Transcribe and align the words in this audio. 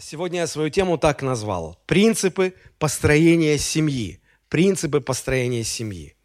Сегодня 0.00 0.40
я 0.40 0.46
свою 0.46 0.70
тему 0.70 0.96
так 0.96 1.20
назвал. 1.20 1.78
Принципы 1.84 2.54
построения 2.78 3.58
семьи. 3.58 4.20
Принципы 4.48 5.00
построения 5.00 5.62
семьи. 5.62 6.16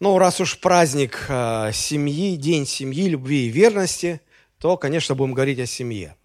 Ну, 0.00 0.18
раз 0.18 0.38
уж 0.40 0.58
праздник 0.60 1.26
э, 1.28 1.70
семьи, 1.72 2.36
день 2.36 2.66
семьи, 2.66 3.08
любви 3.08 3.46
и 3.46 3.48
верности, 3.48 4.20
то, 4.58 4.76
конечно, 4.76 5.14
будем 5.14 5.32
говорить 5.32 5.60
о 5.60 5.66
семье. 5.66 6.16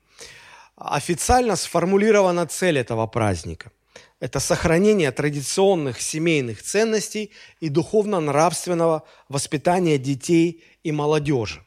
Официально 0.75 1.55
сформулирована 1.55 2.45
цель 2.45 2.77
этого 2.77 3.07
праздника. 3.07 3.71
Это 4.19 4.39
сохранение 4.39 5.11
традиционных 5.11 6.01
семейных 6.01 6.61
ценностей 6.61 7.31
и 7.61 7.69
духовно-нравственного 7.69 9.03
воспитания 9.29 9.97
детей 9.97 10.63
и 10.83 10.91
молодежи. 10.91 11.63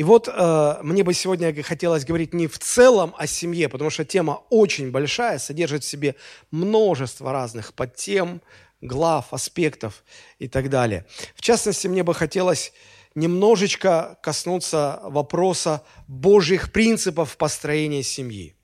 И 0.00 0.02
вот 0.02 0.30
э, 0.32 0.76
мне 0.82 1.04
бы 1.04 1.12
сегодня 1.12 1.62
хотелось 1.62 2.06
говорить 2.06 2.32
не 2.32 2.46
в 2.46 2.58
целом 2.58 3.14
о 3.18 3.26
семье, 3.26 3.68
потому 3.68 3.90
что 3.90 4.02
тема 4.02 4.44
очень 4.48 4.90
большая, 4.90 5.38
содержит 5.38 5.84
в 5.84 5.86
себе 5.86 6.14
множество 6.50 7.32
разных 7.32 7.74
подтем, 7.74 8.40
глав, 8.80 9.34
аспектов 9.34 10.02
и 10.38 10.48
так 10.48 10.70
далее. 10.70 11.04
В 11.34 11.42
частности, 11.42 11.86
мне 11.86 12.02
бы 12.02 12.14
хотелось 12.14 12.72
немножечко 13.14 14.18
коснуться 14.22 15.00
вопроса 15.02 15.82
Божьих 16.08 16.72
принципов 16.72 17.36
построения 17.36 18.02
семьи. 18.02 18.56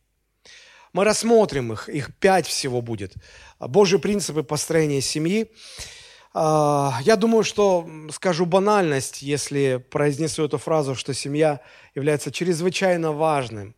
Мы 0.94 1.04
рассмотрим 1.04 1.70
их, 1.70 1.90
их 1.90 2.16
пять 2.16 2.46
всего 2.46 2.80
будет. 2.80 3.12
Божьи 3.60 3.98
принципы 3.98 4.42
построения 4.42 5.02
семьи. 5.02 5.50
А, 6.38 6.98
я 7.00 7.16
думаю, 7.16 7.44
что 7.44 7.88
скажу 8.12 8.44
банальность, 8.44 9.22
если 9.22 9.82
произнесу 9.90 10.44
эту 10.44 10.58
фразу, 10.58 10.94
что 10.94 11.14
семья 11.14 11.62
является 11.94 12.30
чрезвычайно 12.30 13.12
важным 13.12 13.74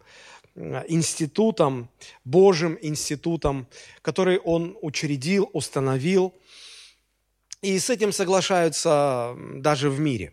институтом, 0.89 1.89
Божьим 2.25 2.77
институтом, 2.83 3.69
который 4.03 4.39
Он 4.39 4.77
учредил, 4.83 5.49
установил. 5.53 6.35
И 7.63 7.79
с 7.79 7.91
этим 7.91 8.11
соглашаются 8.11 9.37
даже 9.55 9.89
в 9.89 10.01
мире. 10.01 10.33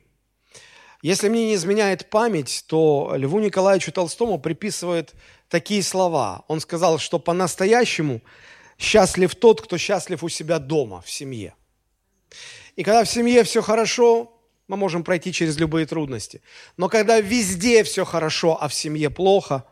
Если 1.04 1.30
мне 1.30 1.46
не 1.46 1.54
изменяет 1.54 2.10
память, 2.10 2.66
то 2.68 3.14
Льву 3.16 3.38
Николаевичу 3.38 3.92
Толстому 3.92 4.40
приписывают 4.40 5.14
такие 5.48 5.84
слова. 5.84 6.44
Он 6.48 6.60
сказал, 6.60 6.98
что 6.98 7.20
по-настоящему 7.20 8.22
счастлив 8.80 9.36
тот, 9.36 9.62
кто 9.62 9.78
счастлив 9.78 10.24
у 10.24 10.30
себя 10.30 10.58
дома, 10.58 11.02
в 11.02 11.12
семье– 11.12 11.54
и 12.76 12.84
когда 12.84 13.04
в 13.04 13.10
семье 13.10 13.44
все 13.44 13.62
хорошо, 13.62 14.32
мы 14.68 14.78
можем 14.78 15.04
пройти 15.04 15.32
через 15.32 15.58
любые 15.58 15.86
трудности. 15.86 16.42
Но 16.78 16.90
когда 16.90 17.20
везде 17.20 17.84
все 17.84 18.06
хорошо, 18.06 18.58
а 18.62 18.68
в 18.68 18.74
семье 18.74 19.10
плохо, 19.10 19.66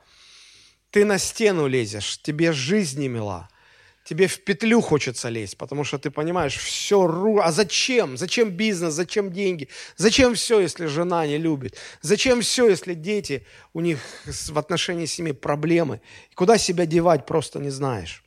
ты 0.92 1.06
на 1.06 1.18
стену 1.18 1.68
лезешь, 1.68 2.22
тебе 2.22 2.54
жизнь 2.54 3.00
не 3.00 3.08
мила, 3.08 3.50
тебе 4.06 4.28
в 4.28 4.44
петлю 4.44 4.82
хочется 4.82 5.30
лезть, 5.30 5.58
потому 5.58 5.84
что 5.84 5.98
ты 5.98 6.12
понимаешь, 6.12 6.56
все 6.56 7.08
ру... 7.08 7.40
А 7.40 7.52
зачем? 7.52 8.18
Зачем 8.18 8.52
бизнес? 8.52 8.94
Зачем 8.94 9.32
деньги? 9.32 9.70
Зачем 9.96 10.36
все, 10.36 10.60
если 10.60 10.86
жена 10.86 11.26
не 11.26 11.40
любит? 11.40 11.76
Зачем 12.02 12.42
все, 12.42 12.70
если 12.70 12.94
дети, 12.94 13.46
у 13.74 13.82
них 13.82 14.00
в 14.26 14.58
отношении 14.60 15.08
семьи 15.08 15.34
проблемы? 15.34 16.02
Куда 16.36 16.60
себя 16.60 16.86
девать, 16.86 17.26
просто 17.26 17.60
не 17.60 17.72
знаешь. 17.72 18.24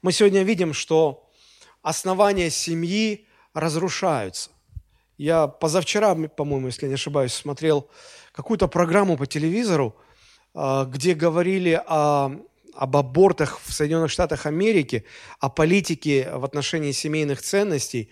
Мы 0.00 0.12
сегодня 0.12 0.42
видим, 0.42 0.72
что 0.72 1.29
основания 1.82 2.50
семьи 2.50 3.26
разрушаются. 3.54 4.50
Я 5.16 5.48
позавчера, 5.48 6.14
по-моему, 6.14 6.68
если 6.68 6.86
не 6.86 6.94
ошибаюсь, 6.94 7.34
смотрел 7.34 7.90
какую-то 8.32 8.68
программу 8.68 9.16
по 9.16 9.26
телевизору, 9.26 9.96
а, 10.54 10.84
где 10.84 11.14
говорили 11.14 11.80
о, 11.86 12.30
об 12.74 12.96
абортах 12.96 13.60
в 13.62 13.72
Соединенных 13.72 14.10
Штатах 14.10 14.46
Америки, 14.46 15.04
о 15.38 15.50
политике 15.50 16.30
в 16.32 16.44
отношении 16.44 16.92
семейных 16.92 17.42
ценностей. 17.42 18.10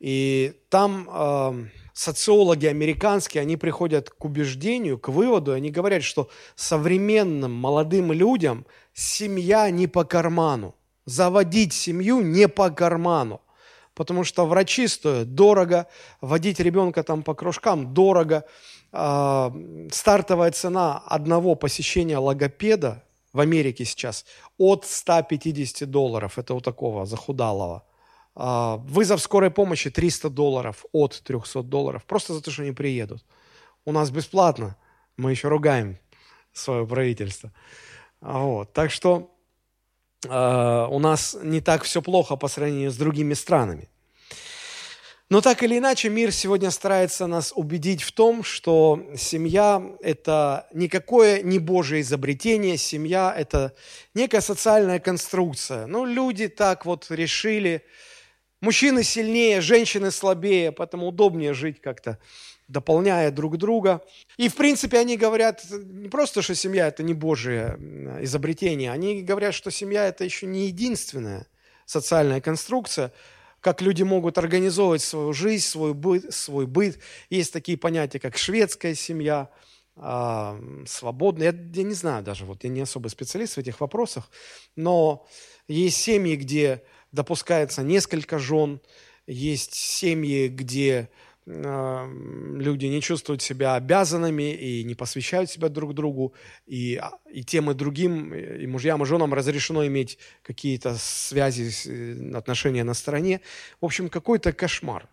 И 0.00 0.54
там 0.68 1.08
э, 1.08 1.66
социологи 1.94 2.66
американские, 2.66 3.42
они 3.42 3.56
приходят 3.56 4.10
к 4.10 4.24
убеждению, 4.24 4.98
к 4.98 5.08
выводу, 5.08 5.52
они 5.52 5.70
говорят, 5.70 6.02
что 6.02 6.28
современным 6.56 7.52
молодым 7.52 8.10
людям 8.10 8.66
семья 8.92 9.70
не 9.70 9.86
по 9.86 10.02
карману 10.02 10.74
заводить 11.04 11.72
семью 11.72 12.20
не 12.20 12.48
по 12.48 12.70
карману. 12.70 13.40
Потому 13.94 14.24
что 14.24 14.46
врачи 14.46 14.88
стоят 14.88 15.34
дорого, 15.34 15.86
водить 16.20 16.60
ребенка 16.60 17.02
там 17.02 17.22
по 17.22 17.34
кружкам 17.34 17.92
дорого. 17.92 18.44
А, 18.92 19.52
стартовая 19.90 20.50
цена 20.50 20.98
одного 21.06 21.54
посещения 21.54 22.18
логопеда 22.18 23.04
в 23.32 23.40
Америке 23.40 23.84
сейчас 23.84 24.24
от 24.58 24.86
150 24.86 25.90
долларов. 25.90 26.38
Это 26.38 26.54
у 26.54 26.60
такого 26.60 27.04
захудалого. 27.06 27.84
А, 28.34 28.76
вызов 28.76 29.20
скорой 29.20 29.50
помощи 29.50 29.90
300 29.90 30.30
долларов 30.30 30.84
от 30.92 31.22
300 31.22 31.62
долларов. 31.62 32.04
Просто 32.04 32.34
за 32.34 32.42
то, 32.42 32.50
что 32.50 32.62
они 32.62 32.72
приедут. 32.72 33.24
У 33.84 33.92
нас 33.92 34.10
бесплатно. 34.10 34.76
Мы 35.16 35.32
еще 35.32 35.48
ругаем 35.48 35.98
свое 36.52 36.86
правительство. 36.86 37.52
Вот. 38.20 38.72
Так 38.72 38.90
что 38.90 39.31
Э, 40.28 40.86
у 40.90 40.98
нас 40.98 41.36
не 41.42 41.60
так 41.60 41.82
все 41.82 42.02
плохо 42.02 42.36
по 42.36 42.48
сравнению 42.48 42.90
с 42.90 42.96
другими 42.96 43.34
странами. 43.34 43.88
Но 45.32 45.40
так 45.40 45.62
или 45.62 45.78
иначе, 45.78 46.10
мир 46.10 46.30
сегодня 46.30 46.70
старается 46.70 47.26
нас 47.26 47.54
убедить 47.56 48.02
в 48.02 48.12
том, 48.12 48.44
что 48.44 49.02
семья– 49.16 49.82
это 50.02 50.68
никакое 50.74 51.42
не 51.42 51.58
Божье 51.58 52.02
изобретение, 52.02 52.76
семья– 52.76 53.34
это 53.36 53.74
некая 54.12 54.42
социальная 54.42 55.00
конструкция. 55.00 55.86
Ну, 55.86 56.04
люди 56.04 56.48
так 56.48 56.84
вот 56.84 57.06
решили. 57.08 57.82
Мужчины 58.60 59.02
сильнее, 59.02 59.62
женщины 59.62 60.10
слабее, 60.10 60.70
поэтому 60.70 61.08
удобнее 61.08 61.54
жить 61.54 61.80
как-то 61.80 62.18
дополняя 62.72 63.30
друг 63.30 63.58
друга. 63.58 64.02
И, 64.36 64.48
в 64.48 64.56
принципе, 64.56 64.98
они 64.98 65.16
говорят 65.16 65.64
не 65.70 66.08
просто, 66.08 66.42
что 66.42 66.54
семья– 66.54 66.86
это 66.88 67.02
не 67.02 67.14
Божие 67.14 67.78
изобретение, 68.22 68.90
они 68.90 69.22
говорят, 69.22 69.54
что 69.54 69.70
семья– 69.70 70.06
это 70.08 70.24
еще 70.24 70.46
не 70.46 70.66
единственная 70.66 71.46
социальная 71.84 72.40
конструкция, 72.40 73.12
как 73.60 73.80
люди 73.82 74.02
могут 74.02 74.38
организовывать 74.38 75.02
свою 75.02 75.32
жизнь, 75.32 75.64
свой 75.64 75.94
быт. 75.94 76.34
Свой 76.34 76.66
быт. 76.66 76.98
Есть 77.30 77.52
такие 77.52 77.78
понятия, 77.78 78.18
как 78.18 78.36
шведская 78.36 78.94
семья, 78.94 79.50
а, 79.94 80.58
свободная. 80.86 81.52
Я, 81.52 81.58
я 81.74 81.82
не 81.84 81.94
знаю 81.94 82.24
даже, 82.24 82.44
вот 82.44 82.64
я 82.64 82.70
не 82.70 82.80
особо 82.80 83.08
специалист 83.08 83.54
в 83.54 83.58
этих 83.58 83.80
вопросах, 83.80 84.30
но 84.74 85.26
есть 85.68 85.98
семьи, 85.98 86.34
где 86.34 86.82
допускается 87.12 87.82
несколько 87.82 88.38
жен, 88.38 88.80
есть 89.26 89.74
семьи, 89.74 90.48
где 90.48 91.10
люди 91.44 92.86
не 92.86 93.00
чувствуют 93.00 93.42
себя 93.42 93.74
обязанными 93.74 94.54
и 94.54 94.84
не 94.84 94.94
посвящают 94.94 95.50
себя 95.50 95.68
друг 95.68 95.92
другу, 95.92 96.34
и, 96.66 96.96
а, 96.96 97.18
и 97.32 97.42
тем 97.42 97.70
и 97.70 97.74
другим, 97.74 98.32
и 98.32 98.66
мужьям 98.66 99.02
и 99.02 99.06
женам 99.06 99.34
разрешено 99.34 99.84
иметь 99.86 100.18
какие-то 100.42 100.94
связи, 100.96 101.72
э, 101.88 102.36
отношения 102.36 102.84
на 102.84 102.94
стороне. 102.94 103.40
В 103.80 103.84
общем, 103.84 104.08
какой-то 104.08 104.52
кошмар. 104.52 105.08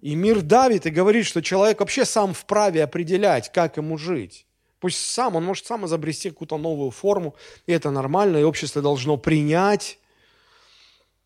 И 0.00 0.14
мир 0.14 0.42
давит 0.42 0.84
и 0.84 0.90
говорит, 0.90 1.24
что 1.24 1.40
человек 1.40 1.80
вообще 1.80 2.04
сам 2.04 2.34
вправе 2.34 2.84
определять, 2.84 3.50
как 3.50 3.78
ему 3.78 3.96
жить. 3.96 4.46
Пусть 4.80 4.98
сам, 4.98 5.36
он 5.36 5.44
может 5.44 5.64
сам 5.64 5.86
изобрести 5.86 6.28
какую-то 6.28 6.58
новую 6.58 6.90
форму, 6.90 7.34
и 7.64 7.72
это 7.72 7.90
нормально, 7.90 8.36
и 8.36 8.42
общество 8.42 8.82
должно 8.82 9.16
принять. 9.16 9.98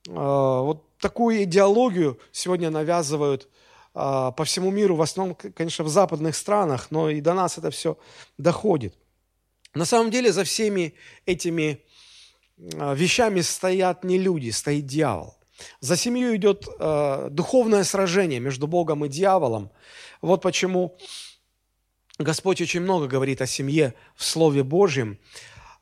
А, 0.09 0.61
вот 0.63 0.97
такую 0.99 1.43
идеологию 1.43 2.21
сегодня 2.31 2.71
навязывают– 2.71 3.49
по 3.93 4.45
всему 4.45 4.71
миру, 4.71 4.95
в 4.95 5.03
основном, 5.03 5.35
конечно, 5.35 5.85
в 5.85 5.89
западных 5.89 6.37
странах, 6.37 6.91
но 6.91 7.11
и 7.11 7.21
до 7.21 7.35
нас 7.35 7.59
это 7.59 7.71
все 7.71 7.99
доходит. 8.39 8.95
На 9.75 9.85
самом 9.85 10.11
деле 10.11 10.33
за 10.33 10.45
всеми 10.45 10.95
этими 11.27 11.85
а, 12.75 12.95
вещами 12.95 13.41
стоят 13.41 14.05
не 14.05 14.19
люди, 14.19 14.51
стоит 14.51 14.87
дьявол. 14.87 15.37
За 15.81 15.97
семью 15.97 16.35
идет 16.37 16.67
э, 16.79 17.29
духовное 17.31 17.85
сражение 17.85 18.41
между 18.41 18.67
Богом 18.67 19.05
и 19.05 19.11
дьяволом. 19.11 19.71
Вот 20.23 20.41
почему 20.41 20.97
Господь 22.19 22.63
очень 22.63 22.81
много 22.81 23.07
говорит 23.07 23.43
о 23.43 23.47
семье 23.47 23.95
в 24.17 24.25
Слове 24.25 24.63
Божьем. 24.63 25.19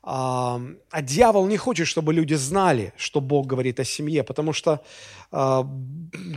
А, 0.01 0.61
дьявол 1.01 1.47
не 1.47 1.57
хочет, 1.57 1.87
чтобы 1.87 2.13
люди 2.13 2.33
знали, 2.33 2.93
что 2.95 3.19
Бог 3.19 3.47
говорит 3.47 3.79
о 3.79 3.83
семье, 3.83 4.23
потому 4.23 4.53
что 4.53 4.81
а, 5.31 5.67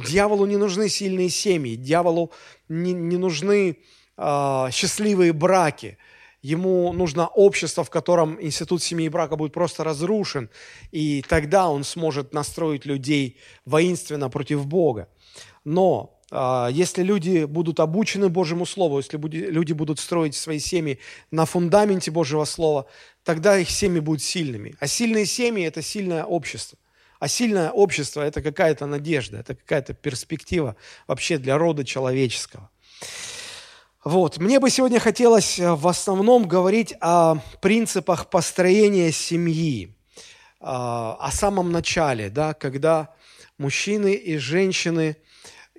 дьяволу 0.07 0.47
не 0.47 0.57
нужны 0.57 0.89
сильные 0.89 1.29
семьи, 1.29 1.77
дьяволу 1.77 2.33
не, 2.69 2.93
не 2.93 3.17
нужны 3.17 3.79
а, 4.17 4.71
счастливые 4.71 5.33
браки. 5.33 5.99
Ему 6.43 6.93
нужно 6.93 7.29
общество, 7.29 7.85
в 7.85 7.91
котором 7.91 8.37
институт 8.41 8.83
семьи 8.83 9.07
и 9.07 9.09
брака 9.09 9.37
будет 9.37 9.53
просто 9.53 9.85
разрушен, 9.85 10.51
и 10.91 11.23
тогда 11.29 11.69
он 11.69 11.85
сможет 11.85 12.35
настроить 12.35 12.85
людей 12.85 13.39
воинственно 13.65 14.29
против 14.29 14.67
Бога. 14.67 15.09
Но 15.65 16.21
если 16.33 17.03
люди 17.03 17.45
будут 17.45 17.79
обучены 17.79 18.29
Божьему 18.29 18.65
Слову, 18.65 18.99
если 18.99 19.19
люди 19.19 19.73
будут 19.73 19.99
строить 19.99 20.35
свои 20.35 20.59
семьи 20.59 20.99
на 21.31 21.45
фундаменте 21.45 22.11
Божьего 22.11 22.45
Слова, 22.45 22.87
тогда 23.23 23.59
их 23.59 23.71
семьи 23.71 24.01
будут 24.01 24.23
сильными. 24.23 24.75
А 24.81 24.87
сильные 24.87 25.27
семьи– 25.27 25.65
это 25.67 25.83
сильное 25.83 26.25
общество. 26.25 26.79
А 27.19 27.29
сильное 27.29 27.71
общество– 27.71 28.21
это 28.23 28.43
какая-то 28.43 28.87
надежда, 28.87 29.39
это 29.39 29.55
какая-то 29.55 29.95
перспектива 29.95 30.75
вообще 31.07 31.39
для 31.39 31.59
рода 31.59 31.85
человеческого. 31.85 32.71
Вот. 34.05 34.39
Мне 34.39 34.59
бы 34.59 34.71
сегодня 34.71 34.99
хотелось 34.99 35.61
э, 35.61 35.75
в 35.75 35.87
основном 35.87 36.49
говорить 36.49 36.95
о 37.01 37.37
принципах 37.61 38.31
построения 38.31 39.13
семьи, 39.13 39.95
а, 40.59 41.17
о 41.21 41.31
самом 41.31 41.71
начале, 41.71 42.29
да, 42.29 42.55
когда 42.55 43.15
мужчины 43.59 44.15
и 44.15 44.39
женщины 44.39 45.17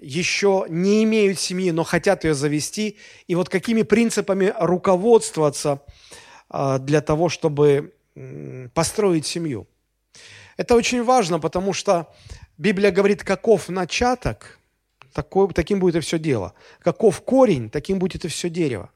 еще 0.03 0.65
не 0.69 1.03
имеют 1.03 1.39
семьи, 1.39 1.71
но 1.71 1.83
хотят 1.83 2.23
ее 2.23 2.33
завести, 2.33 2.97
и 3.27 3.35
вот 3.35 3.50
какими 3.50 3.83
принципами 3.83 4.53
руководствоваться 4.59 5.81
а, 6.50 6.77
для 6.77 7.01
того, 7.01 7.29
чтобы 7.29 7.95
построить 8.73 9.25
семью. 9.25 9.67
Это 10.57 10.75
очень 10.75 11.03
важно, 11.03 11.39
потому 11.39 11.73
что 11.73 12.13
Библия 12.57 12.91
говорит, 12.91 13.23
каков 13.23 13.69
начаток, 13.69 14.59
таким 15.55 15.79
будет 15.79 15.95
и 15.95 16.00
все 16.00 16.19
дело. 16.19 16.53
Каков 16.79 17.21
корень, 17.21 17.69
таким 17.69 17.97
будет 17.97 18.25
и 18.25 18.27
все 18.27 18.49
дерево. 18.49 18.91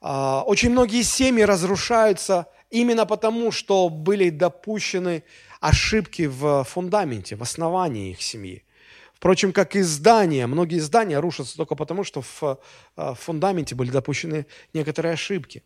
А, 0.00 0.42
очень 0.46 0.70
многие 0.70 1.02
семьи 1.02 1.42
разрушаются 1.42 2.46
именно 2.70 3.06
потому, 3.06 3.52
что 3.52 3.88
были 3.88 4.30
допущены 4.30 5.22
ошибки 5.60 6.22
в 6.22 6.64
фундаменте, 6.64 7.36
в 7.36 7.42
основании 7.42 8.10
их 8.10 8.22
семьи. 8.22 8.63
Впрочем, 9.24 9.54
как 9.54 9.74
и 9.74 9.80
здания, 9.80 10.46
многие 10.46 10.80
здания 10.80 11.18
рушатся 11.18 11.56
только 11.56 11.76
потому, 11.76 12.04
что 12.04 12.20
в 12.20 12.60
а, 12.94 13.14
фундаменте 13.14 13.74
были 13.74 13.90
допущены 13.90 14.44
некоторые 14.74 15.14
ошибки. 15.14 15.62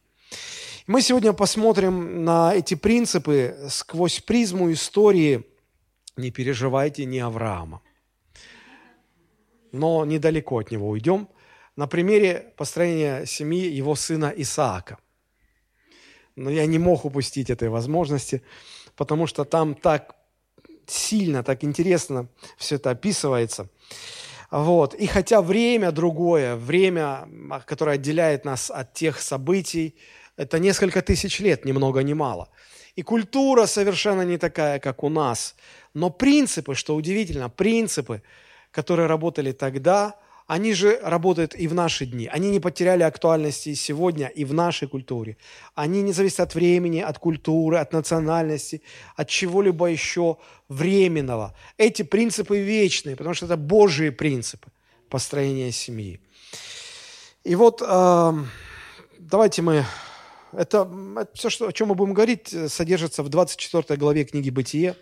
Мы 0.86 1.02
сегодня 1.02 1.32
посмотрим 1.32 2.24
на 2.24 2.54
эти 2.54 2.74
принципы 2.74 3.56
сквозь 3.68 4.20
призму 4.20 4.70
истории 4.70 5.44
«Не 6.16 6.30
переживайте, 6.30 7.04
не 7.04 7.18
Авраама». 7.18 7.82
Но 9.72 10.04
недалеко 10.04 10.60
от 10.60 10.70
него 10.70 10.88
уйдем. 10.88 11.28
На 11.74 11.88
примере 11.88 12.52
построения 12.56 13.26
семьи 13.26 13.68
его 13.68 13.96
сына 13.96 14.32
Исаака. 14.36 14.98
Но 16.36 16.48
я 16.48 16.64
не 16.66 16.78
мог 16.78 17.04
упустить 17.04 17.50
этой 17.50 17.70
возможности, 17.70 18.40
потому 18.94 19.26
что 19.26 19.44
там 19.44 19.74
так 19.74 20.14
сильно, 20.90 21.42
так 21.42 21.64
интересно 21.64 22.28
все 22.56 22.76
это 22.76 22.90
описывается. 22.90 23.68
Вот. 24.50 24.94
И 24.94 25.06
хотя 25.06 25.42
время 25.42 25.92
другое, 25.92 26.56
время, 26.56 27.28
которое 27.66 27.92
отделяет 27.92 28.44
нас 28.44 28.70
от 28.70 28.94
тех 28.94 29.20
событий, 29.20 29.94
это 30.36 30.58
несколько 30.58 31.02
тысяч 31.02 31.40
лет, 31.40 31.64
ни 31.64 31.72
много 31.72 32.02
ни 32.02 32.14
мало. 32.14 32.48
И 32.96 33.02
культура 33.02 33.66
совершенно 33.66 34.22
не 34.22 34.38
такая, 34.38 34.78
как 34.78 35.04
у 35.04 35.08
нас. 35.08 35.54
Но 35.94 36.10
принципы, 36.10 36.74
что 36.74 36.94
удивительно, 36.94 37.48
принципы, 37.48 38.22
которые 38.70 39.06
работали 39.06 39.52
тогда, 39.52 40.14
они 40.48 40.72
же 40.72 40.98
работают 41.02 41.54
и 41.54 41.68
в 41.68 41.74
наши 41.74 42.06
дни. 42.06 42.26
Они 42.26 42.50
не 42.50 42.58
потеряли 42.58 43.02
актуальности 43.02 43.74
сегодня 43.74 44.28
и 44.28 44.46
в 44.46 44.54
нашей 44.54 44.88
культуре. 44.88 45.36
Они 45.74 46.00
не 46.00 46.12
зависят 46.12 46.40
от 46.40 46.54
времени, 46.54 47.00
от 47.00 47.18
культуры, 47.18 47.76
от 47.76 47.92
национальности, 47.92 48.80
от 49.14 49.28
чего-либо 49.28 49.86
еще 49.86 50.38
временного. 50.70 51.54
Эти 51.76 52.02
принципы 52.02 52.60
вечные, 52.60 53.14
потому 53.14 53.34
что 53.34 53.44
это 53.44 53.58
Божьи 53.58 54.08
принципы 54.08 54.70
построения 55.10 55.70
семьи. 55.70 56.18
И 57.44 57.54
вот 57.54 57.82
э, 57.86 58.32
давайте 59.18 59.60
мы 59.60 59.84
это, 60.52 60.88
это 61.20 61.30
все, 61.34 61.50
что, 61.50 61.68
о 61.68 61.72
чем 61.74 61.88
мы 61.88 61.94
будем 61.94 62.14
говорить, 62.14 62.54
э, 62.54 62.70
содержится 62.70 63.22
в 63.22 63.28
24 63.28 63.98
главе 63.98 64.24
книги 64.24 64.48
«Бытие». 64.48 64.96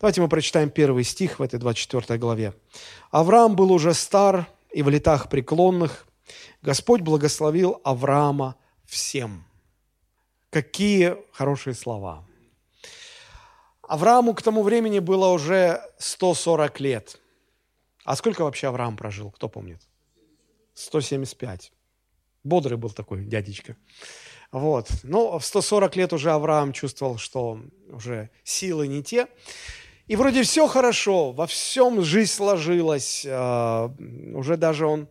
Давайте 0.00 0.22
мы 0.22 0.28
прочитаем 0.28 0.70
первый 0.70 1.04
стих 1.04 1.38
в 1.38 1.42
этой 1.42 1.58
24 1.58 2.18
главе. 2.18 2.54
«Авраам 3.10 3.56
был 3.56 3.70
уже 3.72 3.92
стар 3.92 4.48
и 4.72 4.82
в 4.82 4.88
летах 4.88 5.28
преклонных. 5.28 6.06
Господь 6.62 7.00
благословил 7.00 7.80
Авраама 7.84 8.56
всем». 8.84 9.44
Какие 10.50 11.16
хорошие 11.32 11.74
слова. 11.74 12.24
Аврааму 13.82 14.34
к 14.34 14.42
тому 14.42 14.62
времени 14.62 14.98
было 14.98 15.28
уже 15.28 15.80
140 15.98 16.80
лет. 16.80 17.20
А 18.04 18.16
сколько 18.16 18.42
вообще 18.42 18.66
Авраам 18.66 18.96
прожил, 18.96 19.30
кто 19.30 19.48
помнит? 19.48 19.80
175. 20.74 21.72
Бодрый 22.42 22.78
был 22.78 22.90
такой 22.90 23.24
дядечка. 23.24 23.76
Вот. 24.52 24.88
Но 25.02 25.38
в 25.38 25.44
140 25.44 25.96
лет 25.96 26.12
уже 26.12 26.32
Авраам 26.32 26.72
чувствовал, 26.72 27.18
что 27.18 27.60
уже 27.88 28.30
силы 28.42 28.88
не 28.88 29.02
те. 29.02 29.28
И 30.10 30.16
вроде 30.16 30.42
все 30.42 30.66
хорошо, 30.66 31.30
во 31.30 31.46
всем 31.46 32.02
жизнь 32.02 32.32
сложилась. 32.32 33.24
А, 33.28 33.94
уже 34.34 34.56
даже 34.56 34.84
он 34.84 35.06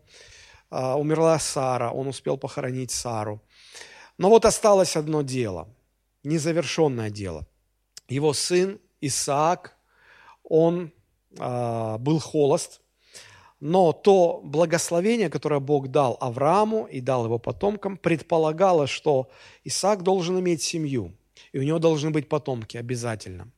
а, 0.69 0.97
умерла 0.99 1.39
Сара, 1.39 1.91
он 1.91 2.07
успел 2.07 2.37
похоронить 2.37 2.91
Сару. 2.91 3.41
Но 4.17 4.27
вот 4.27 4.43
осталось 4.43 4.97
одно 4.97 5.21
дело, 5.21 5.69
незавершенное 6.25 7.09
дело. 7.09 7.47
Его 8.09 8.33
сын 8.33 8.77
Исаак, 8.99 9.77
он 10.43 10.91
а, 11.39 11.97
был 11.97 12.19
холост, 12.19 12.81
но 13.61 13.93
то 13.93 14.41
благословение, 14.43 15.29
которое 15.29 15.61
Бог 15.61 15.87
дал 15.87 16.17
Аврааму 16.19 16.87
и 16.87 16.99
дал 16.99 17.23
его 17.23 17.39
потомкам, 17.39 17.95
предполагало, 17.95 18.85
что 18.85 19.29
Исаак 19.63 20.03
должен 20.03 20.37
иметь 20.41 20.61
семью, 20.61 21.13
и 21.53 21.59
у 21.59 21.63
него 21.63 21.79
должны 21.79 22.09
быть 22.09 22.27
потомки 22.27 22.75
обязательно. 22.75 23.49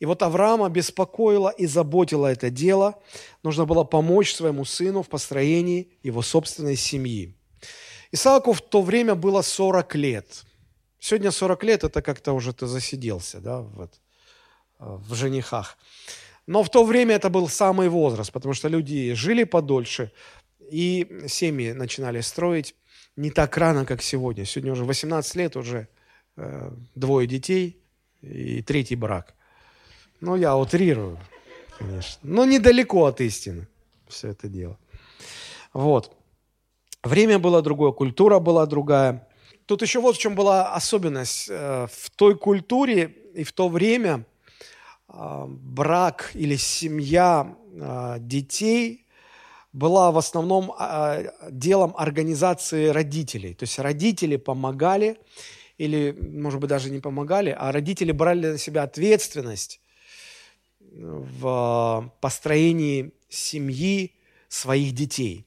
И 0.00 0.06
вот 0.06 0.22
Авраама 0.22 0.68
беспокоило 0.68 1.50
и 1.50 1.66
заботило 1.66 2.26
это 2.26 2.50
дело. 2.50 3.00
Нужно 3.42 3.64
было 3.64 3.84
помочь 3.84 4.34
своему 4.34 4.64
сыну 4.64 5.02
в 5.02 5.08
построении 5.08 5.88
его 6.02 6.22
собственной 6.22 6.76
семьи. 6.76 7.34
Исааку 8.12 8.52
в 8.52 8.60
то 8.60 8.82
время 8.82 9.14
было 9.14 9.42
40 9.42 9.94
лет. 9.96 10.44
Сегодня 10.98 11.30
40 11.30 11.64
лет– 11.64 11.84
это 11.84 12.02
как-то 12.02 12.32
уже 12.32 12.52
ты 12.52 12.66
засиделся 12.66 13.40
да, 13.40 13.60
вот, 13.60 13.92
в 14.78 15.14
женихах. 15.14 15.76
Но 16.46 16.62
в 16.62 16.70
то 16.70 16.84
время 16.84 17.16
это 17.16 17.30
был 17.30 17.48
самый 17.48 17.88
возраст, 17.88 18.32
потому 18.32 18.54
что 18.54 18.68
люди 18.68 19.14
жили 19.14 19.44
подольше, 19.44 20.12
и 20.70 21.24
семьи 21.26 21.72
начинали 21.72 22.20
строить 22.20 22.74
не 23.16 23.30
так 23.30 23.56
рано, 23.56 23.84
как 23.84 24.02
сегодня. 24.02 24.44
Сегодня 24.44 24.72
уже 24.72 24.84
18 24.84 25.34
лет, 25.36 25.56
уже 25.56 25.88
э, 26.36 26.70
двое 26.94 27.26
детей 27.26 27.80
и 28.22 28.62
третий 28.62 28.96
брак. 28.96 29.34
Ну, 30.20 30.36
я 30.36 30.56
утрирую, 30.56 31.18
конечно. 31.78 32.20
Но 32.22 32.44
недалеко 32.44 33.06
от 33.06 33.20
истины 33.20 33.68
все 34.08 34.28
это 34.28 34.48
дело. 34.48 34.78
Вот. 35.72 36.16
Время 37.02 37.38
было 37.38 37.62
другое, 37.62 37.92
культура 37.92 38.38
была 38.38 38.66
другая. 38.66 39.28
Тут 39.66 39.82
еще 39.82 40.00
вот 40.00 40.16
в 40.16 40.18
чем 40.18 40.34
была 40.34 40.72
особенность. 40.74 41.48
Э, 41.50 41.86
в 41.90 42.10
той 42.10 42.36
культуре 42.36 43.14
и 43.34 43.44
в 43.44 43.52
то 43.52 43.68
время– 43.68 44.24
а, 45.16 45.46
брак 45.46 46.32
или 46.34 46.56
семья 46.56 47.56
а, 47.80 48.18
детей 48.18 49.06
была 49.72 50.10
в 50.10 50.18
основном 50.18 50.72
а, 50.76 51.22
делом 51.50 51.94
организации 51.96 52.88
родителей. 52.88 53.54
То 53.54 53.64
есть 53.64 53.78
родители 53.78 54.36
помогали, 54.36 55.18
или, 55.78 56.16
может 56.20 56.60
быть, 56.60 56.70
даже 56.70 56.90
не 56.90 57.00
помогали, 57.00 57.54
а 57.56 57.70
родители 57.70 58.12
брали 58.12 58.52
на 58.52 58.58
себя 58.58 58.82
ответственность 58.82 59.80
в 60.94 62.12
построении 62.20 63.12
семьи 63.28 64.14
своих 64.48 64.92
детей. 64.92 65.46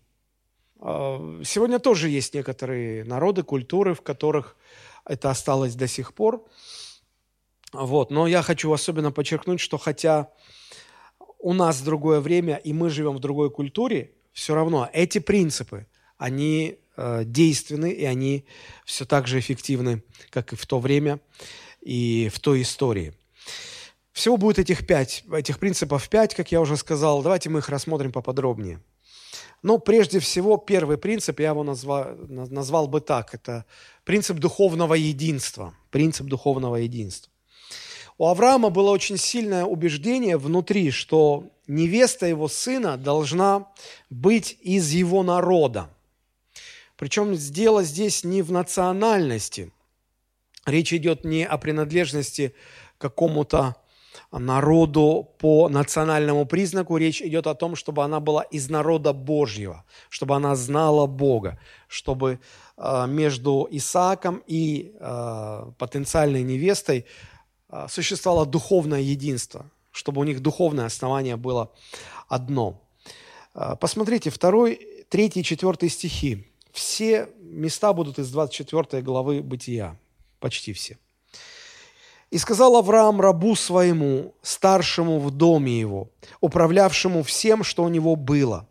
Сегодня 0.80 1.80
тоже 1.80 2.10
есть 2.10 2.34
некоторые 2.34 3.04
народы, 3.04 3.44
культуры, 3.44 3.94
в 3.94 4.02
которых 4.02 4.56
это 5.06 5.30
осталось 5.30 5.76
до 5.76 5.88
сих 5.88 6.14
пор. 6.14 6.46
Вот. 7.74 8.12
Но 8.12 8.28
я 8.28 8.42
хочу 8.42 8.72
особенно 8.72 9.12
подчеркнуть, 9.12 9.60
что 9.60 9.78
хотя 9.78 10.30
у 11.40 11.54
нас 11.54 11.82
другое 11.82 12.20
время, 12.20 12.56
и 12.58 12.74
мы 12.74 12.90
живем 12.90 13.16
в 13.16 13.20
другой 13.20 13.50
культуре, 13.50 14.12
все 14.34 14.54
равно 14.54 14.90
эти 14.94 15.20
принципы, 15.20 15.88
они 16.18 16.80
э, 16.96 17.24
действенны, 17.26 17.92
и 17.92 18.06
они 18.06 18.46
все 18.86 19.06
так 19.06 19.28
же 19.28 19.40
эффективны, 19.40 20.04
как 20.30 20.54
и 20.54 20.56
в 20.56 20.66
то 20.66 20.80
время, 20.80 21.20
и 21.82 22.30
в 22.34 22.40
той 22.40 22.62
истории. 22.62 23.14
Всего 24.18 24.36
будет 24.38 24.58
этих 24.58 24.88
пять, 24.88 25.24
этих 25.32 25.60
принципов 25.60 26.10
пять, 26.10 26.34
как 26.34 26.52
я 26.52 26.60
уже 26.60 26.76
сказал. 26.76 27.22
Давайте 27.22 27.52
мы 27.52 27.60
их 27.60 27.70
рассмотрим 27.70 28.12
поподробнее. 28.12 28.82
Но 29.62 29.78
прежде 29.78 30.20
всего, 30.20 30.58
первый 30.58 30.98
принцип, 30.98 31.40
я 31.40 31.50
его 31.50 31.64
назвал, 31.64 32.16
назвал 32.28 32.88
бы 32.88 33.00
так, 33.00 33.36
это 33.36 33.66
принцип 34.06 34.38
духовного 34.38 34.96
единства. 34.96 35.76
Принцип 35.92 36.26
духовного 36.26 36.78
единства. 36.78 37.32
У 38.18 38.26
Авраама 38.26 38.72
было 38.72 38.90
очень 38.90 39.18
сильное 39.18 39.66
убеждение 39.66 40.38
внутри, 40.38 40.90
что 40.90 41.52
невеста 41.68 42.26
его 42.26 42.48
сына 42.48 42.98
должна 42.98 43.68
быть 44.10 44.58
из 44.62 44.90
его 44.90 45.22
народа. 45.22 45.92
Причем 46.96 47.36
дело 47.36 47.84
здесь 47.84 48.24
не 48.24 48.42
в 48.42 48.52
национальности. 48.52 49.72
Речь 50.66 50.92
идет 50.92 51.24
не 51.24 51.46
о 51.46 51.60
принадлежности 51.60 52.56
к 52.98 53.02
какому-то 53.02 53.76
народу 54.32 55.30
по 55.38 55.70
национальному 55.70 56.46
признаку. 56.46 56.98
Речь 56.98 57.22
идет 57.22 57.48
о 57.48 57.56
том, 57.56 57.76
чтобы 57.76 58.04
она 58.04 58.20
была 58.20 58.44
из 58.44 58.70
народа 58.70 59.14
Божьего, 59.14 59.86
чтобы 60.10 60.36
она 60.36 60.56
знала 60.56 61.08
Бога, 61.08 61.58
чтобы 61.88 62.40
э, 62.78 63.08
между 63.08 63.68
Исааком 63.72 64.44
и 64.48 64.94
э, 65.00 65.72
потенциальной 65.78 66.44
невестой 66.44 67.06
э, 67.70 67.88
существовало 67.90 68.46
духовное 68.46 69.02
единство, 69.02 69.66
чтобы 69.92 70.22
у 70.22 70.24
них 70.24 70.42
духовное 70.42 70.86
основание 70.86 71.38
было 71.38 71.72
одно. 72.28 72.82
Посмотрите, 73.80 74.30
второй, 74.30 74.80
третий, 75.10 75.44
четвертый 75.44 75.90
стихи. 75.90 76.46
Все 76.72 77.28
места 77.40 77.92
будут 77.94 78.20
из 78.20 78.30
24 78.30 79.02
главы 79.02 79.42
Бытия, 79.42 79.98
почти 80.40 80.74
все. 80.74 81.00
«И 82.30 82.38
сказал 82.38 82.76
Авраам 82.76 83.22
рабу 83.22 83.56
своему, 83.56 84.36
старшему 84.42 85.20
в 85.20 85.32
доме 85.32 85.80
его, 85.80 86.10
управлявшему 86.42 87.24
всем, 87.24 87.64
что 87.64 87.84
у 87.84 87.90
него 87.90 88.16
было, 88.16 88.68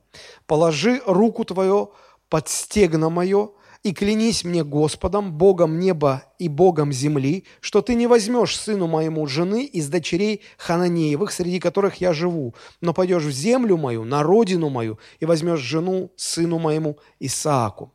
положи 0.46 1.00
руку 1.06 1.44
твою 1.44 1.92
под 2.28 2.48
стегно 2.48 3.08
мое 3.08 3.50
и 3.86 3.92
клянись 3.92 4.42
мне 4.42 4.64
Господом, 4.64 5.32
Богом 5.32 5.78
неба 5.78 6.24
и 6.40 6.48
Богом 6.48 6.92
земли, 6.92 7.44
что 7.60 7.82
ты 7.82 7.94
не 7.94 8.08
возьмешь 8.08 8.58
сыну 8.58 8.88
моему 8.88 9.26
жены 9.28 9.64
из 9.64 9.88
дочерей 9.88 10.42
Хананеевых, 10.58 11.30
среди 11.30 11.60
которых 11.60 12.00
я 12.00 12.12
живу, 12.12 12.54
но 12.80 12.92
пойдешь 12.92 13.22
в 13.22 13.30
землю 13.30 13.76
мою, 13.76 14.02
на 14.04 14.24
родину 14.24 14.70
мою, 14.70 14.98
и 15.20 15.24
возьмешь 15.24 15.60
жену 15.60 16.10
сыну 16.16 16.58
моему 16.58 16.98
Исааку. 17.20 17.92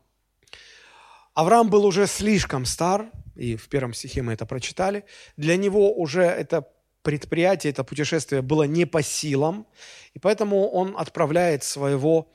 Авраам 1.34 1.70
был 1.70 1.86
уже 1.86 2.08
слишком 2.08 2.64
стар, 2.66 3.12
и 3.42 3.56
в 3.56 3.68
первом 3.68 3.94
стихе 3.94 4.22
мы 4.22 4.34
это 4.34 4.46
прочитали. 4.46 5.04
Для 5.38 5.58
него 5.58 5.94
уже 5.94 6.22
это 6.24 6.68
предприятие, 7.02 7.72
это 7.72 7.84
путешествие 7.84 8.42
было 8.42 8.64
не 8.64 8.86
по 8.86 9.02
силам, 9.02 9.66
и 10.14 10.20
поэтому 10.20 10.68
он 10.70 10.96
отправляет 10.98 11.64
своего 11.64 12.28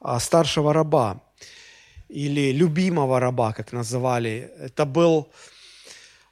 а, 0.00 0.20
старшего 0.20 0.72
раба 0.72 1.20
или 2.08 2.52
любимого 2.52 3.18
раба, 3.20 3.52
как 3.52 3.72
называли. 3.72 4.50
Это 4.58 4.84
был 4.84 5.28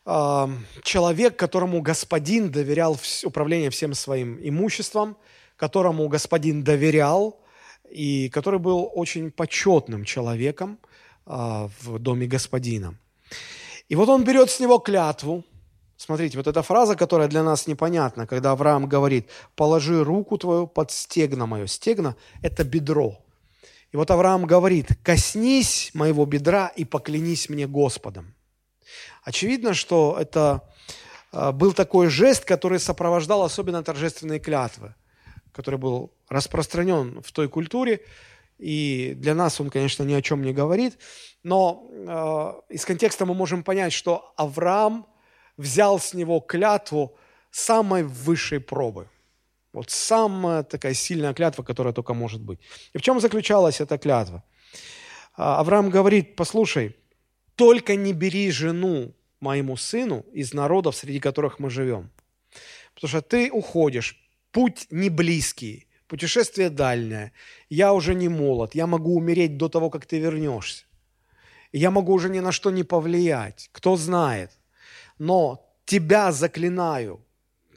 а, 0.04 0.48
человек, 0.82 1.36
которому 1.36 1.82
господин 1.82 2.50
доверял 2.50 2.98
управление 3.24 3.70
всем 3.70 3.94
своим 3.94 4.38
имуществом, 4.40 5.16
которому 5.56 6.08
господин 6.08 6.62
доверял, 6.62 7.40
и 7.90 8.28
который 8.28 8.60
был 8.60 8.90
очень 8.94 9.30
почетным 9.30 10.04
человеком– 10.04 10.78
а, 11.32 11.68
в 11.80 11.98
доме 11.98 12.26
господина. 12.26 12.94
И 13.90 13.96
вот 13.96 14.08
он 14.08 14.22
берет 14.22 14.50
с 14.50 14.60
него 14.60 14.78
клятву. 14.78 15.44
Смотрите, 15.96 16.38
вот 16.38 16.46
эта 16.46 16.62
фраза, 16.62 16.94
которая 16.94 17.26
для 17.26 17.42
нас 17.42 17.66
непонятна, 17.66 18.24
когда 18.24 18.52
Авраам 18.52 18.86
говорит, 18.86 19.28
положи 19.56 20.04
руку 20.04 20.38
твою 20.38 20.68
под 20.68 20.92
стегно 20.92 21.46
мое. 21.46 21.66
Стегно– 21.66 22.14
это 22.42 22.62
бедро. 22.62 23.18
И 23.90 23.96
вот 23.96 24.08
Авраам 24.12 24.46
говорит, 24.46 24.90
коснись 25.02 25.90
моего 25.92 26.24
бедра 26.24 26.68
и 26.68 26.84
поклянись 26.84 27.48
мне 27.48 27.66
Господом. 27.66 28.32
Очевидно, 29.24 29.74
что 29.74 30.16
это 30.18 30.62
а, 31.32 31.50
был 31.50 31.72
такой 31.72 32.10
жест, 32.10 32.44
который 32.44 32.78
сопровождал 32.78 33.42
особенно 33.42 33.82
торжественные 33.82 34.38
клятвы, 34.38 34.94
который 35.52 35.80
был 35.80 36.12
распространен 36.28 37.20
в 37.24 37.32
той 37.32 37.48
культуре, 37.48 38.02
и 38.60 39.14
для 39.16 39.34
нас 39.34 39.60
он, 39.60 39.70
конечно, 39.70 40.02
ни 40.02 40.12
о 40.12 40.20
чем 40.20 40.42
не 40.42 40.52
говорит, 40.52 40.98
но 41.42 41.88
э, 41.90 42.74
из 42.74 42.84
контекста 42.84 43.24
мы 43.24 43.34
можем 43.34 43.62
понять, 43.62 43.92
что 43.92 44.34
Авраам 44.36 45.06
взял 45.56 45.98
с 45.98 46.12
него 46.12 46.40
клятву 46.40 47.16
самой 47.50 48.02
высшей 48.02 48.60
пробы. 48.60 49.08
Вот 49.72 49.90
самая 49.90 50.62
такая 50.62 50.94
сильная 50.94 51.32
клятва, 51.32 51.62
которая 51.62 51.94
только 51.94 52.12
может 52.12 52.42
быть. 52.42 52.60
И 52.92 52.98
в 52.98 53.02
чем 53.02 53.20
заключалась 53.20 53.80
эта 53.80 53.96
клятва? 53.96 54.44
А, 55.36 55.60
Авраам 55.60 55.88
говорит, 55.88 56.36
послушай, 56.36 56.96
только 57.54 57.96
не 57.96 58.12
бери 58.12 58.50
жену 58.50 59.14
моему 59.40 59.76
сыну 59.76 60.26
из 60.34 60.52
народов, 60.52 60.96
среди 60.96 61.18
которых 61.18 61.58
мы 61.60 61.70
живем. 61.70 62.10
Потому 62.94 63.08
что 63.08 63.22
ты 63.22 63.50
уходишь, 63.50 64.16
путь 64.50 64.86
не 64.90 65.08
близкий, 65.08 65.86
Путешествие 66.10 66.70
дальнее. 66.70 67.30
Я 67.68 67.92
уже 67.92 68.14
не 68.16 68.28
молод. 68.28 68.74
Я 68.74 68.88
могу 68.88 69.14
умереть 69.14 69.56
до 69.56 69.68
того, 69.68 69.90
как 69.90 70.06
ты 70.06 70.18
вернешься. 70.18 70.84
Я 71.70 71.92
могу 71.92 72.12
уже 72.12 72.28
ни 72.28 72.40
на 72.40 72.50
что 72.50 72.72
не 72.72 72.82
повлиять. 72.82 73.68
Кто 73.70 73.96
знает. 73.96 74.50
Но 75.18 75.72
тебя 75.84 76.32
заклинаю, 76.32 77.24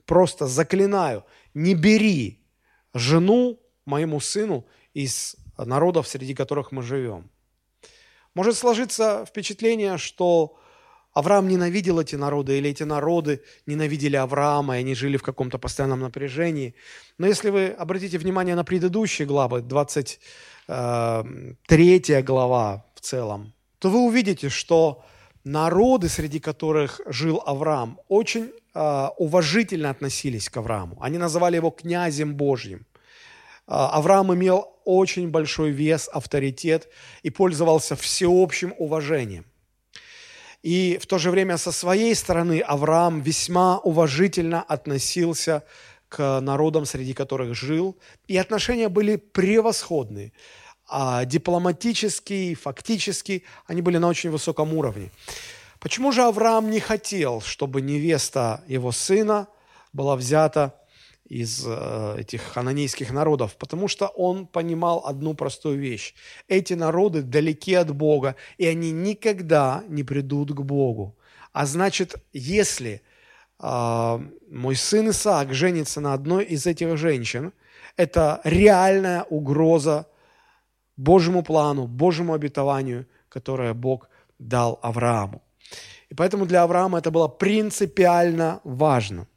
просто 0.06 0.48
заклинаю, 0.48 1.24
не 1.54 1.75
бери 1.75 2.40
жену 2.96 3.60
моему 3.86 4.20
сыну 4.20 4.66
из 4.96 5.36
народов, 5.56 6.08
среди 6.08 6.34
которых 6.34 6.72
мы 6.72 6.82
живем. 6.82 7.30
Может 8.34 8.58
сложиться 8.58 9.25
впечатление, 9.28 10.00
что 10.00 10.58
Авраам 11.13 11.48
ненавидел 11.48 12.00
эти 12.00 12.15
народы, 12.15 12.58
или 12.58 12.70
эти 12.72 12.84
народы 12.84 13.41
ненавидели 13.67 14.15
Авраама, 14.15 14.77
и 14.77 14.79
они 14.79 14.96
жили 14.96 15.17
в 15.17 15.24
каком-то 15.24 15.60
постоянном 15.60 16.00
напряжении. 16.00 16.74
Но 17.20 17.27
если 17.27 17.51
вы 17.51 17.67
обратите 17.67 18.17
внимание 18.17 18.55
на 18.55 18.63
предыдущие 18.63 19.27
главы, 19.27 19.62
23 19.62 20.67
э, 20.67 22.22
глава 22.24 22.86
в 22.96 23.00
целом, 23.01 23.53
то 23.79 23.89
вы 23.89 24.00
увидите, 24.00 24.50
что 24.50 25.03
народы, 25.43 26.10
среди 26.10 26.39
которых 26.39 27.01
жил 27.05 27.43
Авраам, 27.46 28.00
очень 28.08 28.51
э, 28.74 29.08
уважительно 29.17 29.91
относились 29.91 30.50
к 30.50 30.58
Аврааму. 30.58 30.98
Они 31.00 31.20
называли 31.20 31.58
его 31.58 31.70
князем 31.70 32.34
Божьим. 32.36 32.88
Э, 33.67 33.74
Авраам 33.98 34.34
имел 34.34 34.74
очень 34.84 35.29
большой 35.29 35.70
вес, 35.70 36.10
авторитет 36.12 36.89
и 37.22 37.29
пользовался 37.29 37.96
всеобщим 37.96 38.74
уважением. 38.79 39.46
И 40.63 40.98
в 40.98 41.05
то 41.05 41.17
же 41.17 41.29
время 41.29 41.58
со 41.58 41.74
своей 41.74 42.15
стороны 42.15 42.62
Авраам 42.62 43.22
весьма 43.22 43.79
уважительно 43.79 44.63
относился 44.63 45.63
к 46.08 46.39
народам, 46.39 46.86
среди 46.86 47.13
которых 47.13 47.53
жил. 47.53 47.98
И 48.27 48.38
отношения 48.38 48.88
были 48.88 49.17
превосходные. 49.17 50.32
А 50.88 51.25
дипломатически, 51.25 52.55
фактически 52.55 53.43
они 53.67 53.82
были 53.82 53.98
на 53.98 54.08
очень 54.08 54.32
высоком 54.32 54.74
уровне. 54.74 55.12
Почему 55.79 56.13
же 56.13 56.24
Авраам 56.24 56.70
не 56.70 56.79
хотел, 56.79 57.41
чтобы 57.41 57.82
невеста 57.82 58.63
его 58.67 58.93
сына 58.93 59.48
была 59.91 60.15
взята 60.15 60.79
из 61.25 61.63
э, 61.65 62.15
этих 62.20 62.42
хананейских 62.42 63.12
народов, 63.12 63.56
потому 63.58 63.88
что 63.88 64.08
он 64.08 64.46
понимал 64.46 65.03
одну 65.06 65.34
простую 65.34 65.80
вещь. 65.80 66.15
Эти 66.48 66.74
народы 66.74 67.22
далеки 67.22 67.74
от 67.74 67.96
Бога, 67.96 68.36
и 68.58 68.68
они 68.68 68.92
никогда 68.92 69.84
не 69.88 70.03
придут 70.03 70.51
к 70.51 70.62
Богу. 70.62 71.18
А 71.53 71.65
значит, 71.65 72.15
если 72.34 73.01
э, 73.60 74.20
мой 74.50 74.75
сын 74.75 75.10
Исаак 75.10 75.53
женится 75.53 76.01
на 76.01 76.13
одной 76.13 76.44
из 76.44 76.65
этих 76.65 76.98
женщин, 76.98 77.53
это 77.96 78.42
реальная 78.44 79.24
угроза 79.24 80.08
Божьему 80.98 81.44
плану, 81.44 81.88
Божьему 81.88 82.34
обетованию, 82.34 83.06
которое 83.30 83.74
Бог 83.74 84.10
дал 84.39 84.80
Аврааму. 84.82 85.42
И 86.10 86.15
поэтому 86.15 86.46
для 86.46 86.63
Авраама 86.63 87.00
это 87.00 87.12
было 87.12 87.27
принципиально 87.27 88.60
важно. 88.63 89.27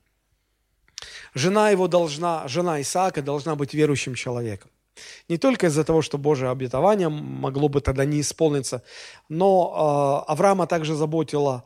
Жена 1.36 1.68
его 1.68 1.86
должна, 1.86 2.48
жена 2.48 2.80
Исаака 2.80 3.20
должна 3.20 3.56
быть 3.56 3.74
верующим 3.74 4.14
человеком. 4.14 4.70
Не 5.28 5.36
только 5.36 5.66
из-за 5.66 5.84
того, 5.84 6.00
что 6.00 6.16
Божье 6.16 6.48
обетование 6.48 7.10
могло 7.10 7.68
бы 7.68 7.82
тогда 7.82 8.06
не 8.06 8.22
исполниться, 8.22 8.82
но 9.28 10.24
э, 10.26 10.32
Авраама 10.32 10.66
также 10.66 10.94
заботило 10.94 11.62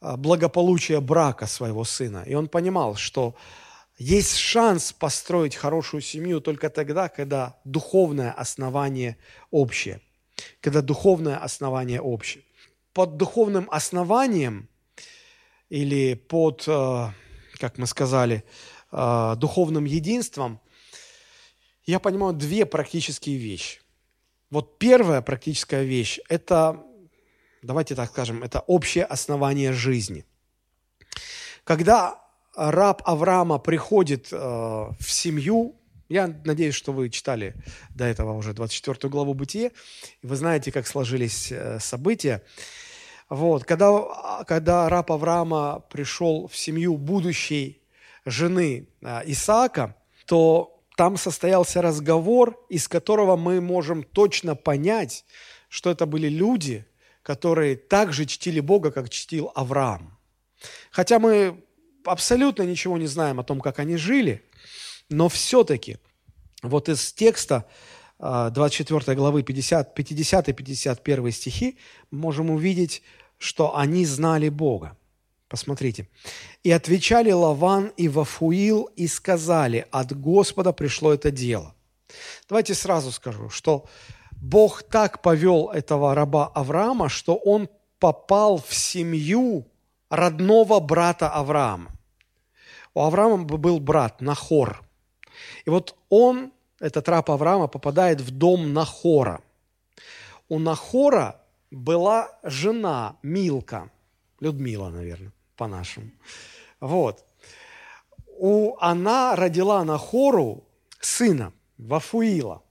э, 0.00 0.16
благополучие 0.16 1.00
брака 1.00 1.46
своего 1.46 1.84
сына. 1.84 2.24
И 2.26 2.34
он 2.34 2.48
понимал, 2.48 2.96
что 2.96 3.36
есть 3.96 4.36
шанс 4.38 4.92
построить 4.92 5.54
хорошую 5.54 6.00
семью 6.00 6.40
только 6.40 6.68
тогда, 6.68 7.08
когда 7.08 7.54
духовное 7.64 8.32
основание 8.32 9.16
общее. 9.52 10.00
Когда 10.60 10.82
духовное 10.82 11.36
основание 11.36 12.00
общее. 12.00 12.42
Под 12.92 13.16
духовным 13.18 13.68
основанием 13.70 14.68
или 15.70 16.14
под, 16.14 16.64
э, 16.66 17.10
как 17.60 17.78
мы 17.78 17.86
сказали, 17.86 18.42
э, 18.92 19.34
духовным 19.36 19.84
единством, 19.84 20.60
я 21.84 21.98
понимаю 21.98 22.32
две 22.32 22.64
практические 22.66 23.36
вещи. 23.36 23.80
Вот 24.50 24.78
первая 24.78 25.22
практическая 25.22 25.82
вещь– 25.82 26.20
это, 26.28 26.84
давайте 27.62 27.94
так 27.94 28.10
скажем, 28.10 28.42
это 28.42 28.60
общее 28.60 29.04
основание 29.04 29.72
жизни. 29.72 30.24
Когда 31.64 32.22
раб 32.54 33.02
Авраама 33.04 33.58
приходит 33.58 34.28
э, 34.30 34.36
в 34.36 35.10
семью, 35.10 35.76
я 36.08 36.26
надеюсь, 36.44 36.74
что 36.74 36.92
вы 36.92 37.08
читали 37.08 37.54
до 37.94 38.04
этого 38.04 38.34
уже 38.34 38.52
24 38.52 39.08
главу 39.08 39.34
Бытие, 39.34 39.72
и 40.20 40.26
вы 40.26 40.36
знаете, 40.36 40.70
как 40.70 40.86
сложились 40.86 41.50
э, 41.50 41.78
события. 41.80 42.42
Вот, 43.30 43.64
когда, 43.64 44.44
когда 44.46 44.88
раб 44.90 45.10
Авраама 45.10 45.82
пришел 45.90 46.48
в 46.48 46.56
семью 46.56 46.98
будущей 46.98 47.81
жены 48.24 48.88
э, 49.00 49.22
Исаака, 49.26 49.96
то 50.26 50.82
там 50.96 51.16
состоялся 51.16 51.82
разговор, 51.82 52.64
из 52.68 52.88
которого 52.88 53.36
мы 53.36 53.60
можем 53.60 54.02
точно 54.02 54.54
понять, 54.54 55.24
что 55.68 55.90
это 55.90 56.06
были 56.06 56.28
люди, 56.28 56.86
которые 57.22 57.76
так 57.76 58.12
же 58.12 58.26
чтили 58.26 58.60
Бога, 58.60 58.90
как 58.90 59.08
чтил 59.08 59.50
Авраам. 59.54 60.18
Хотя 60.90 61.18
мы 61.18 61.64
абсолютно 62.04 62.62
ничего 62.62 62.98
не 62.98 63.06
знаем 63.06 63.40
о 63.40 63.44
том, 63.44 63.60
как 63.60 63.78
они 63.78 63.96
жили, 63.96 64.42
но 65.08 65.28
все-таки 65.28 65.98
вот 66.62 66.88
из 66.88 67.12
текста 67.12 67.66
24 68.18 69.00
а, 69.04 69.14
главы 69.14 69.42
50-51 69.42 71.30
стихи 71.30 71.78
можем 72.10 72.50
увидеть, 72.50 73.02
что 73.38 73.76
они 73.76 74.06
знали 74.06 74.48
Бога. 74.48 74.96
Посмотрите. 75.52 76.08
«И 76.64 76.70
отвечали 76.70 77.30
Лаван 77.30 77.92
и 77.98 78.08
Вафуил 78.08 78.88
и 78.96 79.06
сказали, 79.06 79.86
от 79.90 80.18
Господа 80.18 80.72
пришло 80.72 81.12
это 81.12 81.30
дело». 81.30 81.74
Давайте 82.48 82.74
сразу 82.74 83.12
скажу, 83.12 83.50
что 83.50 83.84
Бог 84.30 84.82
так 84.82 85.20
повел 85.20 85.68
этого 85.68 86.14
раба 86.14 86.46
Авраама, 86.46 87.10
что 87.10 87.34
он 87.34 87.68
попал 87.98 88.56
в 88.66 88.74
семью 88.74 89.66
родного 90.08 90.80
брата 90.80 91.28
Авраама. 91.28 91.90
У 92.94 93.00
Авраама 93.00 93.44
был 93.44 93.78
брат 93.78 94.22
Нахор. 94.22 94.82
И 95.66 95.70
вот 95.70 95.96
он, 96.08 96.50
этот 96.80 97.10
раб 97.10 97.30
Авраама, 97.30 97.66
попадает 97.66 98.22
в 98.22 98.30
дом 98.30 98.72
Нахора. 98.72 99.42
У 100.48 100.58
Нахора 100.58 101.42
была 101.70 102.30
жена 102.42 103.16
Милка, 103.22 103.90
Людмила, 104.40 104.90
наверное, 104.90 105.32
по-нашему. 105.56 106.10
Вот. 106.80 107.24
У, 108.38 108.76
она 108.80 109.36
родила 109.36 109.84
Нахору 109.84 110.64
сына, 111.00 111.52
Вафуила. 111.78 112.62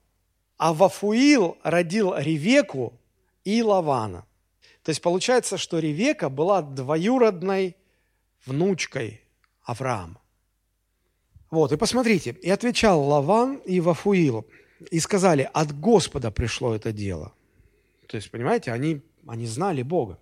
А 0.56 0.72
Вафуил 0.72 1.58
родил 1.62 2.14
Ревеку 2.16 2.98
и 3.44 3.62
Лавана. 3.62 4.26
То 4.82 4.90
есть 4.90 5.02
получается, 5.02 5.58
что 5.58 5.78
Ревека 5.78 6.28
была 6.28 6.62
двоюродной 6.62 7.76
внучкой 8.46 9.22
Авраама. 9.62 10.20
Вот, 11.50 11.70
и 11.72 11.76
посмотрите, 11.76 12.36
и 12.42 12.50
отвечал 12.50 13.02
Лаван 13.02 13.56
и 13.56 13.80
Вафуил, 13.80 14.46
и 14.90 14.98
сказали, 15.00 15.48
от 15.52 15.78
Господа 15.78 16.30
пришло 16.30 16.74
это 16.74 16.92
дело. 16.92 17.32
То 18.08 18.16
есть, 18.16 18.30
понимаете, 18.30 18.72
они, 18.72 19.02
они 19.26 19.46
знали 19.46 19.82
Бога. 19.82 20.18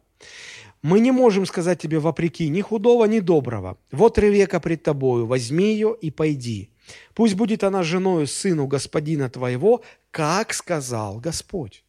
Мы 0.83 1.01
не 1.01 1.13
можем 1.13 1.47
сказать 1.47 1.81
тебе 1.81 1.99
вопреки 1.99 2.49
ни 2.49 2.61
худого, 2.61 3.05
ни 3.05 3.21
доброго. 3.21 3.79
Вот 3.93 4.19
Ревека 4.19 4.61
пред 4.61 4.83
тобою, 4.83 5.27
возьми 5.27 5.73
ее 5.73 5.97
и 6.01 6.11
пойди. 6.11 6.71
Пусть 7.15 7.35
будет 7.35 7.65
она 7.65 7.83
женою 7.83 8.27
сыну 8.27 8.67
господина 8.67 9.29
твоего, 9.29 9.83
как 10.11 10.55
сказал 10.55 11.21
Господь. 11.21 11.85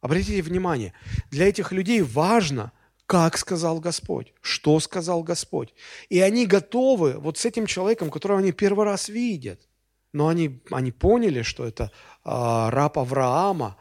Обратите 0.00 0.42
внимание, 0.42 0.92
для 1.30 1.48
этих 1.48 1.72
людей 1.72 2.02
важно– 2.02 2.72
как 3.06 3.36
сказал 3.36 3.80
Господь, 3.80 4.32
что 4.40 4.80
сказал 4.80 5.22
Господь. 5.22 5.74
И 6.08 6.20
они 6.20 6.46
готовы 6.46 7.14
вот 7.18 7.38
с 7.38 7.44
этим 7.44 7.66
человеком, 7.66 8.10
которого 8.10 8.38
они 8.38 8.52
первый 8.52 8.86
раз 8.86 9.08
видят. 9.08 9.60
Но 10.12 10.28
они, 10.28 10.60
они 10.70 10.92
поняли, 10.92 11.42
что 11.42 11.66
это 11.66 11.84
э, 11.84 11.88
раб 12.24 12.98
Авраама. 12.98 13.76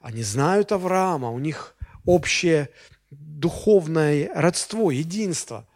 Они 0.00 0.22
знают 0.22 0.72
Авраама, 0.72 1.30
у 1.30 1.38
них 1.38 1.74
общее 2.04 2.70
духовное 3.40 4.30
родство, 4.34 4.90
единство. 4.90 5.66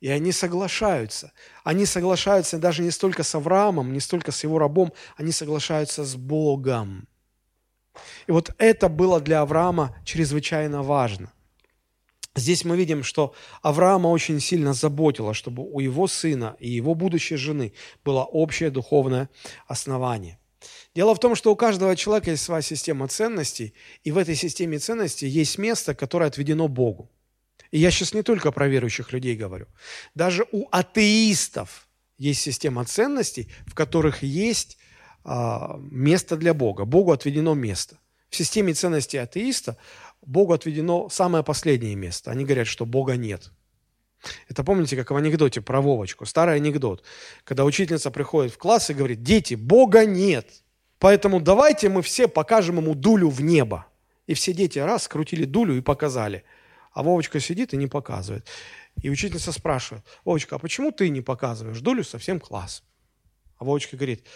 И 0.00 0.08
они 0.08 0.32
соглашаются. 0.32 1.32
Они 1.62 1.86
соглашаются 1.86 2.58
даже 2.58 2.82
не 2.82 2.90
столько 2.90 3.22
с 3.22 3.34
Авраамом, 3.34 3.92
не 3.92 4.00
столько 4.00 4.32
с 4.32 4.42
его 4.42 4.58
рабом, 4.58 4.92
они 5.16 5.30
соглашаются 5.30 6.04
с 6.04 6.16
Богом. 6.16 7.06
И 8.26 8.32
вот 8.32 8.54
это 8.58 8.88
было 8.88 9.20
для 9.20 9.42
Авраама 9.42 9.96
чрезвычайно 10.04 10.82
важно– 10.82 11.32
Здесь 12.34 12.64
мы 12.64 12.76
видим, 12.76 13.02
что 13.02 13.34
Авраама 13.60 14.08
очень 14.08 14.40
сильно 14.40 14.72
заботило, 14.72 15.34
чтобы 15.34 15.62
у 15.70 15.80
его 15.80 16.06
сына 16.06 16.56
и 16.58 16.70
его 16.70 16.94
будущей 16.94 17.36
жены 17.36 17.74
было 18.04 18.24
общее 18.24 18.70
духовное 18.70 19.28
основание. 19.66 20.38
Дело 20.94 21.14
в 21.14 21.20
том, 21.20 21.34
что 21.34 21.52
у 21.52 21.56
каждого 21.56 21.96
человека 21.96 22.30
есть 22.30 22.42
своя 22.42 22.62
система 22.62 23.08
ценностей, 23.08 23.74
и 24.04 24.12
в 24.12 24.18
этой 24.18 24.34
системе 24.34 24.78
ценностей 24.78 25.26
есть 25.26 25.58
место, 25.58 25.94
которое 25.94 26.26
отведено 26.26 26.68
Богу. 26.68 27.10
И 27.70 27.78
я 27.78 27.90
сейчас 27.90 28.12
не 28.12 28.22
только 28.22 28.52
про 28.52 28.68
верующих 28.68 29.12
людей 29.12 29.34
говорю. 29.34 29.66
Даже 30.14 30.46
у 30.52 30.68
атеистов 30.70 31.88
есть 32.18 32.42
система 32.42 32.84
ценностей, 32.84 33.50
в 33.66 33.74
которых 33.74 34.22
есть 34.22 34.78
а, 35.24 35.78
место 35.90 36.36
для 36.36 36.52
Бога. 36.52 36.84
Богу 36.84 37.12
отведено 37.12 37.54
место. 37.54 37.96
В 38.28 38.36
системе 38.36 38.74
ценностей 38.74 39.16
атеиста 39.16 39.78
Богу 40.20 40.52
отведено 40.52 41.08
самое 41.08 41.42
последнее 41.42 41.94
место. 41.94 42.30
Они 42.30 42.44
говорят, 42.44 42.66
что 42.66 42.84
Бога 42.84 43.16
нет. 43.16 43.50
Это 44.48 44.62
помните, 44.62 44.96
как 44.96 45.10
в 45.10 45.16
анекдоте 45.16 45.60
про 45.60 45.80
Вовочку, 45.80 46.26
старый 46.26 46.56
анекдот, 46.56 47.02
когда 47.44 47.64
учительница 47.64 48.10
приходит 48.10 48.52
в 48.52 48.58
класс 48.58 48.90
и 48.90 48.94
говорит, 48.94 49.22
дети, 49.22 49.54
Бога 49.54 50.04
нет, 50.04 50.61
поэтому 51.02 51.40
давайте 51.40 51.88
мы 51.88 52.00
все 52.00 52.28
покажем 52.28 52.78
ему 52.78 52.94
дулю 52.94 53.28
в 53.28 53.42
небо. 53.42 53.86
И 54.26 54.34
все 54.34 54.52
дети 54.52 54.78
раз 54.78 55.02
скрутили 55.02 55.44
дулю 55.44 55.76
и 55.76 55.80
показали. 55.82 56.44
А 56.92 57.02
Вовочка 57.02 57.40
сидит 57.40 57.74
и 57.74 57.76
не 57.76 57.88
показывает. 57.88 58.46
И 59.02 59.10
учительница 59.10 59.52
спрашивает, 59.52 60.04
Вовочка, 60.24 60.56
а 60.56 60.58
почему 60.58 60.92
ты 60.92 61.08
не 61.10 61.20
показываешь 61.20 61.80
дулю 61.80 62.04
совсем 62.04 62.40
класс? 62.40 62.84
А 63.58 63.64
Вовочка 63.64 63.96
говорит, 63.96 64.26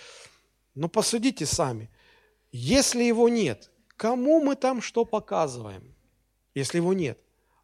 ну 0.74 0.88
посудите 0.88 1.46
сами, 1.46 1.90
если 2.50 3.04
его 3.04 3.28
нет, 3.28 3.70
Кому 3.96 4.42
мы 4.42 4.56
там 4.56 4.82
что 4.82 5.04
показываем, 5.04 5.94
если 6.54 6.78
его 6.78 6.92
нет? 6.92 7.18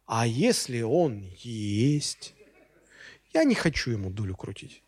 А 0.05 0.25
если 0.25 0.81
он 0.81 1.29
есть? 1.37 2.33
Я 3.33 3.43
не 3.43 3.55
хочу 3.55 3.91
ему 3.91 4.09
дулю 4.09 4.35
крутить. 4.35 4.82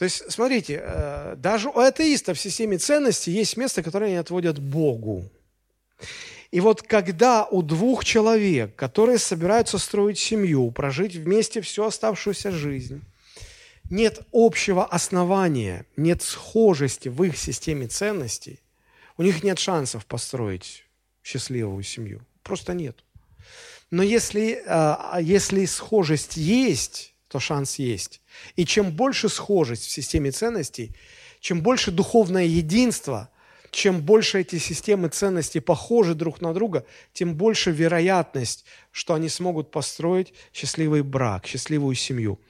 То 0.00 0.04
есть, 0.04 0.32
смотрите, 0.32 0.82
э, 0.82 1.36
даже 1.36 1.68
у 1.68 1.78
атеистов 1.78 2.36
в 2.36 2.40
системе 2.40 2.78
ценностей 2.78 3.30
есть 3.30 3.56
место, 3.56 3.84
которое 3.84 4.06
они 4.06 4.16
отводят 4.16 4.58
Богу. 4.58 5.30
И 6.50 6.58
вот 6.58 6.82
когда 6.82 7.44
у 7.44 7.62
двух 7.62 8.04
человек, 8.04 8.74
которые 8.74 9.18
собираются 9.18 9.78
строить 9.78 10.18
семью, 10.18 10.72
прожить 10.72 11.14
вместе 11.14 11.60
всю 11.60 11.84
оставшуюся 11.84 12.50
жизнь, 12.50 13.02
нет 13.90 14.20
общего 14.32 14.84
основания, 14.84 15.86
нет 15.96 16.22
схожести 16.22 17.08
в 17.08 17.22
их 17.22 17.36
системе 17.36 17.86
ценностей– 17.86 18.58
у 19.20 19.22
них 19.22 19.44
нет 19.44 19.58
шансов 19.58 20.06
построить 20.06 20.86
счастливую 21.22 21.82
семью. 21.82 22.22
Просто 22.42 22.72
нет. 22.72 23.04
Но 23.90 24.02
если, 24.02 24.62
а, 24.66 25.18
если 25.20 25.66
схожесть 25.66 26.38
есть, 26.38 27.12
то 27.28 27.38
шанс 27.38 27.78
есть. 27.78 28.19
И 28.56 28.64
чем 28.64 28.92
больше 28.92 29.28
схожесть 29.28 29.84
в 29.84 29.90
системе 29.90 30.30
ценностей, 30.30 30.94
чем 31.40 31.62
больше 31.62 31.90
духовное 31.90 32.44
единство, 32.44 33.30
чем 33.70 34.00
больше 34.00 34.40
эти 34.40 34.58
системы 34.58 35.08
ценностей 35.08 35.60
похожи 35.60 36.14
друг 36.14 36.40
на 36.40 36.52
друга, 36.52 36.84
тем 37.12 37.34
больше 37.34 37.70
вероятность, 37.70 38.64
что 38.90 39.14
они 39.14 39.28
смогут 39.28 39.70
построить 39.70 40.34
счастливый 40.52 41.02
брак, 41.02 41.46
счастливую 41.46 41.94
семью. 41.94 42.40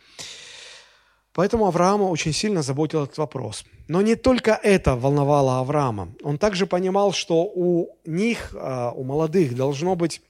Поэтому 1.32 1.66
Авраама 1.66 2.04
очень 2.04 2.32
сильно 2.32 2.62
заботил 2.62 3.04
этот 3.04 3.18
вопрос. 3.18 3.64
Но 3.86 4.02
не 4.02 4.16
только 4.16 4.58
это 4.62 4.96
волновало 4.96 5.60
Авраама. 5.60 6.12
Он 6.22 6.38
также 6.38 6.66
понимал, 6.66 7.12
что 7.12 7.44
у 7.44 7.96
них, 8.04 8.52
а, 8.54 8.90
у 8.90 9.04
молодых, 9.04 9.54
должно 9.54 9.94
быть 9.94 10.22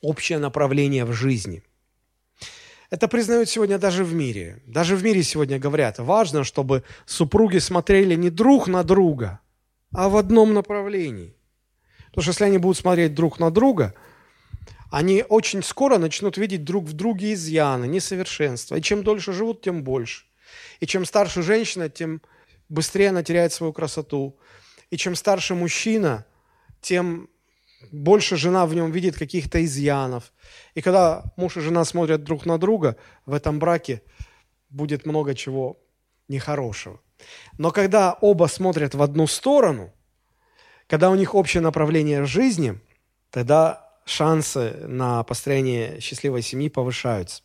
общее 0.00 0.38
направление 0.38 1.04
в 1.04 1.12
жизни. 1.12 1.62
Это 2.90 3.06
признают 3.06 3.48
сегодня 3.48 3.78
даже 3.78 4.02
в 4.02 4.14
мире. 4.14 4.62
Даже 4.66 4.96
в 4.96 5.04
мире 5.04 5.22
сегодня 5.22 5.58
говорят, 5.58 5.98
важно, 5.98 6.42
чтобы 6.42 6.84
супруги 7.04 7.58
смотрели 7.58 8.14
не 8.14 8.30
друг 8.30 8.66
на 8.66 8.82
друга, 8.82 9.40
а 9.92 10.08
в 10.08 10.16
одном 10.16 10.54
направлении. 10.54 11.34
Потому 12.06 12.22
что 12.22 12.30
если 12.30 12.44
они 12.44 12.58
будут 12.58 12.78
смотреть 12.78 13.14
друг 13.14 13.38
на 13.38 13.50
друга, 13.50 13.94
они 14.90 15.22
очень 15.28 15.62
скоро 15.62 15.98
начнут 15.98 16.38
видеть 16.38 16.64
друг 16.64 16.86
в 16.86 16.94
друге 16.94 17.34
изъяны, 17.34 17.86
несовершенства. 17.86 18.76
И 18.76 18.82
чем 18.82 19.02
дольше 19.02 19.34
живут, 19.34 19.60
тем 19.60 19.84
больше. 19.84 20.24
И 20.80 20.86
чем 20.86 21.04
старше 21.04 21.42
женщина, 21.42 21.90
тем 21.90 22.22
быстрее 22.70 23.10
она 23.10 23.22
теряет 23.22 23.52
свою 23.52 23.74
красоту. 23.74 24.38
И 24.88 24.96
чем 24.96 25.14
старше 25.14 25.54
мужчина, 25.54 26.24
тем 26.80 27.28
больше 27.92 28.36
жена 28.36 28.66
в 28.66 28.74
нем 28.74 28.90
видит 28.90 29.16
каких-то 29.16 29.64
изъянов. 29.64 30.32
И 30.74 30.82
когда 30.82 31.24
муж 31.36 31.56
и 31.56 31.60
жена 31.60 31.84
смотрят 31.84 32.24
друг 32.24 32.46
на 32.46 32.58
друга, 32.58 32.96
в 33.26 33.32
этом 33.32 33.58
браке 33.58 34.02
будет 34.70 35.06
много 35.06 35.34
чего 35.34 35.78
нехорошего. 36.28 37.00
Но 37.56 37.70
когда 37.70 38.16
оба 38.20 38.46
смотрят 38.46 38.94
в 38.94 39.02
одну 39.02 39.26
сторону, 39.26 39.92
когда 40.86 41.10
у 41.10 41.14
них 41.14 41.34
общее 41.34 41.60
направление 41.60 42.24
жизни, 42.24 42.78
тогда 43.30 43.88
шансы 44.04 44.74
на 44.86 45.22
построение 45.24 46.00
счастливой 46.00 46.42
семьи 46.42 46.68
повышаются. 46.68 47.42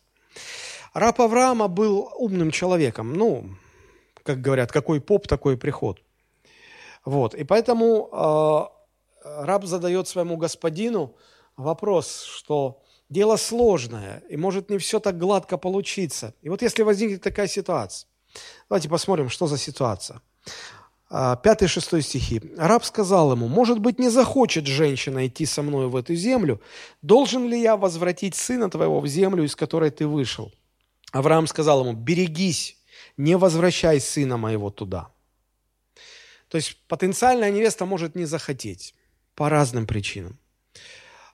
Раб 0.94 1.20
Авраама 1.20 1.68
был 1.68 2.10
умным 2.16 2.50
человеком. 2.50 3.12
Ну, 3.12 3.50
как 4.22 4.40
говорят, 4.40 4.72
какой 4.72 5.00
поп, 5.00 5.26
такой 5.26 5.56
приход. 5.58 6.00
Вот. 7.04 7.34
И 7.34 7.44
поэтому 7.44 8.08
э, 8.10 8.73
раб 9.24 9.64
задает 9.64 10.06
своему 10.06 10.36
господину 10.36 11.16
вопрос, 11.56 12.22
что 12.22 12.82
дело 13.08 13.36
сложное, 13.36 14.22
и 14.28 14.36
может 14.36 14.70
не 14.70 14.78
все 14.78 15.00
так 15.00 15.18
гладко 15.18 15.56
получиться. 15.58 16.34
И 16.42 16.48
вот 16.48 16.62
если 16.62 16.82
возникнет 16.82 17.22
такая 17.22 17.48
ситуация, 17.48 18.08
давайте 18.68 18.88
посмотрим, 18.88 19.28
что 19.28 19.46
за 19.46 19.58
ситуация. 19.58 20.20
5-6 21.10 21.98
а, 21.98 22.02
стихи. 22.02 22.42
Раб 22.56 22.84
сказал 22.84 23.32
ему, 23.32 23.46
может 23.46 23.78
быть, 23.78 24.00
не 24.00 24.08
захочет 24.08 24.66
женщина 24.66 25.26
идти 25.26 25.46
со 25.46 25.62
мной 25.62 25.86
в 25.86 25.94
эту 25.94 26.14
землю, 26.14 26.60
должен 27.02 27.48
ли 27.48 27.60
я 27.60 27.76
возвратить 27.76 28.34
сына 28.34 28.68
твоего 28.68 29.00
в 29.00 29.06
землю, 29.06 29.44
из 29.44 29.54
которой 29.54 29.90
ты 29.90 30.06
вышел? 30.06 30.50
Авраам 31.12 31.46
сказал 31.46 31.82
ему, 31.82 31.92
берегись, 31.92 32.78
не 33.16 33.36
возвращай 33.36 34.00
сына 34.00 34.36
моего 34.36 34.70
туда. 34.70 35.08
То 36.48 36.56
есть 36.56 36.78
потенциальная 36.88 37.52
невеста 37.52 37.84
может 37.84 38.16
не 38.16 38.24
захотеть 38.24 38.94
по 39.34 39.48
разным 39.48 39.86
причинам. 39.86 40.38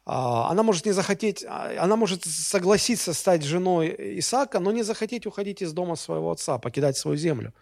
А, 0.07 0.51
она 0.51 0.63
может 0.63 0.87
не 0.87 0.93
захотеть, 0.93 1.45
а, 1.47 1.73
она 1.79 1.97
может 1.97 2.25
согласиться 2.25 3.15
стать 3.15 3.45
женой 3.45 3.95
Исаака, 4.19 4.59
но 4.59 4.73
не 4.73 4.83
захотеть 4.83 5.27
уходить 5.27 5.63
из 5.63 5.73
дома 5.73 5.97
своего 5.97 6.33
отца, 6.33 6.59
покидать 6.59 6.97
свою 6.97 7.17
землю. 7.17 7.53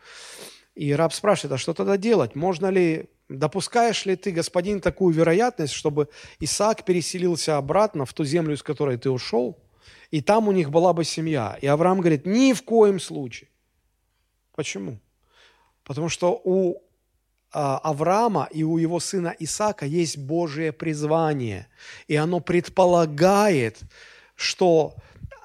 И 0.75 0.93
раб 0.95 1.13
спрашивает, 1.13 1.55
а 1.55 1.59
что 1.59 1.75
тогда 1.75 1.97
делать? 1.97 2.37
Можно 2.37 2.69
ли, 2.69 3.11
допускаешь 3.29 4.07
ли 4.07 4.15
ты, 4.15 4.31
господин, 4.31 4.81
такую 4.81 5.13
вероятность, 5.13 5.73
чтобы 5.73 6.09
Исаак 6.39 6.85
переселился 6.85 7.57
обратно 7.57 8.07
в 8.07 8.13
ту 8.15 8.25
землю, 8.25 8.55
из 8.55 8.63
которой 8.63 8.97
ты 8.97 9.11
ушел, 9.11 9.59
и 10.13 10.21
там 10.21 10.47
у 10.47 10.53
них 10.53 10.71
была 10.71 10.93
бы 10.93 11.03
семья? 11.05 11.59
И 11.61 11.67
Авраам 11.67 12.01
говорит, 12.01 12.27
ни 12.27 12.53
в 12.53 12.63
коем 12.63 13.01
случае. 13.01 13.51
Почему? 14.55 15.01
Потому 15.83 16.09
что 16.09 16.41
у 16.45 16.88
Авраама 17.51 18.49
и 18.53 18.63
у 18.63 18.79
его 18.79 19.01
сына 19.01 19.35
Исаака 19.39 19.87
есть 19.87 20.19
Божие 20.19 20.73
призвание, 20.73 21.67
и 22.07 22.17
оно 22.17 22.41
предполагает, 22.41 23.81
что 24.35 24.95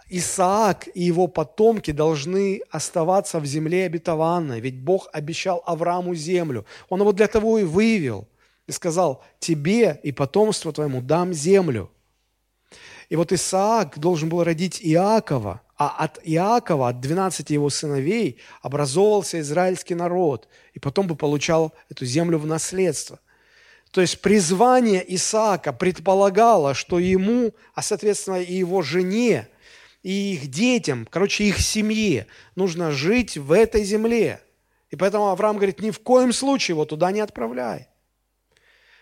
Исаак 0.10 0.88
и 0.94 1.02
его 1.02 1.28
потомки 1.28 1.92
должны 1.92 2.62
оставаться 2.70 3.40
в 3.40 3.46
земле 3.46 3.86
обетованной, 3.86 4.60
ведь 4.60 4.80
Бог 4.80 5.10
обещал 5.12 5.64
Аврааму 5.66 6.14
землю. 6.14 6.66
Он 6.90 7.02
его 7.02 7.14
для 7.14 7.28
того 7.28 7.58
и 7.58 7.64
вывел 7.64 8.28
и 8.68 8.72
сказал, 8.72 9.24
тебе 9.40 10.00
и 10.04 10.12
потомству 10.12 10.72
твоему 10.72 11.02
дам 11.02 11.34
землю. 11.34 11.90
И 13.10 13.16
вот 13.16 13.32
Исаак 13.32 13.98
должен 13.98 14.30
был 14.30 14.44
родить 14.44 14.80
Иакова, 14.84 15.62
а 15.78 15.90
от 15.90 16.20
Иакова, 16.24 16.90
от 16.90 17.00
12 17.00 17.50
его 17.50 17.70
сыновей, 17.70 18.40
образовывался 18.62 19.40
израильский 19.40 19.96
народ, 19.96 20.48
и 20.74 20.80
потом 20.80 21.08
бы 21.08 21.16
получал 21.16 21.74
эту 21.90 22.06
землю 22.06 22.38
в 22.38 22.46
наследство. 22.46 23.20
То 23.92 24.02
есть 24.02 24.22
призвание 24.22 25.04
Исаака 25.16 25.72
предполагало, 25.72 26.74
что 26.74 27.00
ему, 27.00 27.54
а 27.74 27.82
соответственно 27.82 28.42
и 28.42 28.54
его 28.54 28.82
жене, 28.82 29.48
и 30.02 30.34
их 30.34 30.48
детям, 30.48 31.08
короче, 31.10 31.46
их 31.46 31.60
семье 31.60 32.28
нужно 32.56 32.92
жить 32.92 33.38
в 33.38 33.52
этой 33.52 33.84
земле. 33.84 34.42
И 34.90 34.96
поэтому 34.96 35.30
Авраам 35.30 35.58
говорит, 35.58 35.80
ни 35.80 35.92
в 35.92 36.00
коем 36.00 36.34
случае 36.34 36.74
его 36.74 36.86
туда 36.86 37.12
не 37.12 37.20
отправляй. 37.20 37.88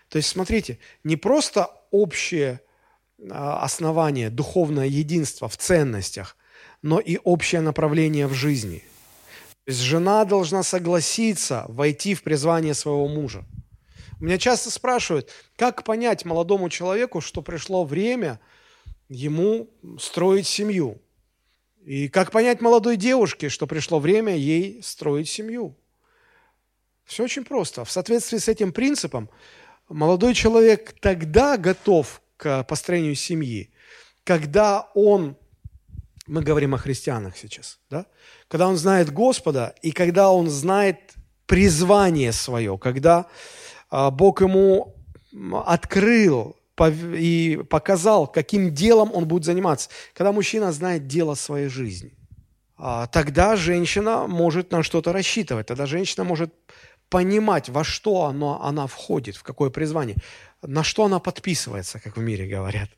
То 0.08 0.16
есть, 0.16 0.28
смотрите, 0.28 0.78
не 1.04 1.16
просто 1.16 1.70
общее 1.90 2.60
а, 3.30 3.62
основание, 3.64 4.30
духовное 4.30 4.86
единство 4.86 5.48
в 5.48 5.56
ценностях, 5.56 6.36
но 6.82 7.00
и 7.00 7.18
общее 7.22 7.60
направление 7.60 8.26
в 8.26 8.34
жизни. 8.34 8.84
То 9.64 9.70
есть 9.70 9.80
жена 9.80 10.24
должна 10.24 10.62
согласиться 10.62 11.64
войти 11.68 12.14
в 12.14 12.22
призвание 12.22 12.74
своего 12.74 13.08
мужа. 13.08 13.44
Меня 14.20 14.38
часто 14.38 14.70
спрашивают, 14.70 15.30
как 15.56 15.84
понять 15.84 16.24
молодому 16.24 16.68
человеку, 16.68 17.20
что 17.20 17.42
пришло 17.42 17.84
время– 17.84 18.38
ему 19.12 19.68
строить 19.98 20.46
семью. 20.46 21.00
И 21.84 22.08
как 22.08 22.30
понять 22.30 22.60
молодой 22.60 22.96
девушке, 22.96 23.48
что 23.48 23.66
пришло 23.66 23.98
время 23.98 24.36
ей 24.36 24.82
строить 24.82 25.28
семью? 25.28 25.76
Все 27.04 27.24
очень 27.24 27.44
просто. 27.44 27.84
В 27.84 27.90
соответствии 27.90 28.38
с 28.38 28.48
этим 28.48 28.72
принципом 28.72 29.28
молодой 29.88 30.34
человек 30.34 30.94
тогда 31.00 31.56
готов 31.56 32.22
к 32.36 32.62
построению 32.64 33.14
семьи, 33.14 33.70
когда 34.24 34.90
он, 34.94 35.36
мы 36.26 36.42
говорим 36.42 36.74
о 36.74 36.78
христианах 36.78 37.36
сейчас, 37.36 37.78
да? 37.90 38.06
когда 38.48 38.68
он 38.68 38.76
знает 38.76 39.12
Господа 39.12 39.74
и 39.82 39.92
когда 39.92 40.30
он 40.30 40.48
знает 40.48 41.14
призвание 41.46 42.32
свое, 42.32 42.78
когда 42.78 43.26
а, 43.90 44.10
Бог 44.10 44.40
ему 44.40 44.94
открыл 45.66 46.56
и 46.80 47.62
показал, 47.68 48.26
каким 48.26 48.74
делом 48.74 49.10
он 49.12 49.26
будет 49.26 49.44
заниматься. 49.44 49.90
Когда 50.14 50.32
мужчина 50.32 50.72
знает 50.72 51.06
дело 51.06 51.34
своей 51.34 51.68
жизни, 51.68 52.12
а, 52.76 53.06
тогда 53.06 53.56
женщина 53.56 54.26
может 54.26 54.72
на 54.72 54.82
что-то 54.82 55.12
рассчитывать, 55.12 55.66
тогда 55.66 55.86
женщина 55.86 56.24
может 56.24 56.54
понимать, 57.08 57.68
во 57.68 57.84
что 57.84 58.24
оно, 58.24 58.62
она 58.64 58.86
входит, 58.86 59.36
в 59.36 59.42
какое 59.42 59.70
призвание, 59.70 60.16
на 60.62 60.82
что 60.82 61.04
она 61.04 61.18
подписывается, 61.18 62.00
как 62.00 62.16
в 62.16 62.20
мире 62.20 62.46
говорят. 62.48 62.88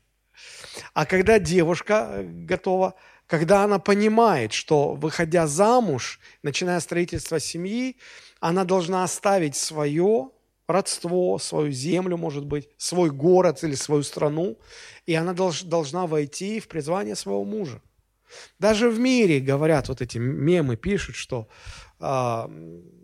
А 0.93 1.05
когда 1.05 1.39
девушка 1.39 2.23
готова, 2.23 2.95
когда 3.27 3.63
она 3.63 3.79
понимает, 3.79 4.53
что 4.53 4.93
выходя 4.93 5.47
замуж, 5.47 6.19
начиная 6.43 6.79
строительство 6.79 7.39
семьи, 7.39 7.97
она 8.39 8.63
должна 8.63 9.03
оставить 9.03 9.55
свое 9.55 10.29
родство, 10.67 11.37
свою 11.39 11.71
землю, 11.71 12.17
может 12.17 12.45
быть, 12.45 12.69
свой 12.77 13.09
город 13.09 13.63
или 13.63 13.75
свою 13.75 14.03
страну, 14.03 14.57
и 15.05 15.13
она 15.13 15.33
долж, 15.33 15.63
должна 15.63 16.07
войти 16.07 16.59
в 16.59 16.67
призвание 16.67 17.15
своего 17.15 17.43
мужа. 17.43 17.81
Даже 18.59 18.89
в 18.89 18.99
мире 18.99 19.39
говорят, 19.39 19.89
вот 19.89 20.01
эти 20.01 20.17
мемы 20.17 20.75
пишут, 20.75 21.15
что 21.15 21.47
а, 21.99 22.49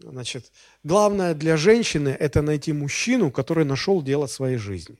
значит, 0.03 0.51
главное 0.83 1.33
для 1.33 1.57
женщины– 1.57 2.09
это 2.19 2.41
найти 2.41 2.73
мужчину, 2.73 3.31
который 3.31 3.65
нашел 3.65 4.01
дело 4.01 4.27
своей 4.27 4.57
жизни. 4.57 4.97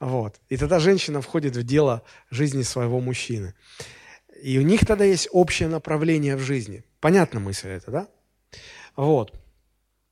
Вот. 0.00 0.40
И 0.48 0.56
тогда 0.56 0.78
женщина 0.78 1.20
входит 1.20 1.56
в 1.56 1.62
дело 1.62 2.02
жизни 2.30 2.62
своего 2.62 3.00
мужчины. 3.00 3.54
И 4.42 4.58
у 4.58 4.62
них 4.62 4.86
тогда 4.86 5.04
есть 5.04 5.28
общее 5.32 5.68
направление 5.68 6.36
в 6.36 6.40
жизни. 6.40 6.84
Понятна 7.00 7.40
мысль 7.40 7.68
это, 7.68 7.90
да? 7.90 8.08
Вот. 8.96 9.32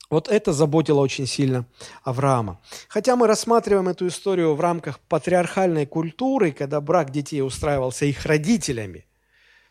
Вот 0.09 0.29
это 0.29 0.53
заботило 0.53 1.01
очень 1.01 1.27
сильно 1.27 1.67
Авраама. 2.05 2.61
Хотя 2.89 3.17
мы 3.17 3.27
рассматриваем 3.27 3.89
эту 3.89 4.07
историю 4.07 4.55
в 4.55 4.61
рамках 4.61 5.01
патриархальной 5.01 5.87
культуры, 5.87 6.53
когда 6.53 6.81
брак 6.81 7.11
детей 7.11 7.43
устраивался 7.43 8.07
их 8.07 8.25
родителями, 8.25 9.05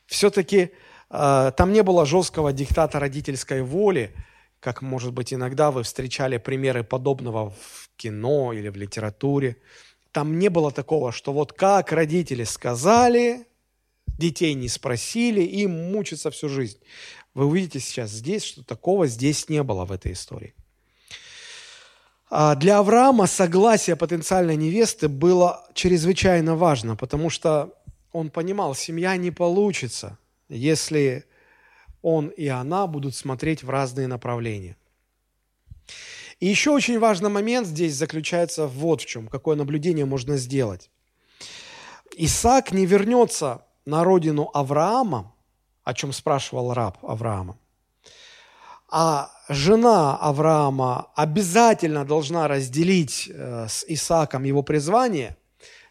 все-таки 0.05 0.71
э, 1.09 1.51
там 1.55 1.71
не 1.71 1.83
было 1.83 2.05
жесткого 2.05 2.51
диктата 2.51 2.99
родительской 2.99 3.61
воли, 3.61 4.13
как, 4.59 4.81
может 4.81 5.13
быть, 5.13 5.33
иногда 5.33 5.71
вы 5.71 5.83
встречали 5.83 6.37
примеры 6.37 6.83
подобного 6.83 7.51
в 7.51 7.89
кино 7.95 8.51
или 8.51 8.67
в 8.69 8.75
литературе. 8.75 9.57
Там 10.15 10.39
не 10.39 10.49
было 10.49 10.71
такого, 10.71 11.11
что 11.11 11.33
вот 11.33 11.51
как 11.51 11.91
родители 11.91 12.45
сказали, 12.45 13.45
детей 14.17 14.53
не 14.53 14.69
спросили, 14.69 15.41
им 15.41 15.91
мучиться 15.91 16.31
всю 16.31 16.47
жизнь. 16.47 16.77
Вы 17.33 17.47
увидите 17.47 17.81
сейчас 17.81 18.11
здесь, 18.11 18.45
что 18.45 18.63
такого 18.63 19.07
здесь 19.07 19.49
не 19.49 19.61
было 19.61 19.83
в 19.83 19.91
этой 19.91 20.13
истории. 20.13 20.55
А 22.29 22.55
для 22.55 22.77
Авраама 22.77 23.27
согласие 23.27 23.97
потенциальной 23.97 24.55
невесты 24.55 25.09
было 25.09 25.67
чрезвычайно 25.73 26.55
важно, 26.55 26.95
потому 26.95 27.29
что 27.29 27.73
он 28.13 28.29
понимал, 28.29 28.73
семья 28.73 29.17
не 29.17 29.31
получится, 29.31 30.17
если 30.47 31.25
он 32.01 32.29
и 32.29 32.47
она 32.47 32.87
будут 32.87 33.15
смотреть 33.15 33.63
в 33.63 33.69
разные 33.69 34.07
направления. 34.07 34.77
И 36.39 36.47
еще 36.47 36.71
очень 36.71 36.99
важный 36.99 37.29
момент 37.29 37.67
здесь 37.67 37.95
заключается 37.95 38.67
вот 38.67 39.01
в 39.01 39.05
чем, 39.05 39.27
какое 39.27 39.55
наблюдение 39.55 40.05
можно 40.05 40.37
сделать. 40.37 40.89
Исаак 42.17 42.71
не 42.71 42.85
вернется 42.85 43.65
на 43.85 44.03
родину 44.03 44.49
Авраама, 44.53 45.33
о 45.83 45.93
чем 45.93 46.11
спрашивал 46.11 46.73
раб 46.73 46.97
Авраама. 47.03 47.57
А 48.89 49.31
жена 49.49 50.17
Авраама 50.17 51.11
обязательно 51.15 52.05
должна 52.05 52.47
разделить 52.47 53.29
э, 53.29 53.67
с 53.67 53.85
Исааком 53.87 54.43
его 54.43 54.63
призвание, 54.63 55.37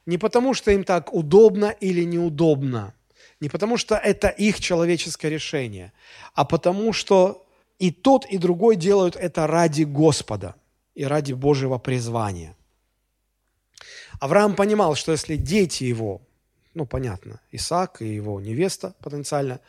не 0.07 0.19
потому 0.19 0.55
что 0.55 0.71
им 0.71 0.85
так 0.85 1.13
удобно 1.13 1.67
или 1.81 2.05
неудобно, 2.05 2.95
не 3.41 3.49
потому 3.49 3.77
что 3.77 3.97
это 3.97 4.29
их 4.29 4.61
человеческое 4.61 5.31
решение, 5.31 5.93
а 6.35 6.45
потому 6.45 6.93
что 6.93 7.44
и 7.79 7.91
тот, 7.91 8.25
и 8.27 8.39
другой 8.39 8.77
делают 8.77 9.17
это 9.17 9.47
ради 9.47 9.83
Господа 9.85 10.55
и 10.95 11.05
ради 11.05 11.33
Божьего 11.33 11.79
призвания. 11.79 12.57
Авраам 14.21 14.55
понимал, 14.55 14.95
что 14.95 15.13
если 15.13 15.37
дети 15.37 15.85
его, 15.85 16.23
ну 16.75 16.87
понятно, 16.87 17.41
Исаак 17.51 18.01
и 18.03 18.15
его 18.15 18.41
невеста 18.41 18.95
потенциально, 19.01 19.61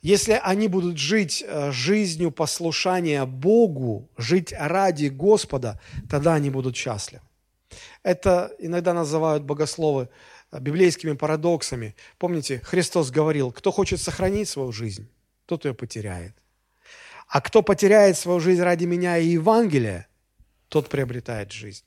если 0.00 0.40
они 0.42 0.66
будут 0.66 0.98
жить 0.98 1.44
э, 1.46 1.70
жизнью 1.70 2.32
послушания 2.32 3.24
Богу, 3.24 4.08
жить 4.16 4.52
ради 4.58 5.06
Господа, 5.06 5.80
тогда 6.10 6.34
они 6.34 6.50
будут 6.50 6.74
счастливы. 6.74 7.22
Это 8.02 8.52
иногда 8.58 8.94
называют 8.94 9.44
богословы 9.44 10.08
э, 10.50 10.58
библейскими 10.58 11.12
парадоксами. 11.12 11.94
Помните, 12.18 12.60
Христос 12.64 13.12
говорил, 13.12 13.52
кто 13.52 13.70
хочет 13.70 14.00
сохранить 14.00 14.48
свою 14.48 14.72
жизнь, 14.72 15.08
тот 15.46 15.64
ее 15.64 15.74
потеряет. 15.74 16.34
А 17.32 17.40
кто 17.40 17.62
потеряет 17.62 18.16
свою 18.16 18.40
жизнь 18.40 18.62
ради 18.62 18.84
меня 18.84 19.18
и 19.18 19.26
Евангелия, 19.26 20.06
тот 20.68 20.88
приобретает 20.88 21.52
жизнь. 21.52 21.84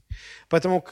Поэтому 0.50 0.86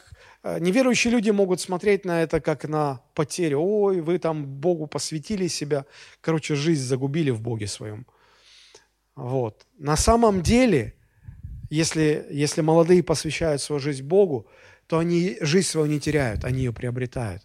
Э, 0.44 0.60
неверующие 0.60 1.12
люди 1.12 1.30
могут 1.32 1.62
смотреть 1.62 2.06
на 2.06 2.22
это 2.22 2.42
как 2.42 2.66
на 2.68 3.02
потерю. 3.14 3.62
Ой, 3.62 4.02
вы 4.02 4.20
там 4.20 4.46
Богу 4.46 4.88
посвятили 4.88 5.48
себя. 5.48 5.86
Короче, 6.22 6.56
жизнь 6.56 6.84
загубили 6.84 7.32
в 7.32 7.42
Боге 7.42 7.68
своем. 7.68 8.06
Вот. 9.16 9.66
На 9.78 9.96
самом 9.96 10.42
деле, 10.42 10.96
если, 11.70 12.28
если 12.30 12.62
молодые 12.62 13.04
посвящают 13.04 13.62
свою 13.62 13.80
жизнь 13.80 14.04
Богу, 14.04 14.48
то 14.88 15.00
они 15.00 15.38
жизнь 15.40 15.68
свою 15.68 15.88
не 15.88 16.00
теряют, 16.00 16.44
они 16.44 16.60
ее 16.60 16.74
приобретают. 16.74 17.42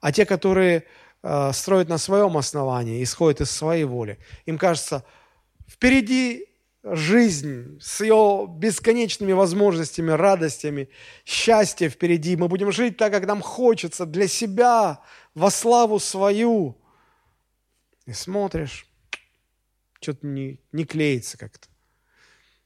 А 0.00 0.10
те, 0.10 0.26
которые 0.26 0.84
э, 1.22 1.52
строят 1.52 1.88
на 1.88 1.98
своем 1.98 2.36
основании, 2.36 3.02
исходят 3.02 3.40
из 3.40 3.50
своей 3.50 3.84
воли, 3.84 4.18
им 4.46 4.58
кажется, 4.58 5.04
впереди 5.66 6.46
жизнь 6.82 7.78
с 7.80 8.00
ее 8.00 8.46
бесконечными 8.48 9.32
возможностями, 9.32 10.10
радостями, 10.10 10.88
счастье 11.24 11.88
впереди. 11.88 12.36
Мы 12.36 12.48
будем 12.48 12.70
жить 12.70 12.96
так, 12.96 13.12
как 13.12 13.26
нам 13.26 13.40
хочется, 13.40 14.06
для 14.06 14.28
себя, 14.28 15.00
во 15.34 15.50
славу 15.50 15.98
свою. 15.98 16.76
И 18.06 18.12
смотришь, 18.12 18.86
что-то 20.00 20.26
не, 20.26 20.60
не 20.72 20.84
клеится 20.84 21.36
как-то. 21.36 21.66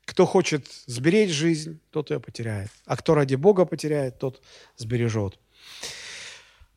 Кто 0.05 0.27
хочет 0.27 0.67
сберечь 0.87 1.31
жизнь, 1.31 1.81
тот 1.91 2.11
ее 2.11 2.21
потеряет. 2.21 2.71
А 2.85 2.97
кто 2.97 3.15
ради 3.15 3.37
Бога 3.37 3.65
потеряет, 3.65 4.19
тот 4.19 4.43
сбережет. 4.77 5.39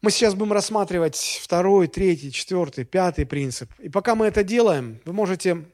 Мы 0.01 0.11
сейчас 0.11 0.35
будем 0.35 0.53
рассматривать 0.53 1.39
второй, 1.41 1.87
третий, 1.87 2.31
четвертый, 2.31 2.85
пятый 2.85 3.25
принцип. 3.25 3.71
И 3.79 3.89
пока 3.89 4.15
мы 4.15 4.27
это 4.27 4.43
делаем, 4.43 4.99
вы 5.05 5.13
можете 5.13 5.65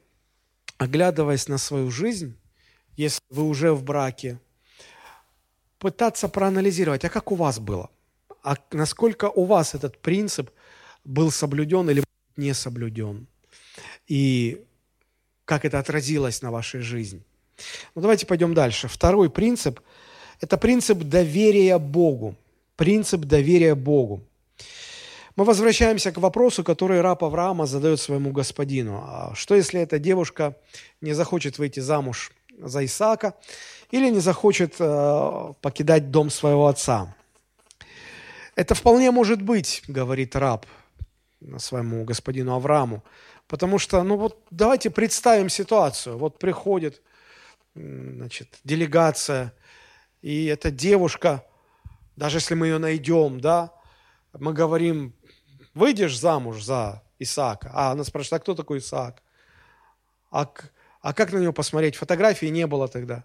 оглядываясь 0.80 1.46
на 1.46 1.58
свою 1.58 1.90
жизнь, 1.90 2.34
если 2.96 3.20
вы 3.28 3.42
уже 3.42 3.72
в 3.72 3.82
браке, 3.84 4.40
пытаться 5.78 6.26
проанализировать, 6.26 7.04
а 7.04 7.10
как 7.10 7.30
у 7.32 7.34
вас 7.34 7.58
было? 7.58 7.90
А 8.42 8.56
насколько 8.72 9.26
у 9.28 9.44
вас 9.44 9.74
этот 9.74 9.98
принцип 9.98 10.50
был 11.04 11.30
соблюден 11.30 11.90
или 11.90 12.02
не 12.36 12.54
соблюден? 12.54 13.26
И 14.08 14.64
как 15.44 15.66
это 15.66 15.78
отразилось 15.78 16.40
на 16.40 16.50
вашей 16.50 16.80
жизни? 16.80 17.22
Ну, 17.94 18.00
давайте 18.00 18.24
пойдем 18.24 18.54
дальше. 18.54 18.88
Второй 18.88 19.28
принцип– 19.28 19.80
это 20.40 20.56
принцип 20.56 20.98
доверия 20.98 21.78
Богу. 21.78 22.36
Принцип 22.76 23.20
доверия 23.26 23.74
Богу. 23.74 24.22
Мы 25.36 25.44
возвращаемся 25.44 26.10
к 26.12 26.18
вопросу, 26.18 26.64
который 26.64 27.00
раб 27.00 27.22
Авраама 27.22 27.66
задает 27.66 28.00
своему 28.00 28.32
господину. 28.32 29.04
А 29.06 29.32
что 29.34 29.54
если 29.54 29.80
эта 29.80 29.98
девушка 29.98 30.56
не 31.00 31.12
захочет 31.12 31.58
выйти 31.58 31.80
замуж 31.80 32.32
за 32.58 32.84
Исаака 32.84 33.34
или 33.90 34.10
не 34.10 34.20
захочет 34.20 34.74
э, 34.78 35.52
покидать 35.60 36.10
дом 36.10 36.30
своего 36.30 36.66
отца? 36.66 37.14
Это 38.56 38.74
вполне 38.74 39.10
может 39.10 39.40
быть, 39.40 39.82
говорит 39.86 40.36
раб 40.36 40.66
своему 41.58 42.04
господину 42.04 42.54
Аврааму, 42.54 43.02
потому 43.46 43.78
что, 43.78 44.02
ну 44.02 44.16
вот 44.16 44.44
давайте 44.50 44.90
представим 44.90 45.48
ситуацию. 45.48 46.18
Вот 46.18 46.38
приходит 46.38 47.00
значит, 47.74 48.58
делегация, 48.64 49.54
и 50.22 50.46
эта 50.46 50.70
девушка, 50.70 51.44
даже 52.16 52.38
если 52.38 52.54
мы 52.54 52.66
ее 52.66 52.78
найдем, 52.78 53.40
да, 53.40 53.72
мы 54.38 54.52
говорим, 54.52 55.14
выйдешь 55.74 56.18
замуж 56.18 56.62
за 56.62 57.02
Исаака. 57.18 57.70
А 57.72 57.92
она 57.92 58.04
спрашивает, 58.04 58.40
а 58.40 58.42
кто 58.42 58.54
такой 58.54 58.78
Исаак? 58.78 59.22
А, 60.30 60.50
а 61.00 61.12
как 61.12 61.32
на 61.32 61.38
него 61.38 61.52
посмотреть? 61.52 61.96
Фотографии 61.96 62.46
не 62.46 62.66
было 62.66 62.88
тогда. 62.88 63.24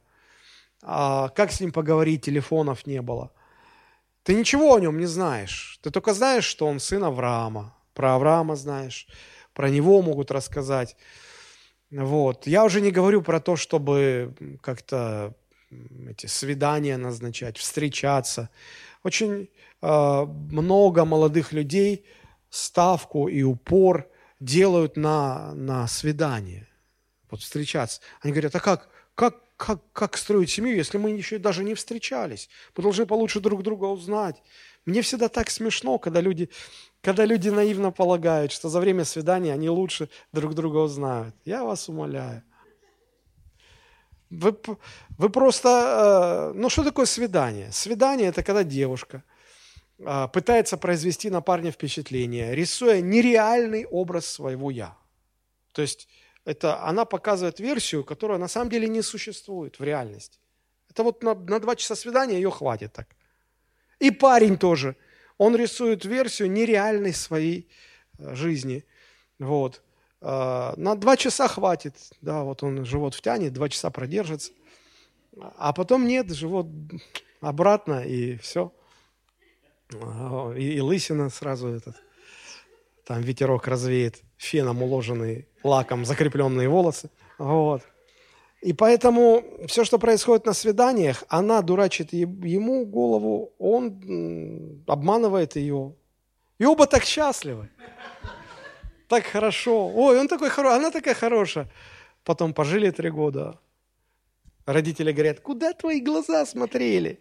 А 0.81 1.29
как 1.29 1.51
с 1.51 1.59
ним 1.59 1.71
поговорить? 1.71 2.25
Телефонов 2.25 2.85
не 2.85 3.01
было. 3.01 3.31
Ты 4.23 4.35
ничего 4.35 4.75
о 4.75 4.79
нем 4.79 4.97
не 4.99 5.05
знаешь. 5.05 5.79
Ты 5.81 5.91
только 5.91 6.13
знаешь, 6.13 6.45
что 6.45 6.67
он 6.67 6.79
сын 6.79 7.03
Авраама. 7.03 7.75
Про 7.93 8.15
Авраама 8.15 8.55
знаешь. 8.55 9.07
Про 9.53 9.69
него 9.69 10.01
могут 10.01 10.31
рассказать. 10.31 10.97
Вот. 11.91 12.47
Я 12.47 12.63
уже 12.65 12.81
не 12.81 12.91
говорю 12.91 13.21
про 13.21 13.39
то, 13.39 13.55
чтобы 13.55 14.35
как-то 14.61 15.33
эти 16.09 16.25
свидания 16.25 16.97
назначать, 16.97 17.57
встречаться. 17.57 18.49
Очень 19.03 19.49
э, 19.81 20.25
много 20.51 21.05
молодых 21.05 21.53
людей 21.53 22.05
ставку 22.55 23.27
и 23.27 23.43
упор 23.43 24.09
делают 24.39 24.95
на, 24.95 25.53
на 25.53 25.87
свидание, 25.87 26.67
вот 27.29 27.41
встречаться. 27.41 28.01
Они 28.21 28.31
говорят, 28.31 28.55
а 28.55 28.59
как, 28.59 28.89
как, 29.13 29.35
как, 29.57 29.81
как 29.91 30.17
строить 30.17 30.49
семью, 30.49 30.75
если 30.75 30.97
мы 30.97 31.11
еще 31.11 31.37
даже 31.37 31.63
не 31.63 31.73
встречались? 31.73 32.49
Мы 32.75 32.83
должны 32.83 33.05
получше 33.05 33.39
друг 33.39 33.61
друга 33.63 33.85
узнать. 33.85 34.41
Мне 34.85 35.01
всегда 35.01 35.27
так 35.27 35.49
смешно, 35.49 35.97
когда 35.99 36.21
люди, 36.21 36.49
когда 37.01 37.25
люди 37.25 37.49
наивно 37.49 37.91
полагают, 37.91 38.51
что 38.51 38.69
за 38.69 38.79
время 38.79 39.03
свидания 39.03 39.53
они 39.53 39.69
лучше 39.69 40.09
друг 40.31 40.53
друга 40.53 40.77
узнают. 40.77 41.35
Я 41.43 41.63
вас 41.63 41.89
умоляю. 41.89 42.43
Вы, 44.29 44.57
вы 45.17 45.29
просто... 45.29 46.51
Э, 46.53 46.57
ну, 46.57 46.69
что 46.69 46.83
такое 46.83 47.05
свидание? 47.05 47.71
Свидание– 47.71 48.27
это 48.29 48.43
когда 48.43 48.63
девушка– 48.63 49.23
пытается 49.97 50.77
произвести 50.77 51.29
на 51.29 51.41
парня 51.41 51.71
впечатление, 51.71 52.53
рисуя 52.53 53.01
нереальный 53.01 53.85
образ 53.85 54.25
своего 54.25 54.71
«я». 54.71 54.97
То 55.71 55.81
есть 55.81 56.07
это 56.45 56.83
она 56.83 57.05
показывает 57.05 57.59
версию, 57.59 58.03
которая 58.03 58.37
на 58.37 58.47
самом 58.47 58.69
деле 58.69 58.87
не 58.87 59.01
существует 59.01 59.79
в 59.79 59.83
реальности. 59.83 60.39
Это 60.89 61.03
вот 61.03 61.23
на, 61.23 61.33
на 61.35 61.59
два 61.59 61.75
часа 61.75 61.95
свидания 61.95 62.35
ее 62.35 62.51
хватит 62.51 62.93
так. 62.93 63.07
И 63.99 64.11
парень 64.11 64.57
тоже. 64.57 64.95
Он 65.37 65.55
рисует 65.55 66.05
версию 66.05 66.51
нереальной 66.51 67.13
своей 67.13 67.69
э, 68.17 68.35
жизни. 68.35 68.85
Вот. 69.39 69.81
А, 70.21 70.73
на 70.77 70.95
два 70.95 71.17
часа 71.17 71.47
хватит. 71.47 71.95
Да, 72.21 72.43
вот 72.43 72.63
он 72.63 72.85
живот 72.85 73.15
втянет, 73.15 73.53
два 73.53 73.67
часа 73.67 73.89
продержится. 73.89 74.53
А 75.57 75.73
потом 75.73 76.07
нет, 76.07 76.31
живот 76.31 76.67
обратно 77.41 78.05
и 78.05 78.37
все. 78.37 78.71
И, 79.91 80.75
и 80.77 80.79
лысина 80.81 81.29
сразу 81.29 81.67
этот, 81.67 81.95
там 83.05 83.21
ветерок 83.21 83.67
развеет, 83.67 84.21
феном 84.37 84.81
уложенные, 84.81 85.47
лаком 85.63 86.05
закрепленные 86.05 86.67
волосы. 86.67 87.09
Вот. 87.37 87.81
И 88.61 88.73
поэтому 88.73 89.43
все, 89.67 89.83
что 89.83 89.99
происходит 89.99 90.45
на 90.47 90.53
свиданиях, 90.53 91.23
она 91.27 91.61
дурачит 91.61 92.13
ему 92.13 92.85
голову, 92.85 93.53
он 93.59 94.83
обманывает 94.87 95.55
ее. 95.55 95.93
И 96.57 96.65
оба 96.65 96.87
так 96.87 97.03
счастливы. 97.03 97.69
Так 99.07 99.25
хорошо. 99.25 99.87
Ой, 99.93 100.19
он 100.19 100.27
такой 100.27 100.49
хороший, 100.49 100.77
она 100.77 100.89
такая 100.89 101.13
хорошая. 101.13 101.69
Потом 102.23 102.53
пожили 102.55 102.89
три 102.89 103.11
года. 103.11 103.59
Родители 104.65 105.11
говорят, 105.11 105.41
куда 105.41 105.73
твои 105.73 106.01
глаза 106.01 106.43
смотрели? 106.45 107.19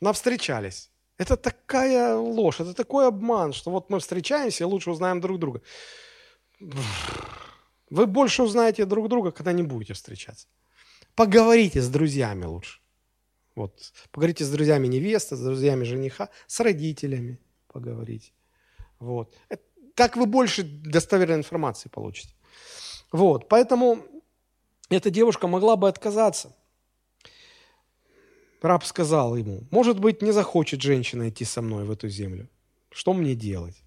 Навстречались. 0.00 0.90
Это 1.18 1.36
такая 1.36 2.14
ложь, 2.16 2.60
это 2.60 2.74
такой 2.74 3.08
обман, 3.08 3.52
что 3.52 3.70
вот 3.70 3.90
мы 3.90 3.98
встречаемся 4.00 4.64
и 4.64 4.66
лучше 4.66 4.90
узнаем 4.90 5.20
друг 5.20 5.38
друга. 5.38 5.62
Вы 7.90 8.06
больше 8.06 8.42
узнаете 8.42 8.84
друг 8.84 9.08
друга, 9.08 9.30
когда 9.30 9.52
не 9.52 9.62
будете 9.62 9.94
встречаться. 9.94 10.48
Поговорите 11.14 11.80
с 11.80 11.88
друзьями 11.88 12.44
лучше. 12.44 12.80
Вот. 13.54 13.92
Поговорите 14.10 14.44
с 14.44 14.50
друзьями 14.50 14.86
невесты, 14.88 15.36
с 15.36 15.40
друзьями 15.40 15.84
жениха, 15.84 16.28
с 16.46 16.60
родителями 16.60 17.38
поговорите. 17.68 18.32
Вот. 18.98 19.34
Так 19.94 20.16
вы 20.16 20.26
больше 20.26 20.62
достоверной 20.62 21.36
информации 21.36 21.88
получите. 21.88 22.34
Вот. 23.12 23.48
Поэтому 23.48 24.04
эта 24.90 25.10
девушка 25.10 25.46
могла 25.46 25.76
бы 25.76 25.88
отказаться. 25.88 26.54
Раб 28.66 28.84
сказал 28.84 29.36
ему, 29.36 29.64
может 29.70 29.98
быть, 29.98 30.22
не 30.22 30.32
захочет 30.32 30.82
женщина 30.82 31.28
идти 31.28 31.44
со 31.44 31.62
мной 31.62 31.84
в 31.84 31.90
эту 31.90 32.08
землю. 32.08 32.48
Что 32.90 33.12
мне 33.12 33.34
делать? 33.34 33.82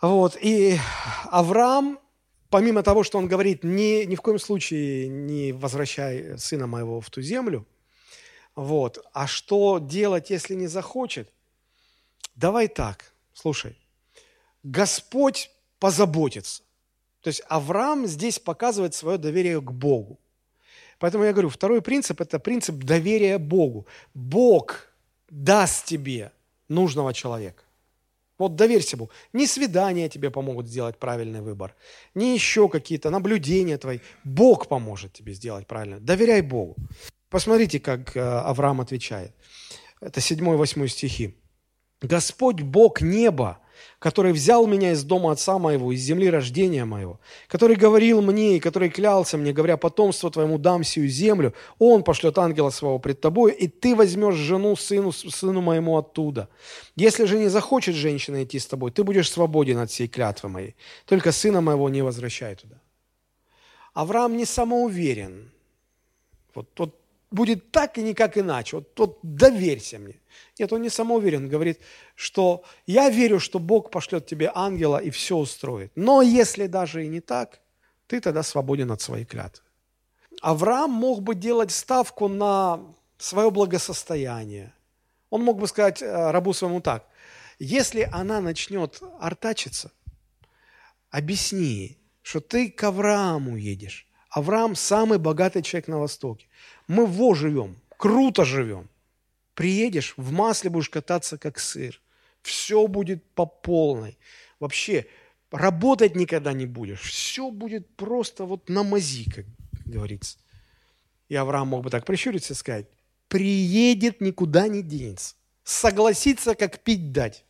Вот, 0.00 0.36
и 0.40 0.78
Авраам, 1.24 1.98
помимо 2.48 2.82
того, 2.82 3.04
что 3.04 3.18
он 3.18 3.28
говорит, 3.28 3.64
ни, 3.64 4.04
ни 4.04 4.14
в 4.14 4.22
коем 4.22 4.38
случае 4.38 5.08
не 5.08 5.52
возвращай 5.52 6.38
сына 6.38 6.66
моего 6.66 7.00
в 7.00 7.10
ту 7.10 7.20
землю, 7.20 7.66
вот, 8.54 8.98
а 9.12 9.26
что 9.26 9.78
делать, 9.78 10.30
если 10.30 10.54
не 10.54 10.66
захочет? 10.66 11.30
Давай 12.34 12.68
так, 12.68 13.12
слушай, 13.34 13.78
Господь 14.62 15.50
позаботится. 15.78 16.62
То 17.20 17.28
есть 17.28 17.42
Авраам 17.48 18.06
здесь 18.06 18.38
показывает 18.38 18.94
свое 18.94 19.18
доверие 19.18 19.60
к 19.60 19.70
Богу. 19.70 20.18
Поэтому 21.00 21.24
я 21.24 21.32
говорю, 21.32 21.48
второй 21.48 21.80
принцип– 21.80 22.20
это 22.22 22.38
принцип 22.38 22.76
доверия 22.76 23.38
Богу. 23.38 23.86
Бог 24.14 24.86
даст 25.30 25.86
тебе 25.86 26.30
нужного 26.68 27.12
человека. 27.12 27.64
Вот 28.38 28.54
доверься 28.54 28.96
Богу. 28.96 29.10
Не 29.32 29.46
свидания 29.46 30.08
тебе 30.08 30.30
помогут 30.30 30.68
сделать 30.68 30.98
правильный 30.98 31.40
выбор, 31.40 31.74
не 32.14 32.34
еще 32.34 32.68
какие-то 32.68 33.10
наблюдения 33.10 33.78
твои. 33.78 33.98
Бог 34.24 34.68
поможет 34.68 35.12
тебе 35.12 35.32
сделать 35.32 35.66
правильно. 35.66 36.00
Доверяй 36.00 36.42
Богу. 36.42 36.76
Посмотрите, 37.30 37.80
как 37.80 38.16
э, 38.16 38.20
Авраам 38.20 38.80
отвечает. 38.80 39.32
Это 40.00 40.20
7-8 40.20 40.88
стихи. 40.88 41.34
«Господь 42.02 42.62
Бог 42.62 43.02
неба, 43.02 43.58
который 43.98 44.32
взял 44.32 44.66
меня 44.66 44.92
из 44.92 45.04
дома 45.04 45.32
отца 45.32 45.58
моего, 45.58 45.92
из 45.92 46.00
земли 46.00 46.30
рождения 46.30 46.84
моего, 46.84 47.20
который 47.48 47.76
говорил 47.76 48.22
мне 48.22 48.56
и 48.56 48.60
который 48.60 48.90
клялся 48.90 49.36
мне, 49.36 49.52
говоря, 49.52 49.76
потомство 49.76 50.30
твоему 50.30 50.58
дам 50.58 50.84
сию 50.84 51.08
землю, 51.08 51.54
он 51.78 52.02
пошлет 52.02 52.38
ангела 52.38 52.70
своего 52.70 52.98
пред 52.98 53.20
тобой, 53.20 53.52
и 53.52 53.68
ты 53.68 53.94
возьмешь 53.94 54.34
жену 54.34 54.76
сыну, 54.76 55.12
сыну 55.12 55.60
моему 55.60 55.96
оттуда. 55.96 56.48
Если 56.96 57.24
же 57.24 57.38
не 57.38 57.48
захочет 57.48 57.94
женщина 57.94 58.44
идти 58.44 58.58
с 58.58 58.66
тобой, 58.66 58.90
ты 58.90 59.04
будешь 59.04 59.30
свободен 59.30 59.78
от 59.78 59.90
всей 59.90 60.08
клятвы 60.08 60.48
моей, 60.48 60.76
только 61.06 61.32
сына 61.32 61.60
моего 61.60 61.88
не 61.88 62.02
возвращай 62.02 62.54
туда. 62.54 62.76
Авраам 63.94 64.36
не 64.36 64.44
самоуверен. 64.44 65.50
Вот, 66.54 66.68
вот 66.78 66.99
будет 67.30 67.70
так 67.70 67.98
и 67.98 68.02
никак 68.02 68.36
иначе. 68.38 68.76
Вот, 68.76 68.98
вот 68.98 69.18
доверься 69.22 69.98
мне. 69.98 70.20
Нет, 70.58 70.72
он 70.72 70.82
не 70.82 70.90
самоуверен, 70.90 71.48
говорит, 71.48 71.80
что 72.14 72.62
я 72.86 73.08
верю, 73.08 73.40
что 73.40 73.58
Бог 73.58 73.90
пошлет 73.90 74.26
тебе 74.26 74.50
ангела 74.54 74.98
и 74.98 75.10
все 75.10 75.36
устроит. 75.36 75.92
Но 75.94 76.22
если 76.22 76.66
даже 76.66 77.04
и 77.04 77.08
не 77.08 77.20
так, 77.20 77.60
ты 78.06 78.20
тогда 78.20 78.42
свободен 78.42 78.90
от 78.90 79.00
своей 79.00 79.24
клятвы. 79.24 79.64
Авраам 80.42 80.90
мог 80.90 81.22
бы 81.22 81.34
делать 81.34 81.70
ставку 81.70 82.28
на 82.28 82.80
свое 83.18 83.50
благосостояние. 83.50 84.72
Он 85.28 85.42
мог 85.42 85.58
бы 85.58 85.66
сказать 85.68 86.02
э, 86.02 86.30
рабу 86.30 86.52
своему 86.52 86.80
так, 86.80 87.06
если 87.58 88.08
она 88.12 88.40
начнет 88.40 89.00
артачиться, 89.20 89.92
объясни, 91.10 91.98
что 92.22 92.40
ты 92.40 92.70
к 92.70 92.82
Аврааму 92.84 93.56
едешь. 93.56 94.06
Авраам 94.30 94.74
самый 94.74 95.18
богатый 95.18 95.62
человек 95.62 95.88
на 95.88 95.98
Востоке. 95.98 96.46
Мы 96.90 97.06
во 97.06 97.36
живем, 97.36 97.76
круто 97.96 98.44
живем. 98.44 98.88
Приедешь, 99.54 100.14
в 100.16 100.32
масле 100.32 100.70
будешь 100.70 100.90
кататься, 100.90 101.38
как 101.38 101.60
сыр. 101.60 102.00
Все 102.42 102.88
будет 102.88 103.22
по 103.34 103.46
полной. 103.46 104.18
Вообще, 104.58 105.06
работать 105.52 106.16
никогда 106.16 106.52
не 106.52 106.66
будешь. 106.66 107.02
Все 107.02 107.52
будет 107.52 107.94
просто 107.94 108.44
вот 108.44 108.68
на 108.68 108.82
мази, 108.82 109.30
как 109.30 109.44
говорится. 109.86 110.38
И 111.28 111.36
Авраам 111.36 111.68
мог 111.68 111.84
бы 111.84 111.90
так 111.90 112.04
прищуриться 112.04 112.54
и 112.54 112.56
сказать, 112.56 112.86
приедет, 113.28 114.20
никуда 114.20 114.66
не 114.66 114.82
денется. 114.82 115.36
Согласится, 115.62 116.56
как 116.56 116.80
пить 116.80 117.12
дать. 117.12 117.44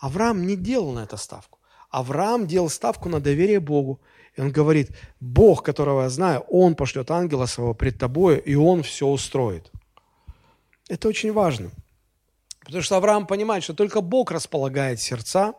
Авраам 0.00 0.44
не 0.44 0.56
делал 0.56 0.90
на 0.90 1.04
это 1.04 1.16
ставку. 1.16 1.60
Авраам 1.88 2.48
делал 2.48 2.68
ставку 2.68 3.08
на 3.08 3.20
доверие 3.20 3.60
Богу. 3.60 4.00
И 4.36 4.40
он 4.40 4.50
говорит, 4.50 4.90
Бог, 5.20 5.62
которого 5.62 6.02
я 6.02 6.08
знаю, 6.08 6.40
Он 6.48 6.74
пошлет 6.74 7.10
ангела 7.10 7.46
своего 7.46 7.74
пред 7.74 7.98
тобою, 7.98 8.42
и 8.42 8.54
Он 8.54 8.82
все 8.82 9.06
устроит. 9.06 9.70
Это 10.88 11.08
очень 11.08 11.32
важно. 11.32 11.70
Потому 12.64 12.82
что 12.82 12.96
Авраам 12.96 13.26
понимает, 13.26 13.64
что 13.64 13.74
только 13.74 14.00
Бог 14.00 14.30
располагает 14.30 15.00
сердца, 15.00 15.54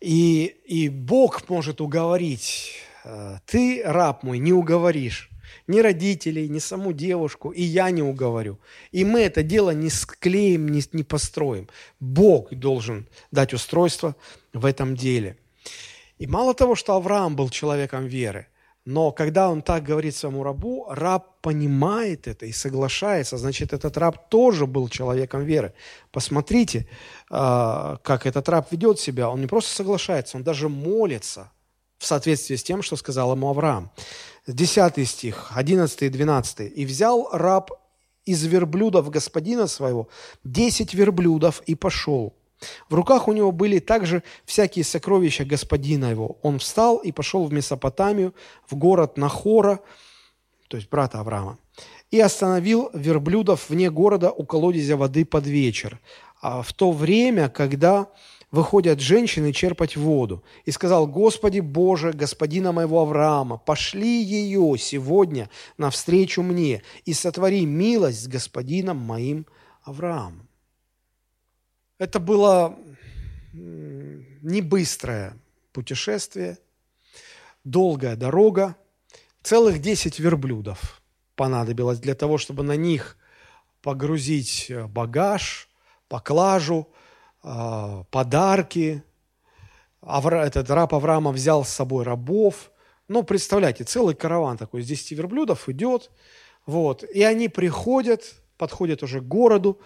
и, 0.00 0.56
и 0.66 0.88
Бог 0.88 1.48
может 1.48 1.80
уговорить. 1.80 2.72
Э, 3.04 3.38
ты, 3.46 3.82
раб 3.84 4.22
мой, 4.22 4.38
не 4.38 4.52
уговоришь 4.52 5.30
ни 5.66 5.80
родителей, 5.80 6.48
ни 6.48 6.58
саму 6.58 6.92
девушку, 6.92 7.50
и 7.50 7.62
я 7.62 7.90
не 7.90 8.02
уговорю. 8.02 8.58
И 8.92 9.04
мы 9.04 9.20
это 9.20 9.42
дело 9.42 9.70
не 9.70 9.90
склеим, 9.90 10.68
не, 10.68 10.82
не 10.92 11.02
построим. 11.02 11.68
Бог 12.00 12.52
должен 12.54 13.06
дать 13.30 13.54
устройство 13.54 14.14
в 14.52 14.64
этом 14.66 14.94
деле. 14.94 15.38
И 16.24 16.26
мало 16.26 16.54
того, 16.54 16.74
что 16.74 16.94
Авраам 16.94 17.36
был 17.36 17.50
человеком 17.50 18.06
веры, 18.06 18.46
но 18.86 19.12
когда 19.12 19.50
он 19.50 19.60
так 19.60 19.82
говорит 19.82 20.16
своему 20.16 20.42
рабу, 20.42 20.86
раб 20.88 21.42
понимает 21.42 22.26
это 22.26 22.46
и 22.46 22.52
соглашается. 22.52 23.36
Значит, 23.36 23.74
этот 23.74 23.98
раб 23.98 24.30
тоже 24.30 24.66
был 24.66 24.88
человеком 24.88 25.44
веры. 25.44 25.74
Посмотрите, 26.12 26.88
а, 27.30 27.98
как 28.02 28.24
этот 28.24 28.48
раб 28.48 28.72
ведет 28.72 28.98
себя. 28.98 29.28
Он 29.28 29.42
не 29.42 29.46
просто 29.46 29.74
соглашается, 29.74 30.38
он 30.38 30.44
даже 30.44 30.70
молится 30.70 31.52
в 31.98 32.06
соответствии 32.06 32.56
с 32.56 32.62
тем, 32.62 32.80
что 32.80 32.96
сказал 32.96 33.32
ему 33.32 33.50
Авраам. 33.50 33.90
10 34.46 35.06
стих, 35.06 35.50
11 35.54 36.02
и 36.02 36.08
12. 36.08 36.72
«И 36.74 36.86
взял 36.86 37.28
раб 37.32 37.70
из 38.24 38.42
верблюдов 38.44 39.10
господина 39.10 39.66
своего 39.66 40.08
десять 40.42 40.94
верблюдов 40.94 41.60
и 41.66 41.74
пошел, 41.74 42.32
в 42.88 42.94
руках 42.94 43.28
у 43.28 43.32
него 43.32 43.52
были 43.52 43.78
также 43.78 44.22
всякие 44.44 44.84
сокровища 44.84 45.44
господина 45.44 46.06
его. 46.06 46.38
Он 46.42 46.58
встал 46.58 46.98
и 46.98 47.12
пошел 47.12 47.44
в 47.44 47.52
Месопотамию, 47.52 48.34
в 48.68 48.76
город 48.76 49.16
Нахора, 49.16 49.80
то 50.68 50.76
есть 50.76 50.88
брата 50.90 51.20
Авраама, 51.20 51.58
и 52.10 52.20
остановил 52.20 52.90
верблюдов 52.94 53.68
вне 53.70 53.90
города 53.90 54.30
у 54.30 54.44
колодезя 54.44 54.96
воды 54.96 55.24
под 55.24 55.46
вечер, 55.46 56.00
а 56.40 56.62
в 56.62 56.72
то 56.72 56.92
время, 56.92 57.48
когда 57.48 58.08
выходят 58.54 59.00
женщины 59.00 59.52
черпать 59.52 59.96
воду. 59.96 60.44
И 60.64 60.70
сказал, 60.70 61.08
Господи 61.08 61.58
Боже, 61.58 62.12
господина 62.12 62.70
моего 62.70 63.00
Авраама, 63.00 63.58
пошли 63.58 64.22
ее 64.22 64.76
сегодня 64.78 65.50
навстречу 65.76 66.42
мне 66.42 66.82
и 67.04 67.12
сотвори 67.12 67.66
милость 67.66 68.22
с 68.22 68.28
господином 68.28 68.98
моим 68.98 69.46
Авраамом. 69.82 70.43
Это 71.98 72.18
было 72.18 72.76
не 73.52 74.60
быстрое 74.60 75.36
путешествие, 75.72 76.58
долгая 77.62 78.16
дорога, 78.16 78.76
целых 79.42 79.80
10 79.80 80.18
верблюдов 80.18 81.02
понадобилось 81.36 81.98
для 81.98 82.14
того, 82.14 82.38
чтобы 82.38 82.62
на 82.62 82.76
них 82.76 83.16
погрузить 83.82 84.66
э, 84.70 84.86
багаж, 84.86 85.68
поклажу, 86.08 86.88
э, 87.42 88.04
подарки. 88.10 89.02
Этот 90.02 90.70
раб 90.70 90.94
Авраама 90.94 91.32
взял 91.32 91.64
с 91.64 91.70
собой 91.70 92.04
рабов. 92.04 92.70
Ну, 93.08 93.22
представляете, 93.22 93.84
целый 93.84 94.14
караван 94.14 94.56
такой 94.56 94.80
из 94.80 94.86
10 94.86 95.12
верблюдов 95.12 95.68
идет. 95.68 96.10
Вот. 96.66 97.04
И 97.04 97.22
они 97.22 97.48
приходят, 97.48 98.34
подходят 98.56 99.02
уже 99.02 99.20
к 99.20 99.24
городу, 99.28 99.80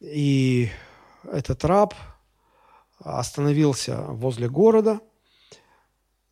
и 0.00 0.70
этот 1.32 1.64
раб 1.64 1.94
остановился 2.98 4.02
возле 4.02 4.48
города, 4.48 5.00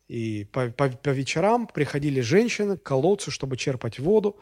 и 0.07 0.45
по, 0.45 0.69
по, 0.69 0.89
по 0.89 1.09
вечерам 1.09 1.67
приходили 1.67 2.21
женщины 2.21 2.77
к 2.77 2.83
колодцу, 2.83 3.31
чтобы 3.31 3.57
черпать 3.57 3.99
воду. 3.99 4.37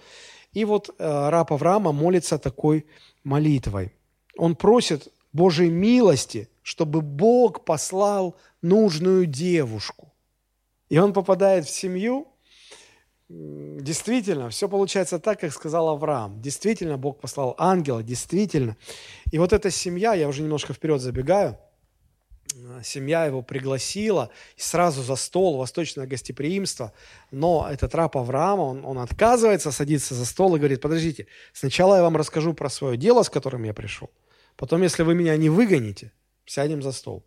И 0.54 0.64
вот 0.64 0.90
э, 0.98 1.30
раб 1.30 1.52
Авраама 1.52 1.92
молится 1.92 2.38
такой 2.38 2.86
молитвой. 3.24 3.94
Он 4.38 4.56
просит 4.56 5.12
Божьей 5.34 5.70
милости, 5.70 6.50
чтобы 6.62 7.02
Бог 7.02 7.66
послал 7.66 8.36
нужную 8.62 9.26
девушку. 9.26 10.14
И 10.90 10.98
он 10.98 11.14
попадает 11.14 11.66
в 11.66 11.70
семью, 11.70 12.28
действительно, 13.30 14.50
все 14.50 14.70
получается 14.70 15.20
так, 15.20 15.40
как 15.40 15.52
сказал 15.52 15.90
Авраам. 15.90 16.42
Действительно, 16.42 16.98
Бог 16.98 17.20
послал 17.20 17.56
ангела, 17.58 18.04
действительно. 18.04 18.78
И 19.32 19.40
вот 19.40 19.54
эта 19.54 19.72
семья, 19.72 20.14
я 20.14 20.28
уже 20.28 20.44
немножко 20.44 20.74
вперед 20.74 21.02
забегаю, 21.02 21.58
э, 22.54 22.82
семья 22.84 23.26
его 23.26 23.42
пригласила 23.42 24.30
сразу 24.58 25.02
за 25.02 25.16
стол, 25.16 25.58
восточное 25.58 26.06
гостеприимство, 26.06 26.94
но 27.32 27.68
этот 27.70 27.96
раб 27.96 28.16
Авраама, 28.16 28.62
он, 28.62 28.86
он 28.86 29.00
отказывается 29.00 29.72
садиться 29.72 30.14
за 30.14 30.26
стол 30.26 30.56
и 30.56 30.60
говорит, 30.60 30.82
подождите, 30.82 31.26
сначала 31.52 31.96
я 31.96 32.04
вам 32.04 32.16
расскажу 32.18 32.54
про 32.54 32.70
свое 32.70 32.96
дело, 32.96 33.24
с 33.24 33.30
которым 33.30 33.64
я 33.64 33.74
пришел, 33.74 34.12
потом, 34.56 34.84
если 34.84 35.02
вы 35.02 35.16
меня 35.16 35.36
не 35.36 35.50
выгоните, 35.50 36.12
сядем 36.46 36.84
за 36.84 36.92
стол. 36.92 37.26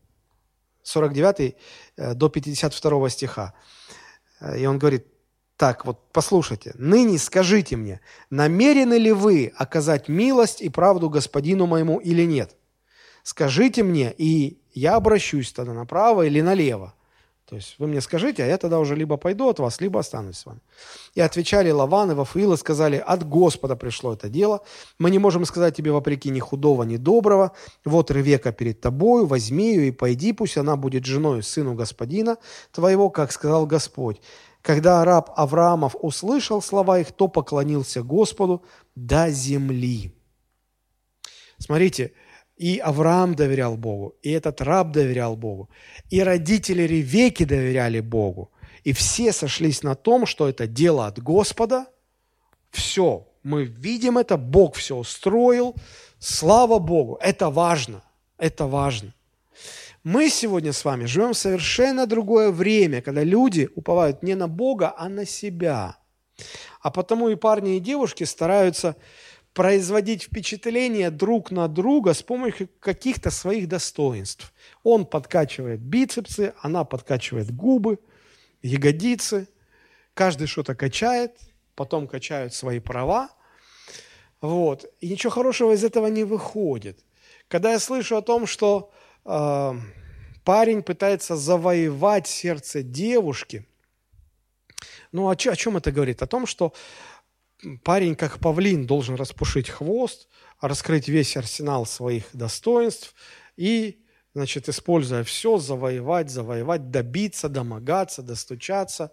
49 0.84 1.56
э, 1.96 2.14
до 2.14 2.28
52 2.28 3.08
стиха. 3.10 3.52
И 4.56 4.64
он 4.66 4.78
говорит, 4.78 5.04
так, 5.58 5.84
вот 5.84 5.98
послушайте, 6.12 6.72
ныне 6.76 7.18
скажите 7.18 7.74
мне, 7.76 8.00
намерены 8.30 8.94
ли 8.94 9.10
вы 9.10 9.52
оказать 9.56 10.08
милость 10.08 10.62
и 10.62 10.68
правду 10.68 11.10
господину 11.10 11.66
моему 11.66 11.98
или 11.98 12.22
нет? 12.22 12.54
Скажите 13.24 13.82
мне, 13.82 14.14
и 14.16 14.58
я 14.72 14.94
обращусь 14.94 15.52
тогда 15.52 15.72
направо 15.72 16.26
или 16.26 16.40
налево. 16.40 16.94
То 17.48 17.56
есть 17.56 17.74
вы 17.78 17.86
мне 17.88 18.00
скажите, 18.00 18.44
а 18.44 18.46
я 18.46 18.56
тогда 18.56 18.78
уже 18.78 18.94
либо 18.94 19.16
пойду 19.16 19.48
от 19.48 19.58
вас, 19.58 19.80
либо 19.80 19.98
останусь 19.98 20.36
с 20.36 20.46
вами. 20.46 20.60
И 21.14 21.20
отвечали 21.20 21.70
Лаван 21.70 22.10
и 22.10 22.14
Вафуил 22.14 22.52
и 22.52 22.56
сказали, 22.58 23.02
от 23.04 23.26
Господа 23.26 23.74
пришло 23.74 24.12
это 24.12 24.28
дело. 24.28 24.60
Мы 24.98 25.10
не 25.10 25.18
можем 25.18 25.44
сказать 25.46 25.74
тебе 25.74 25.90
вопреки 25.90 26.28
ни 26.30 26.40
худого, 26.40 26.84
ни 26.84 26.98
доброго. 26.98 27.52
Вот 27.84 28.10
Ревека 28.10 28.52
перед 28.52 28.80
тобою, 28.80 29.26
возьми 29.26 29.74
ее 29.74 29.88
и 29.88 29.92
пойди, 29.92 30.32
пусть 30.34 30.58
она 30.58 30.76
будет 30.76 31.06
женой 31.06 31.42
сыну 31.42 31.74
господина 31.74 32.36
твоего, 32.70 33.10
как 33.10 33.32
сказал 33.32 33.66
Господь. 33.66 34.20
Когда 34.62 35.04
раб 35.04 35.30
Авраамов 35.36 35.96
услышал 36.00 36.60
слова 36.60 36.98
их, 36.98 37.12
то 37.12 37.28
поклонился 37.28 38.02
Господу 38.02 38.64
до 38.94 39.30
земли. 39.30 40.12
Смотрите, 41.58 42.12
и 42.56 42.78
Авраам 42.78 43.34
доверял 43.34 43.76
Богу, 43.76 44.16
и 44.22 44.30
этот 44.30 44.60
раб 44.60 44.90
доверял 44.90 45.36
Богу, 45.36 45.70
и 46.10 46.22
родители 46.22 46.82
Ревеки 46.82 47.44
доверяли 47.44 48.00
Богу. 48.00 48.50
И 48.84 48.92
все 48.92 49.32
сошлись 49.32 49.82
на 49.82 49.94
том, 49.94 50.26
что 50.26 50.48
это 50.48 50.66
дело 50.66 51.06
от 51.06 51.22
Господа. 51.22 51.86
Все, 52.70 53.28
мы 53.42 53.64
видим 53.64 54.18
это, 54.18 54.36
Бог 54.36 54.76
все 54.76 54.96
устроил. 54.96 55.74
Слава 56.18 56.78
Богу, 56.78 57.18
это 57.20 57.50
важно, 57.50 58.02
это 58.38 58.66
важно. 58.66 59.14
Мы 60.04 60.30
сегодня 60.30 60.72
с 60.72 60.84
вами 60.84 61.06
живем 61.06 61.32
в 61.32 61.38
совершенно 61.38 62.06
другое 62.06 62.50
время, 62.50 63.02
когда 63.02 63.24
люди 63.24 63.68
уповают 63.74 64.22
не 64.22 64.36
на 64.36 64.46
Бога, 64.46 64.94
а 64.96 65.08
на 65.08 65.26
себя. 65.26 65.98
А 66.80 66.90
потому 66.90 67.28
и 67.28 67.34
парни, 67.34 67.76
и 67.76 67.80
девушки 67.80 68.22
стараются 68.22 68.96
производить 69.54 70.24
впечатление 70.24 71.10
друг 71.10 71.50
на 71.50 71.66
друга 71.66 72.14
с 72.14 72.22
помощью 72.22 72.68
каких-то 72.78 73.32
своих 73.32 73.68
достоинств. 73.68 74.52
Он 74.84 75.04
подкачивает 75.04 75.80
бицепсы, 75.80 76.54
она 76.62 76.84
подкачивает 76.84 77.50
губы, 77.50 77.98
ягодицы. 78.62 79.48
Каждый 80.14 80.46
что-то 80.46 80.76
качает, 80.76 81.36
потом 81.74 82.06
качают 82.06 82.54
свои 82.54 82.78
права. 82.78 83.30
Вот. 84.40 84.86
И 85.00 85.08
ничего 85.08 85.32
хорошего 85.32 85.72
из 85.72 85.82
этого 85.82 86.06
не 86.06 86.22
выходит. 86.22 87.04
Когда 87.48 87.72
я 87.72 87.80
слышу 87.80 88.16
о 88.16 88.22
том, 88.22 88.46
что 88.46 88.92
парень 90.44 90.82
пытается 90.82 91.36
завоевать 91.36 92.26
сердце 92.26 92.82
девушки, 92.82 93.66
ну 95.12 95.28
о, 95.28 95.32
о 95.32 95.36
чем 95.36 95.76
это 95.76 95.92
говорит? 95.92 96.22
О 96.22 96.26
том, 96.26 96.46
что 96.46 96.72
парень, 97.82 98.16
как 98.16 98.38
павлин, 98.38 98.86
должен 98.86 99.16
распушить 99.16 99.68
хвост, 99.68 100.28
раскрыть 100.60 101.08
весь 101.08 101.36
арсенал 101.36 101.86
своих 101.86 102.24
достоинств 102.32 103.14
и, 103.56 104.02
значит, 104.34 104.68
используя 104.68 105.24
все, 105.24 105.58
завоевать, 105.58 106.30
завоевать, 106.30 106.90
добиться, 106.90 107.48
домогаться, 107.48 108.22
достучаться. 108.22 109.12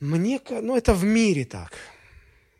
Мне, 0.00 0.40
ну, 0.48 0.76
это 0.76 0.94
в 0.94 1.04
мире 1.04 1.44
так. 1.44 1.72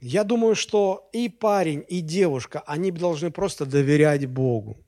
Я 0.00 0.24
думаю, 0.24 0.54
что 0.54 1.08
и 1.12 1.28
парень, 1.28 1.84
и 1.88 2.00
девушка, 2.00 2.62
они 2.66 2.90
должны 2.90 3.30
просто 3.30 3.66
доверять 3.66 4.26
Богу. 4.26 4.84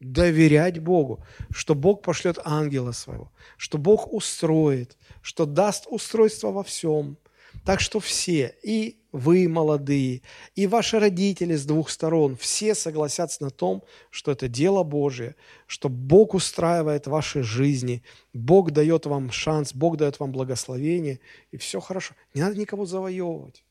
Доверять 0.00 0.80
Богу, 0.80 1.24
что 1.50 1.74
Бог 1.74 2.02
пошлет 2.02 2.38
ангела 2.44 2.92
своего, 2.92 3.32
что 3.56 3.78
Бог 3.78 4.12
устроит, 4.12 4.98
что 5.22 5.46
даст 5.46 5.86
устройство 5.88 6.50
во 6.50 6.62
всем– 6.62 7.18
так 7.64 7.80
что 7.80 8.00
все, 8.00 8.54
и 8.62 8.98
вы 9.12 9.48
молодые, 9.48 10.22
и 10.54 10.66
ваши 10.66 10.98
родители 10.98 11.54
с 11.54 11.64
двух 11.64 11.88
сторон, 11.88 12.36
все 12.36 12.74
согласятся 12.74 13.44
на 13.44 13.50
том, 13.50 13.84
что 14.10 14.32
это 14.32 14.48
дело 14.48 14.82
Божие, 14.82 15.36
что 15.66 15.88
Бог 15.88 16.34
устраивает 16.34 17.06
ваши 17.06 17.42
жизни, 17.42 18.02
Бог 18.34 18.72
дает 18.72 19.06
вам 19.06 19.30
шанс, 19.30 19.72
Бог 19.72 19.96
дает 19.96 20.20
вам 20.20 20.32
благословение, 20.32 21.20
и 21.52 21.56
все 21.56 21.80
хорошо. 21.80 22.14
Не 22.34 22.42
надо 22.42 22.58
никого 22.58 22.84
завоевывать. 22.84 23.64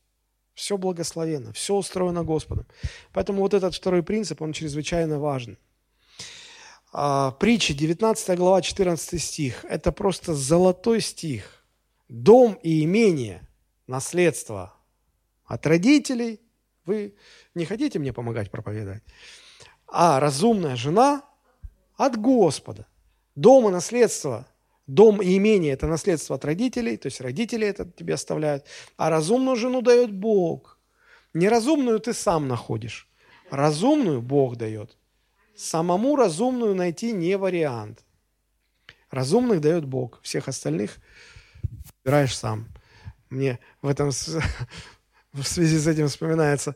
Все 0.54 0.76
благословенно, 0.76 1.52
все 1.52 1.74
устроено 1.74 2.24
Господом. 2.24 2.66
Поэтому 3.12 3.42
вот 3.42 3.54
этот 3.54 3.74
второй 3.74 4.02
принцип, 4.02 4.40
он 4.40 4.52
чрезвычайно 4.52 5.18
важен. 5.18 5.58
А, 6.96 7.32
притча, 7.32 7.74
19 7.74 8.38
глава, 8.38 8.62
14 8.62 9.20
стих. 9.20 9.64
Это 9.64 9.90
просто 9.90 10.32
золотой 10.32 11.00
стих. 11.00 11.64
Дом 12.08 12.56
и 12.62 12.84
имение– 12.84 13.48
наследство 13.88 14.72
от 15.44 15.66
родителей. 15.66 16.40
Вы 16.84 17.16
не 17.56 17.64
хотите 17.64 17.98
мне 17.98 18.12
помогать 18.12 18.52
проповедовать? 18.52 19.02
А 19.88 20.20
разумная 20.20 20.76
жена 20.76 21.24
от 21.96 22.16
Господа. 22.16 22.86
Дом 23.34 23.68
и 23.68 23.72
наследство, 23.72 24.46
дом 24.86 25.20
и 25.20 25.36
имение– 25.36 25.72
это 25.74 25.88
наследство 25.88 26.36
от 26.36 26.44
родителей, 26.44 26.96
то 26.96 27.06
есть 27.06 27.20
родители 27.20 27.66
это 27.66 27.90
тебе 27.90 28.14
оставляют, 28.14 28.66
а 28.96 29.10
разумную 29.10 29.56
жену 29.56 29.82
дает 29.82 30.12
Бог. 30.12 30.78
Неразумную 31.32 31.98
ты 31.98 32.12
сам 32.12 32.46
находишь, 32.46 33.08
разумную 33.50 34.22
Бог 34.22 34.54
дает. 34.54 34.96
Самому 35.56 36.16
разумную 36.16 36.74
найти 36.74 37.12
не 37.12 37.36
вариант. 37.36 38.04
Разумных 39.10 39.60
дает 39.60 39.84
Бог, 39.84 40.20
всех 40.22 40.48
остальных 40.48 40.98
выбираешь 42.02 42.36
сам. 42.36 42.68
Мне 43.30 43.58
в 43.80 43.88
этом 43.88 44.10
в 45.32 45.42
связи 45.44 45.78
с 45.78 45.86
этим 45.86 46.08
вспоминается, 46.08 46.74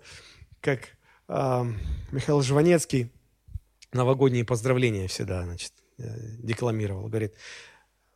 как 0.60 0.80
э, 1.28 1.64
Михаил 2.12 2.42
Жванецкий 2.42 3.10
новогодние 3.92 4.44
поздравления 4.44 5.08
всегда 5.08 5.44
значит, 5.44 5.72
э, 5.98 6.02
декламировал. 6.38 7.08
Говорит, 7.08 7.34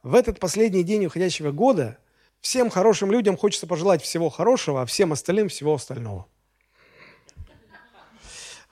в 0.03 0.15
этот 0.15 0.39
последний 0.39 0.83
день 0.83 1.07
уходящего 1.07 1.53
года 1.53 1.99
всем 2.41 2.71
хорошим 2.71 3.11
людям 3.11 3.37
хочется 3.37 3.67
пожелать 3.67 4.03
всего 4.03 4.31
хорошего, 4.31 4.83
а 4.83 4.87
всем 4.87 5.13
остальным 5.13 5.49
всего 5.49 5.75
остального. 5.75 6.27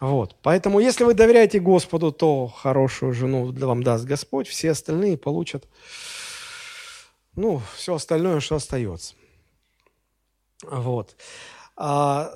Вот. 0.00 0.34
Поэтому, 0.42 0.80
если 0.80 1.04
вы 1.04 1.12
доверяете 1.14 1.60
Господу, 1.60 2.10
то 2.10 2.46
хорошую 2.46 3.12
жену 3.12 3.52
вам 3.52 3.82
даст 3.82 4.06
Господь, 4.06 4.48
все 4.48 4.70
остальные 4.70 5.18
получат, 5.18 5.68
ну, 7.36 7.60
все 7.76 7.94
остальное, 7.94 8.40
что 8.40 8.56
остается. 8.56 9.14
Вот. 10.62 11.16
А, 11.76 12.34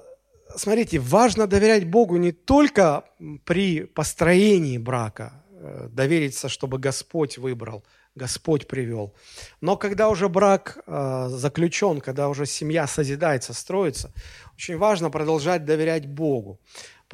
смотрите, 0.54 0.98
важно 0.98 1.46
доверять 1.46 1.88
Богу 1.88 2.16
не 2.16 2.32
только 2.32 3.04
при 3.44 3.84
построении 3.84 4.78
брака, 4.78 5.42
э, 5.50 5.88
довериться, 5.90 6.48
чтобы 6.48 6.78
Господь 6.78 7.38
выбрал, 7.38 7.82
Господь 8.14 8.68
привел. 8.68 9.14
Но 9.60 9.76
когда 9.76 10.08
уже 10.08 10.28
брак 10.28 10.78
э, 10.86 11.26
заключен, 11.30 12.00
когда 12.00 12.28
уже 12.28 12.46
семья 12.46 12.86
созидается, 12.86 13.52
строится, 13.52 14.12
очень 14.54 14.76
важно 14.78 15.10
продолжать 15.10 15.64
доверять 15.64 16.06
Богу. 16.06 16.60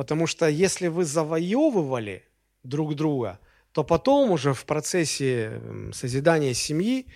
Потому 0.00 0.26
что 0.26 0.48
если 0.48 0.86
вы 0.86 1.04
завоевывали 1.04 2.24
друг 2.62 2.94
друга, 2.94 3.38
то 3.72 3.84
потом 3.84 4.30
уже 4.30 4.54
в 4.54 4.64
процессе 4.64 5.60
созидания 5.92 6.54
семьи 6.54 7.06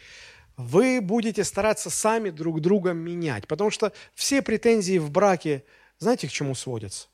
вы 0.59 1.01
будете 1.01 1.45
стараться 1.45 1.89
сами 1.89 2.29
друг 2.29 2.61
друга 2.61 2.93
менять. 2.93 3.47
Потому 3.47 3.71
что 3.71 3.95
все 4.15 4.43
претензии 4.43 4.99
в 4.99 5.11
браке, 5.11 5.65
знаете, 5.99 6.29
к 6.29 6.31
чему 6.31 6.55
сводятся? 6.55 7.09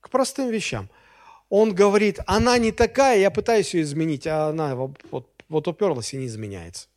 К 0.00 0.08
простым 0.08 0.48
вещам. 0.48 0.88
Он 1.50 1.74
говорит, 1.74 2.20
она 2.26 2.56
не 2.56 2.72
такая, 2.72 3.18
я 3.18 3.30
пытаюсь 3.30 3.74
ее 3.74 3.82
изменить, 3.82 4.26
а 4.26 4.46
она 4.48 4.74
вот, 4.74 4.98
вот 5.50 5.68
уперлась 5.68 6.14
и 6.14 6.16
не 6.16 6.24
изменяется. 6.24 6.88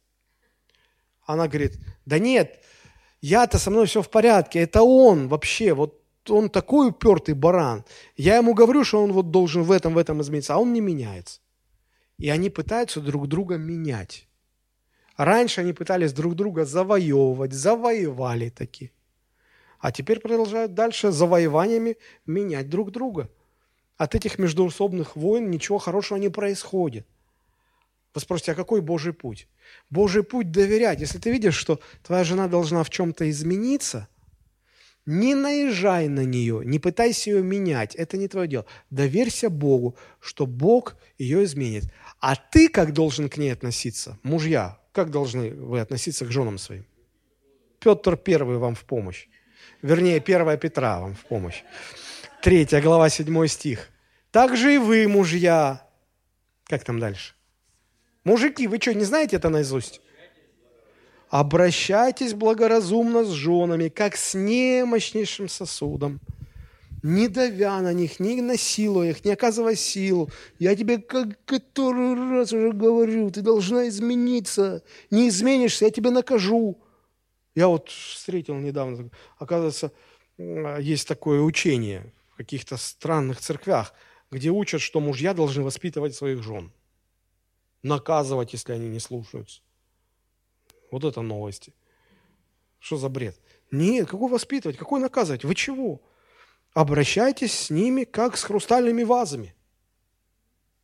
Она 1.25 1.49
говорит, 1.49 1.77
да 2.05 2.17
нет, 2.17 2.63
я-то 3.19 3.59
со 3.59 3.71
мной 3.71 3.87
все 3.87 4.01
в 4.01 4.09
порядке, 4.09 4.59
это 4.59 4.83
он 4.83 5.27
вообще, 5.27 5.73
вот 5.73 6.04
он 6.29 6.49
такой 6.49 6.89
упертый 6.89 7.35
баран. 7.35 7.83
Я 8.15 8.37
ему 8.37 8.53
говорю, 8.53 8.83
что 8.83 9.03
он 9.03 9.11
вот 9.13 9.31
должен 9.31 9.63
в 9.63 9.71
этом, 9.71 9.93
в 9.93 9.97
этом 9.97 10.21
измениться, 10.21 10.55
а 10.55 10.57
он 10.57 10.73
не 10.73 10.81
меняется. 10.81 11.41
И 12.17 12.29
они 12.29 12.49
пытаются 12.49 13.01
друг 13.01 13.27
друга 13.27 13.57
менять. 13.57 14.27
Раньше 15.17 15.61
они 15.61 15.73
пытались 15.73 16.13
друг 16.13 16.35
друга 16.35 16.65
завоевывать, 16.65 17.53
завоевали 17.53 18.49
таки. 18.49 18.91
А 19.79 19.91
теперь 19.91 20.19
продолжают 20.19 20.73
дальше 20.73 21.11
завоеваниями 21.11 21.97
менять 22.25 22.69
друг 22.69 22.91
друга. 22.91 23.29
От 23.97 24.15
этих 24.15 24.39
междуусобных 24.39 25.15
войн 25.15 25.49
ничего 25.49 25.77
хорошего 25.77 26.17
не 26.17 26.29
происходит. 26.29 27.07
Вы 28.13 28.21
спросите, 28.21 28.53
а 28.53 28.55
какой 28.55 28.81
Божий 28.81 29.13
путь? 29.13 29.47
Божий 29.89 30.23
путь 30.23 30.51
доверять. 30.51 31.01
Если 31.01 31.17
ты 31.17 31.31
видишь, 31.31 31.55
что 31.55 31.79
твоя 32.01 32.23
жена 32.23 32.47
должна 32.47 32.83
в 32.83 32.89
чем-то 32.89 33.29
измениться, 33.29 34.07
не 35.05 35.35
наезжай 35.35 36.07
на 36.07 36.25
нее, 36.25 36.61
не 36.65 36.79
пытайся 36.79 37.29
ее 37.29 37.43
менять. 37.43 37.95
Это 37.95 38.17
не 38.17 38.27
твое 38.27 38.47
дело. 38.47 38.65
Доверься 38.89 39.49
Богу, 39.49 39.95
что 40.19 40.45
Бог 40.45 40.97
ее 41.17 41.43
изменит. 41.43 41.85
А 42.19 42.35
ты 42.35 42.69
как 42.69 42.93
должен 42.93 43.29
к 43.29 43.37
ней 43.37 43.51
относиться? 43.53 44.17
Мужья, 44.23 44.79
как 44.91 45.11
должны 45.11 45.51
вы 45.51 45.79
относиться 45.79 46.25
к 46.25 46.31
женам 46.31 46.57
своим? 46.57 46.85
Петр 47.79 48.17
первый 48.17 48.57
вам 48.57 48.73
в 48.73 48.83
помощь. 48.83 49.27
Вернее, 49.81 50.19
первая 50.19 50.57
Петра 50.57 50.99
вам 50.99 51.13
в 51.13 51.25
помощь. 51.25 51.63
Третья 52.41 52.81
глава, 52.81 53.09
седьмой 53.09 53.47
стих. 53.47 53.89
Так 54.31 54.57
же 54.57 54.75
и 54.75 54.77
вы, 54.77 55.07
мужья. 55.07 55.87
Как 56.65 56.83
там 56.83 56.99
дальше? 56.99 57.35
Мужики, 58.23 58.67
вы 58.67 58.79
что, 58.81 58.93
не 58.93 59.05
знаете 59.05 59.35
это 59.35 59.49
наизусть? 59.49 60.01
Обращайтесь 61.29 62.33
благоразумно 62.33 63.23
с 63.23 63.29
женами, 63.29 63.89
как 63.89 64.15
с 64.15 64.35
немощнейшим 64.35 65.49
сосудом, 65.49 66.19
не 67.01 67.27
давя 67.27 67.81
на 67.81 67.93
них, 67.93 68.19
не 68.19 68.41
насилуя 68.41 69.11
их, 69.11 69.25
не 69.25 69.31
оказывая 69.31 69.75
силу. 69.75 70.29
Я 70.59 70.75
тебе 70.75 70.97
как 70.97 71.43
который 71.45 72.15
раз 72.31 72.51
уже 72.51 72.71
говорю, 72.71 73.29
ты 73.29 73.41
должна 73.41 73.87
измениться. 73.87 74.83
Не 75.11 75.29
изменишься, 75.29 75.85
я 75.85 75.91
тебя 75.91 76.11
накажу. 76.11 76.79
Я 77.53 77.67
вот 77.67 77.89
встретил 77.89 78.55
недавно, 78.55 79.09
оказывается, 79.37 79.91
есть 80.37 81.07
такое 81.07 81.41
учение 81.41 82.11
в 82.33 82.37
каких-то 82.37 82.75
странных 82.75 83.39
церквях, 83.39 83.93
где 84.31 84.49
учат, 84.49 84.81
что 84.81 84.99
мужья 84.99 85.33
должны 85.33 85.63
воспитывать 85.63 86.15
своих 86.15 86.43
жен, 86.43 86.71
наказывать, 87.83 88.53
если 88.53 88.73
они 88.73 88.89
не 88.89 88.99
слушаются. 88.99 89.61
Вот 90.91 91.03
это 91.03 91.21
новости. 91.21 91.73
Что 92.79 92.97
за 92.97 93.09
бред? 93.09 93.35
Нет, 93.71 94.07
какой 94.07 94.29
воспитывать, 94.29 94.77
какой 94.77 94.99
наказывать? 94.99 95.43
Вы 95.43 95.55
чего? 95.55 96.01
Обращайтесь 96.73 97.53
с 97.53 97.69
ними, 97.69 98.03
как 98.03 98.37
с 98.37 98.43
хрустальными 98.43 99.03
вазами. 99.03 99.55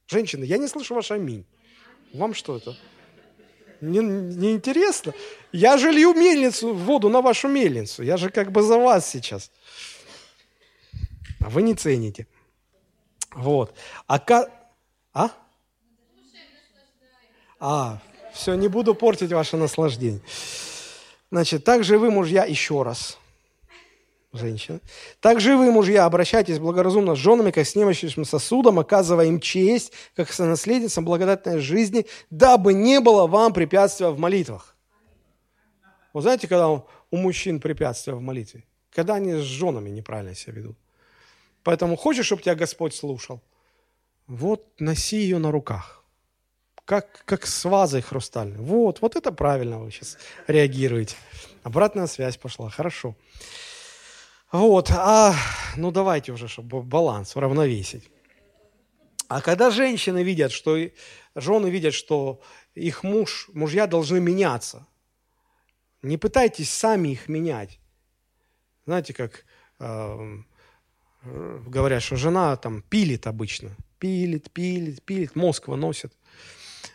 Женщины, 0.08 0.44
я 0.44 0.58
не 0.58 0.68
слышу 0.68 0.96
ваш 0.96 1.12
аминь. 1.12 1.46
Вам 2.14 2.34
что 2.34 2.58
это? 2.58 2.78
Не, 3.82 4.00
не 4.00 4.52
интересно? 4.52 5.14
Я 5.52 5.78
же 5.78 5.92
лью 5.92 6.14
мельницу, 6.14 6.74
воду 6.74 7.10
на 7.10 7.22
вашу 7.22 7.48
мельницу. 7.48 8.04
Я 8.04 8.18
же 8.18 8.30
как 8.30 8.52
бы 8.52 8.62
за 8.62 8.78
вас 8.78 9.10
сейчас. 9.10 9.52
А 11.40 11.50
вы 11.50 11.62
не 11.62 11.74
цените. 11.74 12.28
Вот. 13.32 13.74
А, 14.08 14.20
а? 15.14 15.32
А, 17.60 18.02
все, 18.34 18.54
не 18.56 18.68
буду 18.68 18.96
портить 18.96 19.32
ваше 19.32 19.58
наслаждение. 19.58 20.22
Значит, 21.32 21.64
также 21.64 21.98
вы, 21.98 22.12
мужья, 22.12 22.44
еще 22.44 22.84
раз, 22.84 23.18
женщина, 24.34 24.80
также 25.20 25.56
вы, 25.56 25.72
мужья, 25.72 26.06
обращайтесь 26.06 26.60
благоразумно 26.60 27.16
с 27.16 27.18
женами, 27.18 27.52
как 27.52 27.66
с 27.66 27.76
немощным 27.76 28.26
сосудом, 28.26 28.80
оказывая 28.80 29.28
им 29.28 29.40
честь, 29.40 29.94
как 30.16 30.32
с 30.32 30.40
наследницам 30.40 31.06
благодатной 31.06 31.60
жизни, 31.60 32.06
дабы 32.30 32.74
не 32.74 33.00
было 33.00 33.28
вам 33.28 33.54
препятствия 33.54 34.10
в 34.10 34.20
молитвах. 34.20 34.76
Вы 36.14 36.22
знаете, 36.22 36.48
когда 36.48 36.70
у 36.70 36.84
мужчин 37.12 37.60
препятствия 37.62 38.14
в 38.14 38.22
молитве? 38.22 38.66
Когда 38.92 39.16
они 39.16 39.36
с 39.36 39.44
женами 39.44 39.90
неправильно 39.90 40.36
себя 40.36 40.54
ведут. 40.54 40.78
Поэтому 41.64 41.96
хочешь, 41.96 42.26
чтобы 42.26 42.42
тебя 42.42 42.56
Господь 42.56 42.94
слушал? 42.94 43.40
Вот 44.28 44.66
носи 44.80 45.18
ее 45.18 45.38
на 45.38 45.52
руках 45.52 46.01
как, 46.92 47.24
как 47.24 47.48
с 47.48 47.64
вазой 47.64 48.02
хрустальной. 48.02 48.58
Вот, 48.58 49.00
вот 49.00 49.16
это 49.16 49.32
правильно 49.32 49.80
вы 49.80 49.92
сейчас 49.92 50.18
реагируете. 50.46 51.16
Обратная 51.64 52.06
связь 52.06 52.36
пошла, 52.36 52.70
хорошо. 52.70 53.16
Вот, 54.52 54.92
а, 54.92 55.34
ну 55.78 55.92
давайте 55.92 56.34
уже, 56.34 56.50
чтобы 56.50 56.84
баланс, 56.84 57.38
уравновесить. 57.38 58.12
А 59.30 59.40
когда 59.40 59.72
женщины 59.72 60.22
видят, 60.22 60.52
что 60.52 60.78
жены 61.34 61.68
видят, 61.70 61.94
что 61.94 62.42
их 62.76 63.04
муж, 63.04 63.50
мужья 63.54 63.88
должны 63.88 64.20
меняться, 64.20 64.86
не 66.02 66.18
пытайтесь 66.18 66.70
сами 66.70 67.14
их 67.14 67.30
менять. 67.30 67.80
Знаете, 68.86 69.14
как 69.14 69.46
э, 69.80 70.38
говорят, 71.24 72.04
что 72.04 72.18
жена 72.18 72.58
там 72.58 72.82
пилит 72.82 73.28
обычно, 73.28 73.78
пилит, 73.98 74.52
пилит, 74.52 75.02
пилит, 75.04 75.38
мозг 75.38 75.70
выносит. 75.70 76.12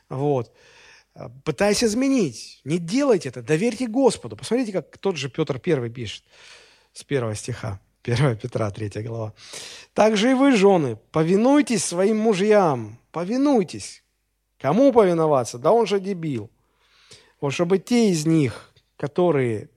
Вот. 0.09 0.53
Пытаясь 1.45 1.83
изменить. 1.83 2.61
Не 2.65 2.79
делайте 2.79 3.31
это. 3.31 3.43
Доверьте 3.43 3.87
Господу. 3.87 4.37
Посмотрите, 4.37 4.73
как 4.73 4.99
тот 4.99 5.17
же 5.17 5.29
Петр 5.31 5.59
Первый 5.59 5.91
пишет 5.91 6.25
с 6.93 7.05
первого 7.05 7.35
стиха. 7.35 7.81
1 8.03 8.37
Петра, 8.37 8.71
3 8.71 9.03
глава. 9.03 9.35
«Также 9.93 10.31
и 10.31 10.35
вы, 10.35 10.53
жены, 10.53 10.97
повинуйтесь 11.11 11.85
своим 11.85 12.19
мужьям, 12.19 13.01
повинуйтесь». 13.11 14.05
Кому 14.59 14.93
повиноваться? 14.93 15.59
Да 15.59 15.73
он 15.73 15.87
же 15.87 16.01
дебил. 16.01 16.51
Вот 17.41 17.53
чтобы 17.53 17.79
те 17.79 18.11
из 18.11 18.25
них, 18.27 18.73
которые, 18.97 19.69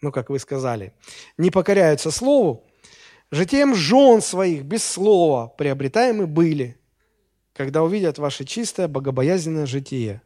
ну, 0.00 0.10
как 0.12 0.30
вы 0.30 0.38
сказали, 0.38 0.94
не 1.36 1.50
покоряются 1.50 2.10
слову, 2.10 2.64
же 3.30 3.44
тем 3.44 3.74
жен 3.74 4.22
своих 4.22 4.62
без 4.64 4.84
слова 4.84 5.48
приобретаемы 5.48 6.26
были– 6.26 6.76
когда 7.62 7.82
увидят 7.82 8.18
ваше 8.18 8.44
чистое, 8.44 8.88
богобоязненное 8.88 9.66
житие. 9.66 10.20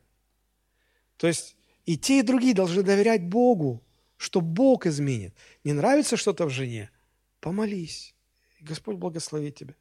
То 1.18 1.26
есть 1.26 1.57
и 1.84 1.99
те, 1.99 2.20
и 2.20 2.22
другие 2.22 2.55
должны 2.55 2.82
доверять 2.82 3.22
Богу, 3.22 3.82
что 4.16 4.41
Бог 4.41 4.87
изменит. 4.87 5.34
Не 5.62 5.74
нравится 5.74 6.16
что-то 6.16 6.47
в 6.47 6.51
жене? 6.51 6.91
Помолись. 7.41 8.14
Господь 8.61 8.97
благословит 8.97 9.57
тебя. 9.57 9.74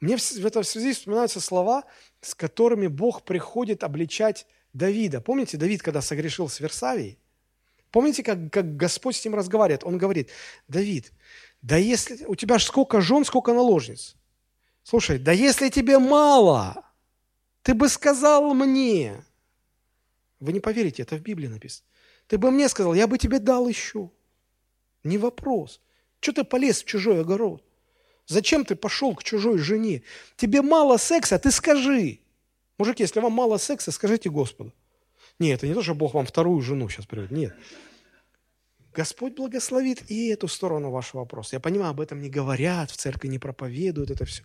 Мне 0.00 0.16
в 0.16 0.46
этой 0.46 0.62
связи 0.64 0.92
вспоминаются 0.92 1.40
слова, 1.40 1.82
с 2.20 2.34
которыми 2.34 2.86
Бог 2.86 3.24
приходит 3.24 3.82
обличать 3.82 4.46
Давида. 4.72 5.20
Помните, 5.20 5.56
Давид, 5.56 5.82
когда 5.82 6.00
согрешил 6.00 6.48
с 6.48 6.60
Версавией? 6.60 7.18
Помните, 7.90 8.22
как, 8.22 8.52
как 8.52 8.76
Господь 8.76 9.16
с 9.16 9.24
ним 9.24 9.34
разговаривает? 9.34 9.82
Он 9.82 9.98
говорит, 9.98 10.30
Давид, 10.68 11.12
да 11.62 11.76
если 11.76 12.24
у 12.26 12.36
тебя 12.36 12.60
сколько 12.60 13.00
жен, 13.00 13.24
сколько 13.24 13.52
наложниц. 13.52 14.14
Слушай, 14.88 15.18
да 15.18 15.32
если 15.32 15.68
тебе 15.68 15.98
мало, 15.98 16.82
ты 17.60 17.74
бы 17.74 17.90
сказал 17.90 18.54
мне. 18.54 19.22
Вы 20.40 20.54
не 20.54 20.60
поверите, 20.60 21.02
это 21.02 21.16
в 21.16 21.20
Библии 21.20 21.46
написано. 21.46 21.86
Ты 22.26 22.38
бы 22.38 22.50
мне 22.50 22.70
сказал, 22.70 22.94
я 22.94 23.06
бы 23.06 23.18
тебе 23.18 23.38
дал 23.38 23.68
еще. 23.68 24.10
Не 25.04 25.18
вопрос. 25.18 25.82
Что 26.20 26.32
ты 26.32 26.44
полез 26.44 26.82
в 26.82 26.86
чужой 26.86 27.20
огород? 27.20 27.62
Зачем 28.28 28.64
ты 28.64 28.76
пошел 28.76 29.14
к 29.14 29.22
чужой 29.22 29.58
жене? 29.58 30.04
Тебе 30.36 30.62
мало 30.62 30.96
секса, 30.96 31.38
ты 31.38 31.50
скажи. 31.50 32.20
Мужики, 32.78 33.02
если 33.02 33.20
вам 33.20 33.32
мало 33.32 33.58
секса, 33.58 33.92
скажите 33.92 34.30
Господу. 34.30 34.72
Нет, 35.38 35.58
это 35.58 35.66
не 35.66 35.74
то, 35.74 35.82
что 35.82 35.94
Бог 35.94 36.14
вам 36.14 36.24
вторую 36.24 36.62
жену 36.62 36.88
сейчас 36.88 37.04
приведет. 37.04 37.30
Нет. 37.32 37.54
Господь 38.94 39.34
благословит 39.34 40.10
и 40.10 40.28
эту 40.28 40.48
сторону 40.48 40.90
вашего 40.90 41.20
вопроса. 41.20 41.56
Я 41.56 41.60
понимаю, 41.60 41.90
об 41.90 42.00
этом 42.00 42.20
не 42.20 42.30
говорят, 42.30 42.90
в 42.90 42.96
церкви 42.96 43.28
не 43.28 43.38
проповедуют 43.38 44.10
это 44.10 44.24
все 44.24 44.42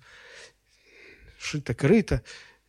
шито-крыто. 1.44 2.22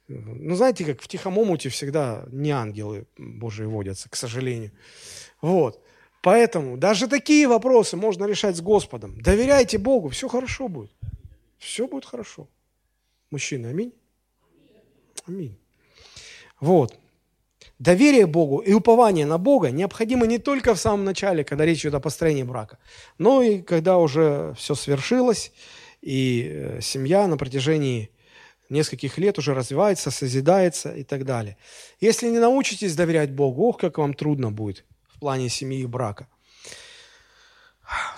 Ну, 0.08 0.54
знаете, 0.54 0.84
как 0.84 1.00
в 1.00 1.08
тихом 1.08 1.38
омуте 1.38 1.68
всегда 1.68 2.26
не 2.30 2.50
ангелы 2.50 3.06
Божии 3.16 3.64
водятся, 3.64 4.10
к 4.10 4.16
сожалению. 4.16 4.72
Вот. 5.40 5.82
Поэтому 6.22 6.76
даже 6.76 7.06
такие 7.06 7.46
вопросы 7.48 7.96
можно 7.96 8.24
решать 8.26 8.56
с 8.56 8.60
Господом. 8.60 9.20
Доверяйте 9.20 9.78
Богу, 9.78 10.08
все 10.08 10.28
хорошо 10.28 10.68
будет. 10.68 10.92
Все 11.58 11.86
будет 11.86 12.04
хорошо. 12.04 12.48
Мужчины, 13.30 13.68
аминь? 13.68 13.92
Аминь. 15.26 15.58
Вот. 16.60 16.98
Доверие 17.84 18.26
Богу 18.26 18.60
и 18.60 18.72
упование 18.72 19.26
на 19.26 19.36
Бога 19.36 19.70
необходимо 19.70 20.26
не 20.26 20.38
только 20.38 20.74
в 20.74 20.78
самом 20.78 21.04
начале, 21.04 21.44
когда 21.44 21.66
речь 21.66 21.82
идет 21.82 21.92
о 21.92 22.00
построении 22.00 22.42
брака, 22.42 22.78
но 23.18 23.42
и 23.42 23.60
когда 23.60 23.98
уже 23.98 24.54
все 24.56 24.74
свершилось, 24.74 25.52
и 26.00 26.48
э, 26.50 26.80
семья 26.80 27.26
на 27.26 27.36
протяжении 27.36 28.08
нескольких 28.70 29.18
лет 29.18 29.38
уже 29.38 29.52
развивается, 29.52 30.10
созидается 30.10 30.94
и 30.94 31.02
так 31.02 31.26
далее. 31.26 31.58
Если 32.00 32.30
не 32.30 32.38
научитесь 32.38 32.96
доверять 32.96 33.32
Богу, 33.32 33.68
ох, 33.68 33.78
как 33.78 33.98
вам 33.98 34.14
трудно 34.14 34.50
будет 34.50 34.86
в 35.08 35.20
плане 35.20 35.50
семьи 35.50 35.82
и 35.82 35.86
брака. 35.86 36.26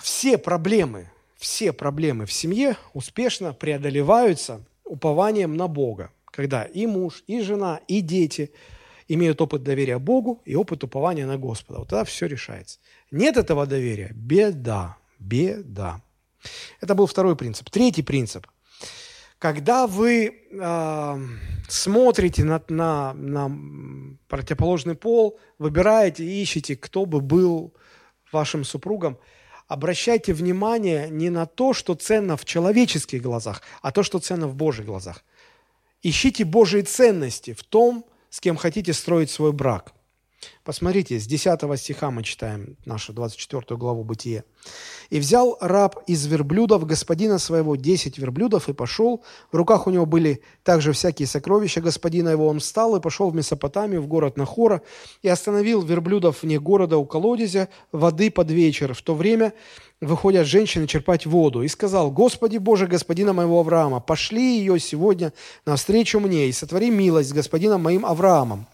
Все 0.01 0.39
проблемы, 0.39 1.11
все 1.39 1.73
проблемы 1.73 2.27
в 2.27 2.33
семье 2.33 2.77
успешно 2.95 3.53
преодолеваются 3.53 4.65
упованием 4.85 5.57
на 5.57 5.67
Бога, 5.67 6.13
когда 6.27 6.63
и 6.63 6.87
муж, 6.87 7.25
и 7.27 7.41
жена, 7.41 7.81
и 7.89 8.01
дети 8.01 8.53
имеют 9.09 9.41
опыт 9.41 9.63
доверия 9.63 9.99
Богу 9.99 10.43
и 10.45 10.55
опыт 10.55 10.85
упования 10.85 11.27
на 11.27 11.37
Господа. 11.37 11.81
Вот 11.81 11.89
тогда 11.89 12.05
все 12.05 12.27
решается. 12.27 12.79
Нет 13.11 13.37
этого 13.37 13.67
доверия– 13.67 14.13
беда, 14.15 14.97
беда. 15.19 16.03
Это 16.81 16.95
был 16.95 17.07
второй 17.07 17.37
принцип. 17.37 17.71
Третий 17.71 18.03
принцип– 18.03 18.47
когда 19.39 19.87
вы 19.87 20.47
э, 20.51 21.21
смотрите 21.69 22.45
на, 22.45 22.63
на, 22.69 23.13
на 23.15 23.53
противоположный 24.29 24.95
пол, 24.95 25.39
выбираете, 25.59 26.25
ищете, 26.25 26.75
кто 26.75 27.05
бы 27.05 27.21
был 27.21 27.75
вашим 28.33 28.65
супругом, 28.65 29.19
обращайте 29.69 30.33
внимание 30.33 31.09
не 31.11 31.29
на 31.29 31.45
то, 31.47 31.75
что 31.75 31.95
ценно 31.95 32.37
в 32.37 32.45
человеческих 32.47 33.21
глазах, 33.21 33.63
а 33.83 33.93
то, 33.93 34.03
что 34.03 34.21
ценно 34.21 34.49
в 34.49 34.57
Божьих 34.57 34.87
глазах. 34.87 35.23
Ищите 36.03 36.45
Божьи 36.45 36.81
ценности 36.81 37.53
в 37.53 37.63
том, 37.63 38.07
с 38.31 38.41
кем 38.41 38.57
хотите 38.57 38.93
строить 38.93 39.31
свой 39.31 39.53
брак. 39.53 39.93
Посмотрите, 40.65 41.19
с 41.19 41.27
10 41.27 41.61
стиха 41.79 42.11
мы 42.11 42.23
читаем 42.23 42.77
нашу 42.85 43.13
24 43.13 43.77
главу 43.79 44.05
Бытие. 44.05 44.45
«И 45.11 45.21
взял 45.21 45.57
раб 45.61 46.03
из 46.07 46.27
верблюдов 46.27 46.87
господина 46.87 47.39
своего 47.39 47.77
десять 47.77 48.19
верблюдов 48.19 48.69
и 48.69 48.73
пошел. 48.73 49.23
В 49.53 49.57
руках 49.57 49.87
у 49.87 49.91
него 49.91 50.07
были 50.07 50.43
также 50.65 50.93
всякие 50.93 51.29
сокровища 51.29 51.81
господина 51.81 52.31
его. 52.31 52.49
Он 52.49 52.59
встал 52.59 52.97
и 52.97 53.01
пошел 53.01 53.31
в 53.31 53.35
Месопотамию, 53.35 54.03
в 54.03 54.09
город 54.09 54.37
Нахора, 54.37 54.83
и 55.23 55.29
остановил 55.29 55.83
верблюдов 55.83 56.43
вне 56.43 56.59
города 56.59 56.99
у 56.99 57.07
колодезя 57.07 57.69
воды 57.93 58.31
под 58.31 58.51
вечер. 58.51 58.95
В 58.95 59.03
то 59.03 59.15
время 59.15 59.53
выходят 60.01 60.47
женщины 60.47 60.87
черпать 60.87 61.27
воду. 61.27 61.63
И 61.63 61.69
сказал, 61.69 62.11
«Господи 62.11 62.59
Боже, 62.59 62.87
господина 62.87 63.33
моего 63.33 63.61
Авраама, 63.61 64.01
пошли 64.01 64.59
ее 64.59 64.79
сегодня 64.79 65.33
навстречу 65.65 66.21
мне 66.21 66.49
и 66.49 66.53
сотвори 66.53 66.91
милость 66.91 67.31
с 67.31 67.33
господином 67.33 67.83
моим 67.83 68.05
Авраамом». 68.05 68.67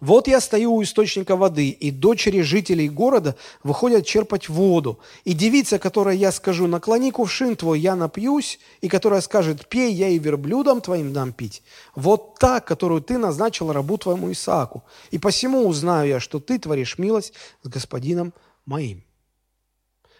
Вот 0.00 0.28
я 0.28 0.40
стою 0.40 0.74
у 0.74 0.82
источника 0.82 1.34
воды, 1.34 1.70
и 1.70 1.90
дочери 1.90 2.42
жителей 2.42 2.88
города 2.88 3.34
выходят 3.64 4.06
черпать 4.06 4.48
воду. 4.48 5.00
И 5.24 5.32
девица, 5.32 5.80
которой 5.80 6.16
я 6.16 6.30
скажу, 6.30 6.68
наклони 6.68 7.10
кувшин 7.10 7.56
твой, 7.56 7.80
я 7.80 7.96
напьюсь, 7.96 8.60
и 8.80 8.88
которая 8.88 9.20
скажет, 9.20 9.66
пей, 9.68 9.92
я 9.92 10.08
и 10.08 10.18
верблюдам 10.18 10.80
твоим 10.80 11.12
дам 11.12 11.32
пить. 11.32 11.62
Вот 11.96 12.38
та, 12.38 12.60
которую 12.60 13.02
ты 13.02 13.18
назначил 13.18 13.72
рабу 13.72 13.98
твоему 13.98 14.30
Исааку. 14.30 14.84
И 15.10 15.18
посему 15.18 15.66
узнаю 15.66 16.08
я, 16.08 16.20
что 16.20 16.38
ты 16.38 16.60
творишь 16.60 16.98
милость 16.98 17.32
с 17.64 17.68
господином 17.68 18.32
моим. 18.66 19.02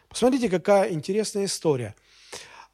Посмотрите, 0.08 0.48
какая 0.48 0.92
интересная 0.92 1.44
история. 1.44 1.94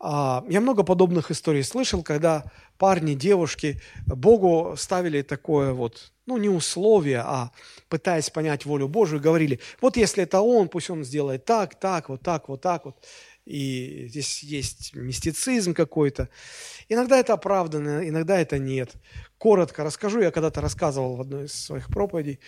А, 0.00 0.42
я 0.48 0.62
много 0.62 0.84
подобных 0.84 1.30
историй 1.30 1.64
слышал, 1.64 2.02
когда 2.02 2.44
парни, 2.78 3.14
девушки 3.14 3.80
Богу 4.06 4.74
ставили 4.78 5.20
такое 5.20 5.72
вот, 5.72 6.12
ну 6.26 6.36
не 6.38 6.48
условие, 6.48 7.20
а 7.20 7.50
пытаясь 7.88 8.30
понять 8.30 8.64
волю 8.64 8.88
Божию, 8.88 9.20
говорили, 9.20 9.60
вот 9.80 9.96
если 9.96 10.22
это 10.22 10.40
Он, 10.40 10.68
пусть 10.68 10.90
Он 10.90 11.04
сделает 11.04 11.44
так, 11.44 11.74
так, 11.78 12.08
вот 12.08 12.22
так, 12.22 12.48
вот 12.48 12.60
так 12.60 12.84
вот. 12.84 12.96
И 13.44 14.06
здесь 14.08 14.42
есть 14.42 14.94
мистицизм 14.94 15.74
какой-то. 15.74 16.30
Иногда 16.88 17.18
это 17.18 17.34
оправданно, 17.34 18.08
иногда 18.08 18.40
это 18.40 18.58
нет. 18.58 18.92
Коротко 19.36 19.84
расскажу, 19.84 20.20
я 20.20 20.30
когда-то 20.30 20.60
рассказывал 20.62 21.16
в 21.16 21.20
одной 21.20 21.44
из 21.44 21.52
своих 21.52 21.88
проповедей, 21.88 22.40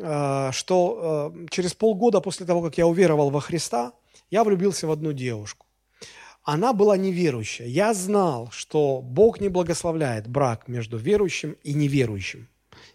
а, 0.00 0.50
что 0.52 1.32
а, 1.34 1.46
через 1.50 1.74
полгода 1.74 2.20
после 2.22 2.46
того, 2.46 2.62
как 2.62 2.78
я 2.78 2.86
уверовал 2.86 3.30
во 3.30 3.40
Христа, 3.40 3.92
я 4.30 4.42
влюбился 4.42 4.86
в 4.86 4.90
одну 4.90 5.12
девушку 5.12 5.66
она 6.44 6.72
была 6.72 6.96
неверующая. 6.96 7.66
Я 7.66 7.94
знал, 7.94 8.48
что 8.50 9.00
Бог 9.00 9.40
не 9.40 9.48
благословляет 9.48 10.26
брак 10.26 10.68
между 10.68 10.96
верующим 10.96 11.56
и 11.62 11.72
неверующим. 11.72 12.48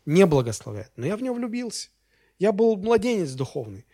Не 0.08 0.26
благословляет. 0.26 0.92
Но 0.96 1.06
я 1.06 1.18
в 1.18 1.22
него 1.22 1.36
влюбился. 1.36 1.90
Я 2.40 2.54
был 2.54 2.78
младенец 2.78 3.32
духовный. 3.34 3.86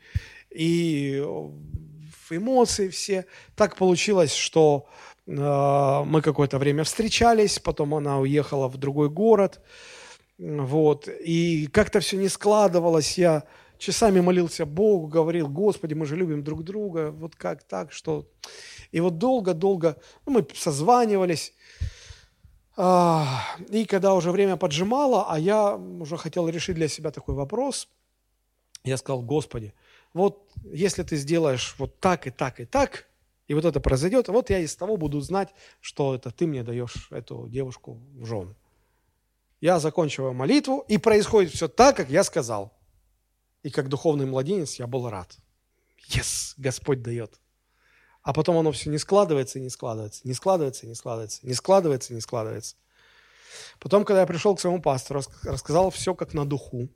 И 0.52 1.20
в 1.20 2.32
эмоции 2.32 2.90
все. 2.90 3.26
Так 3.56 3.76
получилось, 3.76 4.32
что 4.32 4.88
э, 5.26 5.32
мы 6.06 6.22
какое-то 6.22 6.60
время 6.60 6.84
встречались, 6.84 7.58
потом 7.58 7.96
она 7.96 8.20
уехала 8.20 8.68
в 8.68 8.78
другой 8.78 9.10
город. 9.10 9.60
Вот. 10.38 11.08
И 11.08 11.66
как-то 11.74 12.00
все 12.00 12.18
не 12.18 12.30
складывалось. 12.30 13.18
Я 13.18 13.46
часами 13.80 14.20
молился 14.20 14.68
Богу, 14.68 15.08
говорил, 15.08 15.48
Господи, 15.48 15.96
мы 15.96 16.06
же 16.06 16.16
любим 16.16 16.44
друг 16.44 16.64
друга. 16.64 17.10
Вот 17.10 17.36
как 17.36 17.64
так, 17.64 17.92
что... 17.92 18.28
И 18.92 19.00
вот 19.00 19.18
долго-долго 19.18 19.98
ну, 20.28 20.34
мы 20.34 20.48
созванивались. 20.54 21.54
А, 22.76 23.56
и 23.70 23.86
когда 23.86 24.14
уже 24.16 24.32
время 24.32 24.58
поджимало, 24.58 25.26
а 25.30 25.38
я 25.38 25.76
уже 25.76 26.18
хотел 26.18 26.50
решить 26.50 26.76
для 26.76 26.88
себя 26.88 27.12
такой 27.12 27.36
вопрос, 27.36 27.88
я 28.84 28.98
сказал, 28.98 29.22
Господи, 29.22 29.74
вот 30.14 30.50
если 30.64 31.04
ты 31.04 31.16
сделаешь 31.18 31.76
вот 31.78 32.00
так 32.00 32.28
и 32.28 32.32
так 32.32 32.60
и 32.60 32.66
так, 32.66 33.08
и 33.48 33.54
вот 33.54 33.66
это 33.66 33.80
произойдет, 33.80 34.28
вот 34.28 34.50
я 34.50 34.60
из 34.60 34.76
того 34.76 34.98
буду 34.98 35.20
знать, 35.22 35.54
что 35.82 36.16
это 36.16 36.32
ты 36.32 36.48
мне 36.48 36.64
даешь 36.64 37.10
эту 37.12 37.48
девушку 37.50 38.00
в 38.14 38.26
жены. 38.26 38.56
Я 39.62 39.80
заканчиваю 39.80 40.34
молитву, 40.34 40.84
и 40.88 40.98
происходит 40.98 41.54
все 41.54 41.68
так, 41.68 41.96
как 41.96 42.10
я 42.10 42.24
сказал. 42.24 42.74
И 43.62 43.70
как 43.70 43.88
духовный 43.88 44.26
младенец 44.26 44.76
я 44.80 44.88
был 44.88 45.10
рад. 45.10 45.38
Yes, 46.10 46.54
Господь 46.58 47.02
дает. 47.02 47.40
А 48.24 48.32
потом 48.32 48.58
оно 48.58 48.72
все 48.72 48.90
не 48.90 48.98
складывается 48.98 49.60
и 49.60 49.62
не 49.62 49.70
складывается, 49.70 50.26
не 50.26 50.34
складывается 50.34 50.86
и 50.86 50.90
не 50.90 50.96
складывается, 50.96 51.46
не 51.46 51.54
складывается 51.54 52.14
и 52.14 52.16
не 52.16 52.22
складывается. 52.22 52.78
Потом, 53.80 54.06
когда 54.06 54.22
я 54.22 54.28
пришел 54.28 54.56
к 54.56 54.62
своему 54.62 54.82
пастору, 54.82 55.22
рассказал 55.44 55.92
все 55.92 56.16
как 56.16 56.34
на 56.34 56.46
духу. 56.46 56.88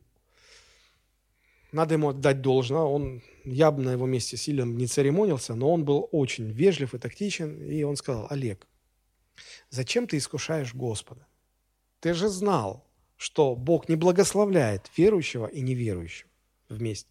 Надо 1.73 1.95
ему 1.95 2.09
отдать 2.09 2.41
должное. 2.41 2.79
Он, 2.79 3.21
я 3.43 3.71
бы 3.71 3.83
на 3.83 3.91
его 3.91 4.05
месте 4.05 4.37
сильно 4.37 4.63
не 4.63 4.87
церемонился, 4.87 5.53
но 5.53 5.71
он 5.71 5.83
был 5.83 6.07
очень 6.13 6.49
вежлив 6.49 6.93
и 6.95 6.97
тактичен. 6.97 7.61
И 7.61 7.83
он 7.83 7.97
сказал, 7.97 8.27
Олег, 8.29 8.65
зачем 9.69 10.07
ты 10.07 10.17
искушаешь 10.17 10.73
Господа? 10.73 11.27
Ты 11.99 12.13
же 12.13 12.29
знал, 12.29 12.87
что 13.17 13.53
Бог 13.55 13.89
не 13.89 13.97
благословляет 13.97 14.89
верующего 14.95 15.47
и 15.47 15.59
неверующего 15.59 16.29
вместе. 16.69 17.09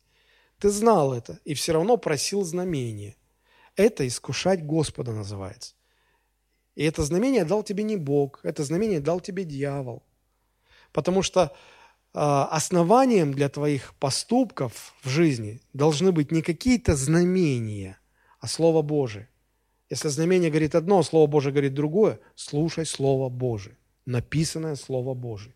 Ты 0.59 0.71
знал 0.71 1.13
это 1.13 1.39
и 1.45 1.53
все 1.53 1.73
равно 1.73 1.99
просил 1.99 2.45
знамения– 2.45 3.15
это 3.77 4.07
искушать 4.07 4.65
Господа 4.65 5.13
называется. 5.13 5.75
И 6.75 6.85
это 6.85 7.03
знамение 7.03 7.45
дал 7.45 7.63
тебе 7.63 7.85
не 7.85 7.97
Бог, 7.97 8.41
это 8.43 8.65
знамение 8.65 9.01
дал 9.01 9.21
тебе 9.21 9.45
дьявол. 9.45 10.03
Потому 10.93 11.23
что 11.23 11.43
э, 11.43 11.49
основанием 12.15 13.33
для 13.33 13.49
твоих 13.49 13.95
поступков 13.95 14.95
в 15.03 15.09
жизни 15.09 15.61
должны 15.73 16.13
быть 16.13 16.33
не 16.33 16.43
какие-то 16.43 16.97
знамения, 16.97 17.99
а 18.41 18.49
Слово 18.49 18.83
Божие. 18.83 19.29
Если 19.89 20.09
знамение 20.09 20.51
говорит 20.51 20.75
одно, 20.75 20.99
а 20.99 21.03
Слово 21.03 21.27
Божие 21.27 21.53
говорит 21.53 21.75
другое, 21.75 22.19
слушай 22.35 22.85
Слово 22.85 23.29
Божие, 23.29 23.77
написанное 24.05 24.75
Слово 24.75 25.15
Божие. 25.15 25.55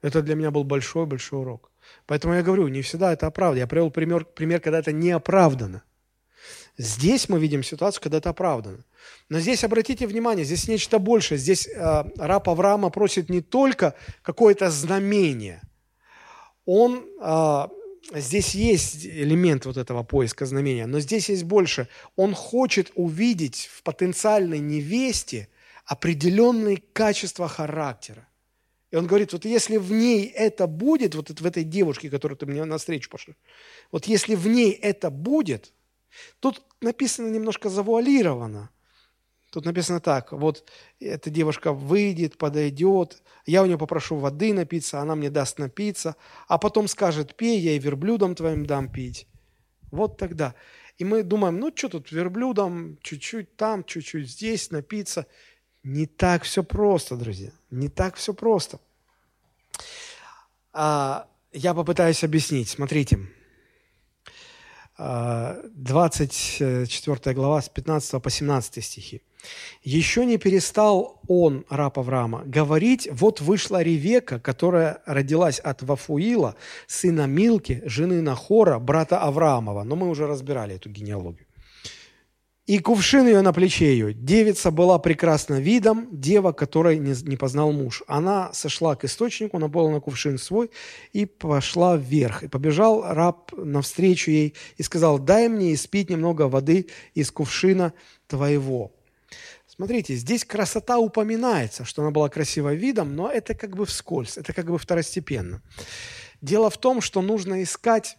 Это 0.00 0.22
для 0.22 0.36
меня 0.36 0.50
был 0.50 0.64
большой-большой 0.64 1.40
урок. 1.40 1.72
Поэтому 2.06 2.34
я 2.34 2.42
говорю, 2.42 2.68
не 2.68 2.82
всегда 2.82 3.12
это 3.12 3.26
оправдано. 3.26 3.58
Я 3.58 3.66
привел 3.66 3.90
пример, 3.90 4.24
пример, 4.24 4.60
когда 4.60 4.78
это 4.78 4.92
не 4.92 5.10
оправдано. 5.10 5.82
Здесь 6.78 7.28
мы 7.28 7.40
видим 7.40 7.64
ситуацию, 7.64 8.00
когда 8.00 8.18
это 8.18 8.30
оправдано. 8.30 8.84
Но 9.28 9.40
здесь, 9.40 9.64
обратите 9.64 10.06
внимание, 10.06 10.44
здесь 10.44 10.68
нечто 10.68 11.00
большее. 11.00 11.36
Здесь 11.36 11.66
э, 11.66 12.04
раб 12.16 12.48
Авраама 12.48 12.90
просит 12.90 13.28
не 13.28 13.40
только 13.40 13.94
какое-то 14.22 14.70
знамение. 14.70 15.60
Он, 16.66 17.04
э, 17.20 17.68
здесь 18.14 18.54
есть 18.54 19.04
элемент 19.04 19.66
вот 19.66 19.76
этого 19.76 20.04
поиска 20.04 20.46
знамения, 20.46 20.86
но 20.86 21.00
здесь 21.00 21.28
есть 21.28 21.42
больше. 21.42 21.88
Он 22.14 22.32
хочет 22.32 22.92
увидеть 22.94 23.68
в 23.72 23.82
потенциальной 23.82 24.60
невесте 24.60 25.48
определенные 25.84 26.76
качества 26.92 27.48
характера. 27.48 28.28
И 28.92 28.96
он 28.96 29.08
говорит, 29.08 29.32
вот 29.32 29.44
если 29.44 29.78
в 29.78 29.90
ней 29.90 30.26
это 30.26 30.68
будет, 30.68 31.16
вот 31.16 31.28
в 31.28 31.44
этой 31.44 31.64
девушке, 31.64 32.08
которую 32.08 32.38
ты 32.38 32.46
мне 32.46 32.64
навстречу 32.64 33.10
пошел, 33.10 33.34
вот 33.90 34.06
если 34.06 34.36
в 34.36 34.46
ней 34.46 34.70
это 34.70 35.10
будет– 35.10 35.72
Тут 36.40 36.62
написано 36.80 37.28
немножко 37.28 37.68
завуалировано. 37.68 38.70
Тут 39.50 39.64
написано 39.64 40.00
так, 40.00 40.32
вот 40.32 40.68
эта 41.00 41.30
девушка 41.30 41.72
выйдет, 41.72 42.36
подойдет, 42.36 43.22
я 43.46 43.62
у 43.62 43.66
нее 43.66 43.78
попрошу 43.78 44.16
воды 44.16 44.52
напиться, 44.52 45.00
она 45.00 45.14
мне 45.14 45.30
даст 45.30 45.58
напиться, 45.58 46.16
а 46.48 46.58
потом 46.58 46.86
скажет, 46.86 47.34
пей, 47.34 47.58
я 47.58 47.72
и 47.72 47.78
верблюдом 47.78 48.34
твоим 48.34 48.66
дам 48.66 48.92
пить. 48.92 49.26
Вот 49.90 50.18
тогда. 50.18 50.54
И 50.98 51.04
мы 51.04 51.22
думаем, 51.22 51.58
ну 51.58 51.72
что 51.74 51.88
тут 51.88 52.12
верблюдом, 52.12 52.98
чуть-чуть 53.00 53.56
там, 53.56 53.84
чуть-чуть 53.84 54.28
здесь 54.28 54.70
напиться. 54.70 55.26
Не 55.82 56.04
так 56.04 56.42
все 56.42 56.62
просто, 56.62 57.16
друзья, 57.16 57.52
не 57.70 57.88
так 57.88 58.16
все 58.16 58.34
просто. 58.34 58.80
А, 60.74 61.26
я 61.52 61.72
попытаюсь 61.72 62.22
объяснить. 62.22 62.68
Смотрите, 62.68 63.18
24 64.98 67.34
глава 67.34 67.62
с 67.62 67.68
15 67.68 68.20
по 68.20 68.30
17 68.30 68.84
стихи. 68.84 69.22
«Еще 69.84 70.26
не 70.26 70.38
перестал 70.38 71.20
он, 71.28 71.64
раб 71.70 71.98
Авраама, 71.98 72.42
говорить, 72.44 73.08
вот 73.12 73.40
вышла 73.40 73.80
Ревека, 73.80 74.40
которая 74.40 75.00
родилась 75.06 75.60
от 75.60 75.82
Вафуила, 75.82 76.56
сына 76.88 77.26
Милки, 77.26 77.80
жены 77.84 78.20
Нахора, 78.20 78.80
брата 78.80 79.20
Авраамова». 79.20 79.84
Но 79.84 79.94
мы 79.94 80.08
уже 80.08 80.26
разбирали 80.26 80.74
эту 80.74 80.90
генеалогию. 80.90 81.47
И 82.68 82.80
кувшин 82.80 83.26
ее 83.26 83.40
на 83.40 83.54
плече 83.54 83.86
ее. 83.86 84.12
Девица 84.12 84.70
была 84.70 84.98
прекрасна 84.98 85.58
видом, 85.58 86.06
дева, 86.12 86.52
которой 86.52 86.98
не, 86.98 87.14
не 87.26 87.38
познал 87.38 87.72
муж. 87.72 88.02
Она 88.06 88.52
сошла 88.52 88.94
к 88.94 89.06
источнику, 89.06 89.58
наполнила 89.58 89.94
на 89.94 90.00
кувшин 90.02 90.36
свой 90.36 90.70
и 91.14 91.24
пошла 91.24 91.96
вверх. 91.96 92.42
И 92.42 92.48
побежал 92.48 93.10
раб 93.10 93.52
навстречу 93.56 94.30
ей 94.30 94.54
и 94.76 94.82
сказал, 94.82 95.18
дай 95.18 95.48
мне 95.48 95.72
испить 95.72 96.10
немного 96.10 96.42
воды 96.42 96.88
из 97.14 97.30
кувшина 97.30 97.94
твоего. 98.26 98.92
Смотрите, 99.66 100.14
здесь 100.16 100.44
красота 100.44 100.98
упоминается, 100.98 101.86
что 101.86 102.02
она 102.02 102.10
была 102.10 102.28
красивой 102.28 102.76
видом, 102.76 103.16
но 103.16 103.30
это 103.30 103.54
как 103.54 103.76
бы 103.76 103.86
вскользь, 103.86 104.36
это 104.36 104.52
как 104.52 104.66
бы 104.66 104.76
второстепенно. 104.76 105.62
Дело 106.42 106.68
в 106.68 106.76
том, 106.76 107.00
что 107.00 107.22
нужно 107.22 107.62
искать, 107.62 108.18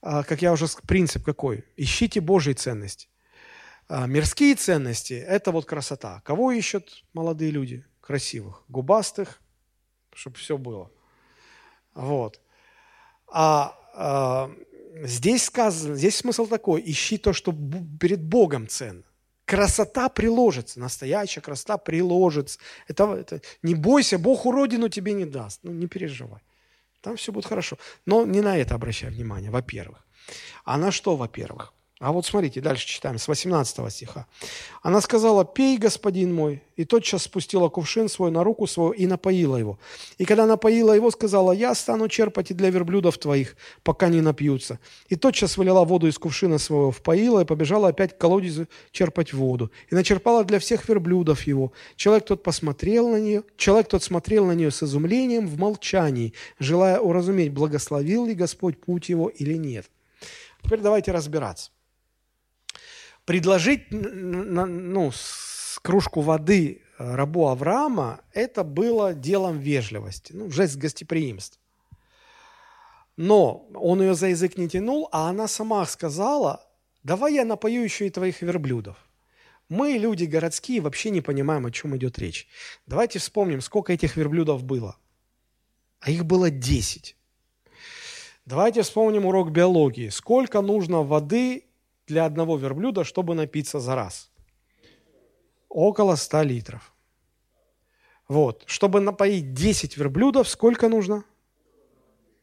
а, 0.00 0.22
как 0.22 0.42
я 0.42 0.52
уже 0.52 0.66
принцип 0.86 1.24
какой, 1.24 1.64
ищите 1.76 2.20
Божьи 2.20 2.52
ценности. 2.52 3.08
А, 3.92 4.06
мирские 4.06 4.54
ценности– 4.54 5.14
это 5.28 5.50
вот 5.50 5.66
красота. 5.66 6.22
Кого 6.24 6.52
ищут 6.52 7.04
молодые 7.12 7.50
люди? 7.50 7.84
Красивых, 8.00 8.62
губастых, 8.68 9.40
чтобы 10.14 10.36
все 10.36 10.56
было. 10.56 10.92
Вот. 11.92 12.40
А, 13.26 13.76
а 13.92 14.50
здесь 15.02 15.42
сказано, 15.42 15.96
здесь 15.96 16.16
смысл 16.16 16.46
такой, 16.46 16.84
ищи 16.86 17.18
то, 17.18 17.32
что 17.32 17.52
перед 18.00 18.22
Богом 18.22 18.68
ценно. 18.68 19.02
Красота 19.44 20.08
приложится, 20.08 20.78
настоящая 20.78 21.40
красота 21.40 21.76
приложится. 21.76 22.60
Это, 22.86 23.12
это, 23.14 23.42
не 23.62 23.74
бойся, 23.74 24.20
Бог 24.20 24.46
уродину 24.46 24.88
тебе 24.88 25.14
не 25.14 25.24
даст. 25.24 25.58
Ну, 25.64 25.72
не 25.72 25.88
переживай. 25.88 26.42
Там 27.00 27.16
все 27.16 27.32
будет 27.32 27.46
хорошо. 27.46 27.76
Но 28.06 28.24
не 28.24 28.40
на 28.40 28.56
это 28.56 28.76
обращай 28.76 29.10
внимание, 29.10 29.50
во-первых. 29.50 30.06
А 30.64 30.78
на 30.78 30.92
что, 30.92 31.16
во-первых? 31.16 31.74
А 32.00 32.12
вот 32.12 32.24
смотрите, 32.24 32.62
дальше 32.62 32.86
читаем, 32.86 33.18
с 33.18 33.28
18 33.28 33.92
стиха. 33.92 34.26
Она 34.80 35.02
сказала, 35.02 35.44
пей, 35.44 35.76
господин 35.76 36.34
мой, 36.34 36.62
и 36.74 36.86
тотчас 36.86 37.24
спустила 37.24 37.68
кувшин 37.68 38.08
свой 38.08 38.30
на 38.30 38.42
руку 38.42 38.66
свою 38.66 38.92
и 38.92 39.06
напоила 39.06 39.58
его. 39.58 39.78
И 40.16 40.24
когда 40.24 40.46
напоила 40.46 40.94
его, 40.94 41.10
сказала, 41.10 41.52
я 41.52 41.74
стану 41.74 42.08
черпать 42.08 42.52
и 42.52 42.54
для 42.54 42.70
верблюдов 42.70 43.18
твоих, 43.18 43.54
пока 43.82 44.08
не 44.08 44.22
напьются. 44.22 44.78
И 45.10 45.16
тотчас 45.16 45.58
вылила 45.58 45.84
воду 45.84 46.06
из 46.06 46.18
кувшина 46.18 46.56
своего, 46.56 46.90
впоила 46.90 47.40
и 47.42 47.44
побежала 47.44 47.88
опять 47.88 48.16
к 48.16 48.18
колодезу 48.18 48.66
черпать 48.92 49.34
воду. 49.34 49.70
И 49.90 49.94
начерпала 49.94 50.42
для 50.44 50.58
всех 50.58 50.88
верблюдов 50.88 51.42
его. 51.42 51.70
Человек 51.96 52.24
тот 52.24 52.42
посмотрел 52.42 53.10
на 53.10 53.20
нее, 53.20 53.42
человек 53.58 53.88
тот 53.88 54.02
смотрел 54.02 54.46
на 54.46 54.52
нее 54.52 54.70
с 54.70 54.82
изумлением 54.82 55.46
в 55.46 55.58
молчании, 55.58 56.32
желая 56.58 56.98
уразуметь, 56.98 57.52
благословил 57.52 58.24
ли 58.24 58.32
Господь 58.32 58.80
путь 58.80 59.10
его 59.10 59.28
или 59.28 59.58
нет. 59.58 59.90
Теперь 60.62 60.80
давайте 60.80 61.12
разбираться 61.12 61.70
предложить 63.30 63.92
ну, 63.92 65.12
кружку 65.82 66.20
воды 66.20 66.82
э, 66.98 67.14
рабу 67.14 67.46
Авраама, 67.46 68.22
это 68.32 68.64
было 68.64 69.14
делом 69.14 69.60
вежливости, 69.60 70.32
ну, 70.32 70.50
жест 70.50 70.76
гостеприимства. 70.76 71.60
Но 73.16 73.68
он 73.72 74.02
ее 74.02 74.16
за 74.16 74.26
язык 74.26 74.58
не 74.58 74.68
тянул, 74.68 75.08
а 75.12 75.28
она 75.28 75.46
сама 75.46 75.86
сказала, 75.86 76.68
давай 77.04 77.34
я 77.34 77.44
напою 77.44 77.84
еще 77.84 78.08
и 78.08 78.10
твоих 78.10 78.42
верблюдов. 78.42 78.96
Мы, 79.68 79.92
люди 79.92 80.24
городские, 80.24 80.80
вообще 80.80 81.10
не 81.10 81.20
понимаем, 81.20 81.66
о 81.66 81.70
чем 81.70 81.96
идет 81.96 82.18
речь. 82.18 82.48
Давайте 82.86 83.20
вспомним, 83.20 83.60
сколько 83.60 83.92
этих 83.92 84.16
верблюдов 84.16 84.64
было. 84.64 84.96
А 86.00 86.10
их 86.10 86.24
было 86.24 86.50
10. 86.50 87.16
Давайте 88.44 88.82
вспомним 88.82 89.26
урок 89.26 89.52
биологии. 89.52 90.08
Сколько 90.08 90.62
нужно 90.62 91.04
воды 91.04 91.69
для 92.10 92.24
одного 92.24 92.58
верблюда, 92.58 93.04
чтобы 93.04 93.34
напиться 93.34 93.80
за 93.80 93.94
раз? 93.94 94.30
Около 95.68 96.16
100 96.16 96.42
литров. 96.42 96.92
Вот. 98.28 98.64
Чтобы 98.66 99.00
напоить 99.00 99.54
10 99.54 99.96
верблюдов, 99.96 100.48
сколько 100.48 100.88
нужно? 100.88 101.24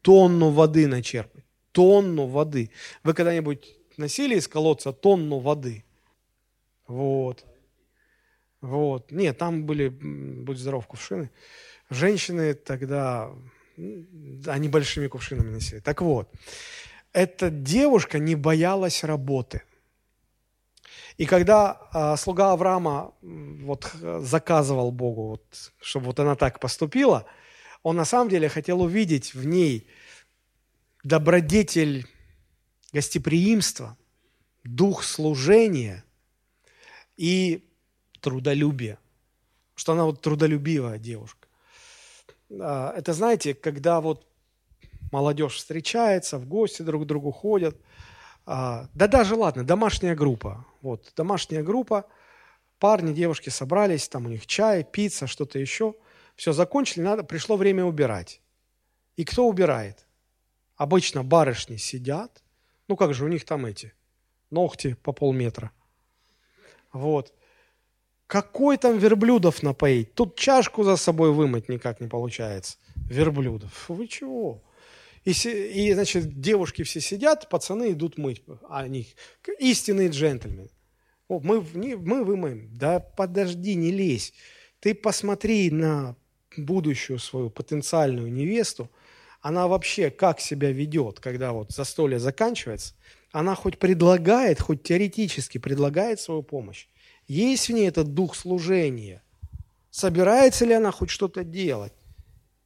Тонну 0.02 0.50
воды 0.50 0.86
начерпать. 0.86 1.44
Тонну 1.72 2.26
воды. 2.26 2.70
Вы 3.04 3.12
когда-нибудь 3.12 3.76
носили 3.98 4.36
из 4.36 4.48
колодца 4.48 4.92
тонну 4.92 5.38
воды? 5.38 5.84
Вот. 6.86 7.44
Вот. 8.62 9.12
Нет, 9.12 9.36
там 9.36 9.64
были, 9.64 9.88
будь 9.88 10.58
здоров, 10.58 10.86
кувшины. 10.86 11.30
Женщины 11.90 12.54
тогда, 12.54 13.30
они 14.46 14.68
большими 14.68 15.08
кувшинами 15.08 15.50
носили. 15.50 15.80
Так 15.80 16.00
вот, 16.00 16.28
эта 17.12 17.50
девушка 17.50 18.18
не 18.18 18.34
боялась 18.34 19.04
работы. 19.04 19.62
И 21.16 21.26
когда 21.26 21.88
а, 21.92 22.16
слуга 22.16 22.52
Авраама 22.52 23.12
вот, 23.20 23.90
заказывал 24.20 24.92
Богу, 24.92 25.28
вот, 25.28 25.72
чтобы 25.80 26.06
вот 26.06 26.20
она 26.20 26.36
так 26.36 26.60
поступила, 26.60 27.26
он 27.82 27.96
на 27.96 28.04
самом 28.04 28.28
деле 28.28 28.48
хотел 28.48 28.80
увидеть 28.82 29.34
в 29.34 29.44
ней 29.44 29.88
добродетель 31.02 32.06
гостеприимства, 32.92 33.96
дух 34.62 35.02
служения 35.02 36.04
и 37.16 37.68
трудолюбие. 38.20 38.98
Что 39.74 39.92
она 39.92 40.04
вот 40.04 40.22
трудолюбивая 40.22 40.98
девушка. 40.98 41.48
А, 42.50 42.92
это, 42.96 43.12
знаете, 43.12 43.54
когда 43.54 44.00
вот 44.00 44.27
молодежь 45.12 45.56
встречается, 45.56 46.38
в 46.38 46.46
гости 46.46 46.82
друг 46.82 47.04
к 47.04 47.06
другу 47.06 47.30
ходят. 47.30 47.76
А, 48.46 48.88
да 48.94 49.06
даже 49.06 49.34
ладно, 49.34 49.64
домашняя 49.64 50.14
группа. 50.14 50.64
Вот, 50.80 51.12
домашняя 51.16 51.62
группа, 51.62 52.06
парни, 52.78 53.12
девушки 53.12 53.50
собрались, 53.50 54.08
там 54.08 54.26
у 54.26 54.28
них 54.28 54.46
чай, 54.46 54.84
пицца, 54.84 55.26
что-то 55.26 55.58
еще. 55.58 55.94
Все, 56.36 56.52
закончили, 56.52 57.02
надо, 57.02 57.24
пришло 57.24 57.56
время 57.56 57.84
убирать. 57.84 58.40
И 59.16 59.24
кто 59.24 59.46
убирает? 59.46 60.06
Обычно 60.76 61.24
барышни 61.24 61.76
сидят. 61.76 62.42
Ну 62.86 62.96
как 62.96 63.12
же, 63.12 63.24
у 63.24 63.28
них 63.28 63.44
там 63.44 63.66
эти 63.66 63.92
ногти 64.50 64.94
по 65.02 65.12
полметра. 65.12 65.72
Вот. 66.92 67.34
Какой 68.26 68.76
там 68.76 68.98
верблюдов 68.98 69.62
напоить? 69.62 70.14
Тут 70.14 70.36
чашку 70.36 70.84
за 70.84 70.96
собой 70.96 71.32
вымыть 71.32 71.68
никак 71.68 72.00
не 72.00 72.08
получается. 72.08 72.76
Верблюдов. 72.96 73.88
Вы 73.88 74.06
чего? 74.06 74.62
И, 75.28 75.32
и, 75.32 75.92
значит, 75.92 76.40
девушки 76.40 76.84
все 76.84 77.02
сидят, 77.02 77.50
пацаны 77.50 77.92
идут 77.92 78.16
мыть. 78.16 78.42
А 78.66 78.80
они 78.80 79.06
истинные 79.58 80.08
джентльмены. 80.08 80.70
О, 81.28 81.38
мы, 81.40 81.60
мы 81.74 82.24
вымоем. 82.24 82.70
Да 82.72 82.98
подожди, 82.98 83.74
не 83.74 83.90
лезь. 83.90 84.32
Ты 84.80 84.94
посмотри 84.94 85.70
на 85.70 86.16
будущую 86.56 87.18
свою 87.18 87.50
потенциальную 87.50 88.32
невесту. 88.32 88.90
Она 89.42 89.68
вообще 89.68 90.10
как 90.10 90.40
себя 90.40 90.72
ведет, 90.72 91.20
когда 91.20 91.52
вот 91.52 91.72
застолье 91.72 92.18
заканчивается. 92.18 92.94
Она 93.30 93.54
хоть 93.54 93.78
предлагает, 93.78 94.62
хоть 94.62 94.82
теоретически 94.82 95.58
предлагает 95.58 96.20
свою 96.20 96.42
помощь. 96.42 96.86
Есть 97.26 97.68
в 97.68 97.72
ней 97.74 97.86
этот 97.86 98.14
дух 98.14 98.34
служения. 98.34 99.22
Собирается 99.90 100.64
ли 100.64 100.72
она 100.72 100.90
хоть 100.90 101.10
что-то 101.10 101.44
делать? 101.44 101.92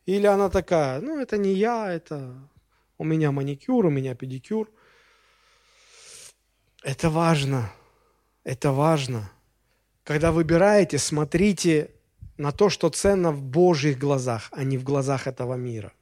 Или 0.07 0.27
она 0.27 0.49
такая, 0.49 1.01
ну, 1.01 1.19
это 1.19 1.37
не 1.39 1.55
я, 1.55 1.93
это 1.93 2.49
у 3.03 3.05
меня 3.05 3.33
маникюр, 3.33 3.87
у 3.87 3.91
меня 3.91 4.15
педикюр. 4.15 4.71
Это 6.85 7.11
важно. 7.11 7.73
Это 8.45 8.71
важно. 8.71 9.33
Когда 10.05 10.31
выбираете, 10.31 10.99
смотрите 10.99 11.91
на 12.37 12.53
то, 12.53 12.69
что 12.69 12.91
ценно 12.91 13.33
в 13.33 13.43
Божьих 13.43 13.99
глазах, 13.99 14.49
а 14.53 14.63
не 14.63 14.79
в 14.79 14.85
глазах 14.85 15.27
этого 15.27 15.55
мира. 15.55 15.93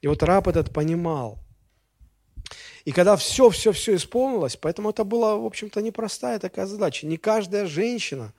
И 0.00 0.08
вот 0.08 0.22
раб 0.22 0.48
этот 0.48 0.72
понимал. 0.72 1.38
И 2.86 2.92
когда 2.92 3.16
все-все-все 3.16 3.96
исполнилось, 3.96 4.56
поэтому 4.56 4.88
это 4.88 5.04
была, 5.04 5.36
в 5.36 5.44
общем-то, 5.44 5.82
непростая 5.82 6.38
такая 6.38 6.64
задача. 6.64 7.06
Не 7.06 7.18
каждая 7.18 7.66
женщина 7.66 8.32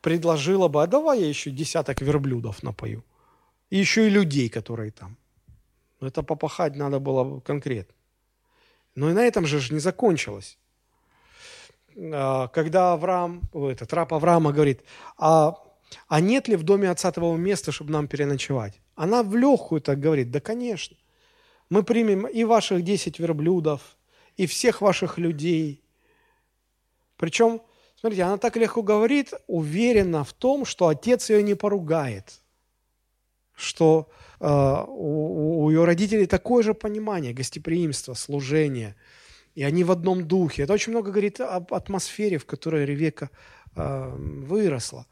предложила 0.00 0.66
бы, 0.66 0.82
а 0.82 0.88
давай 0.88 1.20
я 1.20 1.28
еще 1.28 1.52
десяток 1.52 2.00
верблюдов 2.00 2.64
напою. 2.64 3.04
И 3.70 3.78
еще 3.78 4.08
и 4.08 4.10
людей, 4.10 4.48
которые 4.48 4.90
там. 4.90 5.16
Это 6.00 6.22
попахать 6.22 6.76
надо 6.76 7.00
было 7.00 7.40
конкретно. 7.40 7.94
Но 8.94 9.10
и 9.10 9.12
на 9.12 9.24
этом 9.24 9.46
же 9.46 9.72
не 9.72 9.80
закончилось. 9.80 10.58
А, 11.96 12.48
когда 12.48 12.92
Авраам, 12.92 13.42
этот 13.52 13.92
раб 13.92 14.14
Авраама 14.14 14.52
говорит, 14.52 14.82
а, 15.16 15.54
а 16.06 16.20
нет 16.20 16.48
ли 16.48 16.56
в 16.56 16.62
доме 16.62 16.90
отца 16.90 17.10
того 17.10 17.36
места, 17.36 17.72
чтобы 17.72 17.92
нам 17.92 18.06
переночевать? 18.06 18.80
Она 18.94 19.22
в 19.22 19.34
легкую 19.36 19.80
так 19.80 20.00
говорит, 20.00 20.30
да, 20.30 20.40
конечно. 20.40 20.96
Мы 21.70 21.82
примем 21.82 22.26
и 22.26 22.44
ваших 22.44 22.82
десять 22.82 23.18
верблюдов, 23.18 23.96
и 24.36 24.46
всех 24.46 24.80
ваших 24.80 25.18
людей. 25.18 25.82
Причем, 27.16 27.60
смотрите, 27.96 28.22
она 28.22 28.38
так 28.38 28.56
легко 28.56 28.82
говорит, 28.82 29.34
уверена 29.48 30.24
в 30.24 30.32
том, 30.32 30.64
что 30.64 30.88
отец 30.88 31.30
ее 31.30 31.42
не 31.42 31.54
поругает– 31.54 32.40
что 33.58 34.08
э, 34.40 34.84
у, 34.86 35.64
у 35.64 35.70
ее 35.70 35.84
родителей 35.84 36.26
такое 36.26 36.62
же 36.62 36.74
понимание 36.74 37.32
гостеприимства, 37.34 38.14
служения, 38.14 38.94
и 39.54 39.64
они 39.64 39.82
в 39.82 39.90
одном 39.90 40.26
духе. 40.26 40.62
Это 40.62 40.72
очень 40.72 40.92
много 40.92 41.10
говорит 41.10 41.40
об 41.40 41.74
атмосфере, 41.74 42.38
в 42.38 42.46
которой 42.46 42.86
Ревека 42.86 43.30
э, 43.74 44.14
выросла. 44.16 45.06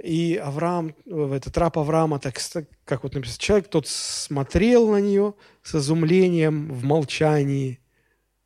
И 0.00 0.36
Авраам, 0.36 0.94
этот 1.06 1.56
раб 1.58 1.78
Авраама, 1.78 2.20
так, 2.20 2.38
как 2.84 3.02
вот 3.02 3.14
написано, 3.14 3.38
человек 3.40 3.68
тот 3.68 3.88
смотрел 3.88 4.90
на 4.90 5.00
нее 5.00 5.34
с 5.62 5.74
изумлением, 5.74 6.70
в 6.70 6.84
молчании. 6.84 7.80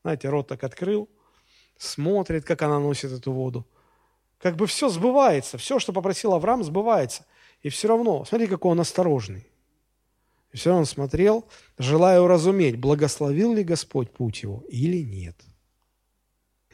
Знаете, 0.02 0.30
рот 0.30 0.48
так 0.48 0.64
открыл, 0.64 1.10
смотрит, 1.76 2.44
как 2.44 2.62
она 2.62 2.78
носит 2.78 3.12
эту 3.12 3.32
воду. 3.32 3.66
Как 4.38 4.56
бы 4.56 4.66
все 4.66 4.88
сбывается, 4.88 5.58
все, 5.58 5.78
что 5.78 5.92
попросил 5.92 6.32
Авраам, 6.32 6.64
сбывается– 6.64 7.26
и 7.62 7.68
все 7.68 7.88
равно, 7.88 8.24
смотри, 8.24 8.46
какой 8.46 8.72
он 8.72 8.80
осторожный. 8.80 9.46
И 10.52 10.56
все 10.56 10.74
он 10.74 10.86
смотрел, 10.86 11.44
желая 11.78 12.20
уразуметь, 12.20 12.76
благословил 12.76 13.54
ли 13.54 13.62
Господь 13.62 14.10
путь 14.10 14.42
его 14.42 14.64
или 14.68 15.02
нет. 15.02 15.36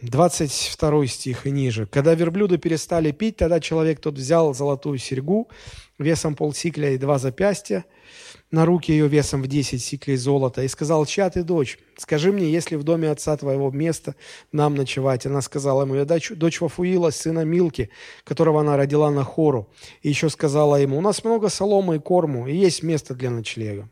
22 0.03 1.07
стих 1.07 1.47
и 1.47 1.51
ниже. 1.51 1.87
«Когда 1.87 2.15
верблюды 2.15 2.59
перестали 2.59 3.13
пить, 3.13 3.37
тогда 3.37 3.61
человек 3.61 4.01
тот 4.01 4.15
взял 4.15 4.55
золотую 4.55 4.99
серьгу 4.99 5.49
весом 5.99 6.35
полсикля 6.35 6.91
и 6.91 6.99
два 6.99 7.19
запястья, 7.19 7.85
на 8.51 8.65
руки 8.65 8.93
ее 8.93 9.09
весом 9.09 9.43
в 9.43 9.47
10 9.47 9.83
сиклей 9.83 10.17
золота, 10.17 10.63
и 10.63 10.69
сказал, 10.69 11.05
чья 11.07 11.29
ты 11.31 11.43
дочь? 11.43 11.79
Скажи 11.97 12.33
мне, 12.33 12.51
если 12.51 12.77
в 12.77 12.85
доме 12.85 13.11
отца 13.11 13.37
твоего 13.37 13.71
место 13.71 14.15
нам 14.53 14.75
ночевать. 14.75 15.27
Она 15.27 15.41
сказала 15.41 15.83
ему, 15.83 15.95
я 15.95 16.05
дочь, 16.05 16.31
дочь 16.31 16.61
Вафуила, 16.61 17.11
сына 17.11 17.45
Милки, 17.45 17.91
которого 18.25 18.61
она 18.61 18.77
родила 18.77 19.11
на 19.11 19.25
хору. 19.25 19.69
И 20.03 20.09
еще 20.09 20.31
сказала 20.31 20.77
ему, 20.77 20.99
у 20.99 21.01
нас 21.01 21.25
много 21.25 21.49
соломы 21.49 21.97
и 21.97 21.99
корму, 21.99 22.47
и 22.47 22.55
есть 22.55 22.83
место 22.83 23.15
для 23.15 23.31
ночлега. 23.31 23.89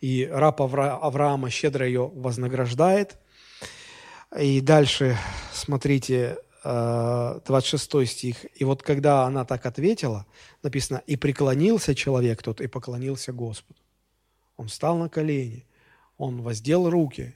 И 0.00 0.26
раб 0.30 0.62
Авра, 0.62 0.96
Авраама 0.96 1.50
щедро 1.50 1.86
ее 1.86 2.10
вознаграждает. 2.14 3.18
И 4.38 4.60
дальше, 4.60 5.18
смотрите, 5.52 6.38
26 6.62 7.94
э, 7.94 8.06
стих. 8.06 8.60
И 8.60 8.64
вот 8.64 8.82
когда 8.82 9.24
она 9.24 9.44
так 9.44 9.66
ответила, 9.66 10.26
написано, 10.62 11.02
«И 11.06 11.16
преклонился 11.16 11.94
человек 11.94 12.42
тот, 12.42 12.60
и 12.60 12.66
поклонился 12.66 13.32
Господу». 13.32 13.80
Он 14.56 14.68
встал 14.68 14.98
на 14.98 15.08
колени, 15.08 15.66
он 16.18 16.42
воздел 16.42 16.90
руки, 16.90 17.34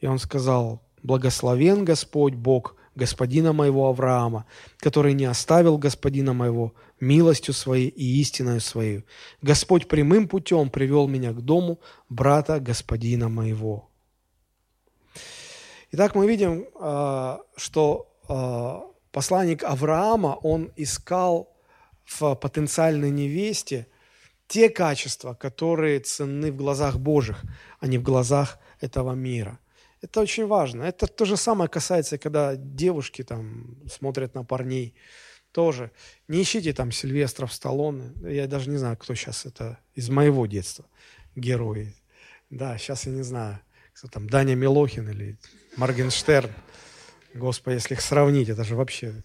и 0.00 0.06
он 0.06 0.18
сказал, 0.18 0.82
«Благословен 1.02 1.84
Господь 1.84 2.34
Бог, 2.34 2.76
господина 2.94 3.54
моего 3.54 3.88
Авраама, 3.88 4.44
который 4.76 5.14
не 5.14 5.24
оставил 5.24 5.78
господина 5.78 6.34
моего 6.34 6.74
милостью 7.00 7.54
своей 7.54 7.88
и 7.88 8.20
истиною 8.20 8.60
своей. 8.60 9.04
Господь 9.40 9.88
прямым 9.88 10.28
путем 10.28 10.68
привел 10.68 11.08
меня 11.08 11.32
к 11.32 11.40
дому 11.40 11.80
брата 12.10 12.60
господина 12.60 13.30
моего». 13.30 13.88
Итак, 15.90 16.14
мы 16.14 16.26
видим, 16.26 16.66
э, 16.78 17.38
что 17.56 18.11
посланник 19.10 19.64
Авраама, 19.64 20.38
он 20.42 20.72
искал 20.76 21.56
в 22.04 22.34
потенциальной 22.34 23.10
невесте 23.10 23.86
те 24.48 24.68
качества, 24.68 25.34
которые 25.34 26.00
ценны 26.00 26.52
в 26.52 26.56
глазах 26.56 26.98
Божьих, 26.98 27.42
а 27.80 27.86
не 27.86 27.98
в 27.98 28.02
глазах 28.02 28.58
этого 28.80 29.12
мира. 29.12 29.58
Это 30.02 30.20
очень 30.20 30.46
важно. 30.46 30.82
Это 30.82 31.06
то 31.06 31.24
же 31.24 31.36
самое 31.36 31.70
касается, 31.70 32.18
когда 32.18 32.56
девушки 32.56 33.22
там 33.22 33.78
смотрят 33.88 34.34
на 34.34 34.44
парней. 34.44 34.94
Тоже. 35.52 35.90
Не 36.28 36.42
ищите 36.42 36.72
там 36.72 36.90
Сильвестров, 36.92 37.52
Сталлоне. 37.52 38.12
Я 38.22 38.46
даже 38.46 38.70
не 38.70 38.78
знаю, 38.78 38.96
кто 38.96 39.14
сейчас 39.14 39.46
это 39.46 39.78
из 39.94 40.08
моего 40.08 40.46
детства. 40.46 40.84
Герои. 41.36 41.94
Да, 42.50 42.76
сейчас 42.78 43.06
я 43.06 43.12
не 43.12 43.22
знаю, 43.22 43.60
кто 43.94 44.08
там, 44.08 44.28
Даня 44.28 44.54
Милохин 44.54 45.08
или 45.08 45.38
Моргенштерн. 45.76 46.50
Господи, 47.34 47.76
если 47.76 47.94
их 47.94 48.00
сравнить, 48.00 48.48
это 48.48 48.64
же 48.64 48.76
вообще 48.76 49.22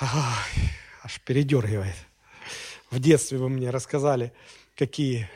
аж 0.00 1.20
передергивает. 1.24 1.94
В 2.90 2.98
детстве 2.98 3.38
вы 3.38 3.48
мне 3.48 3.70
рассказали, 3.70 4.32
какие 4.76 5.28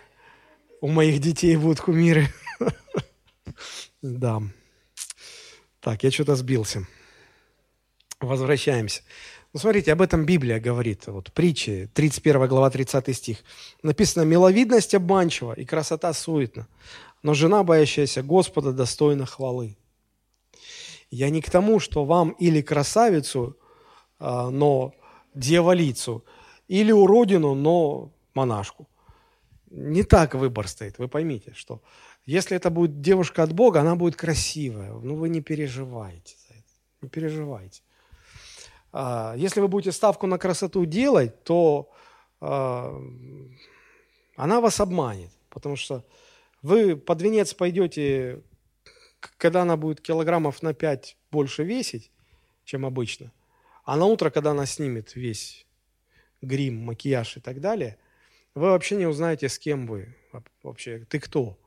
у 0.81 0.89
моих 0.89 1.21
детей 1.21 1.57
будут 1.57 1.81
кумиры. 1.81 2.29
Да. 4.03 4.43
Так, 5.81 6.03
я 6.03 6.11
что-то 6.11 6.35
сбился. 6.35 6.87
Возвращаемся. 8.21 9.03
Ну, 9.53 9.61
смотрите, 9.61 9.93
об 9.93 10.03
этом 10.03 10.25
Библия 10.25 10.59
говорит. 10.59 11.07
Вот 11.07 11.33
притчи, 11.33 11.89
31 11.95 12.49
глава, 12.49 12.71
30 12.71 13.17
стих. 13.17 13.39
Написано, 13.83 14.25
«Миловидность 14.25 14.95
обманчива 14.95 15.53
и 15.53 15.65
красота 15.65 16.13
суетна, 16.15 16.67
но 17.23 17.35
жена, 17.35 17.63
боящаяся 17.63 18.23
Господа, 18.23 18.73
достойна 18.73 19.27
хвалы». 19.27 19.77
Я 21.13 21.29
не 21.29 21.43
к 21.43 21.51
тому, 21.51 21.79
что 21.79 22.07
вам 22.07 22.31
или 22.31 22.63
красавицу, 22.63 23.59
а, 24.19 24.49
но 24.49 24.95
дьяволицу, 25.35 26.25
или 26.69 26.91
уродину, 26.91 27.55
но 27.55 28.11
монашку. 28.35 28.89
Не 29.71 30.05
так 30.05 30.35
выбор 30.35 30.69
стоит, 30.69 30.99
вы 30.99 31.09
поймите, 31.09 31.53
что 31.55 31.83
если 32.25 32.57
это 32.57 32.71
будет 32.71 33.03
девушка 33.03 33.43
от 33.43 33.53
Бога, 33.53 33.81
она 33.81 33.95
будет 33.95 34.17
красивая. 34.17 34.93
Ну, 34.93 35.17
вы 35.17 35.29
не 35.29 35.43
переживайте 35.43 36.35
за 36.49 36.55
это. 36.55 36.73
Не 37.03 37.09
переживайте. 37.11 37.83
А, 38.91 39.35
если 39.37 39.61
вы 39.61 39.69
будете 39.69 39.93
ставку 39.93 40.27
на 40.27 40.39
красоту 40.39 40.87
делать, 40.87 41.45
то 41.45 41.91
а, 42.41 42.99
она 44.37 44.63
вас 44.63 44.81
обманет, 44.81 45.31
потому 45.51 45.77
что 45.77 46.07
вы 46.63 46.97
под 46.97 47.21
венец 47.21 47.53
пойдете 47.53 48.41
когда 49.39 49.63
она 49.63 49.77
будет 49.77 50.01
килограммов 50.01 50.63
на 50.63 50.75
5 50.75 51.17
больше 51.31 51.65
весить, 51.65 52.11
чем 52.65 52.87
обычно, 52.87 53.33
а 53.85 53.97
на 53.97 54.05
утро, 54.07 54.31
когда 54.31 54.53
она 54.53 54.67
снимет 54.67 55.17
весь 55.17 55.67
грим, 56.41 56.85
макияж 56.85 57.37
и 57.37 57.41
так 57.41 57.61
далее, 57.61 57.99
вы 58.55 58.71
вообще 58.71 58.97
не 58.97 59.07
узнаете, 59.07 59.49
с 59.49 59.59
кем 59.59 59.87
вы 59.87 60.15
вообще, 60.63 61.07
ты 61.09 61.19
кто, 61.19 61.59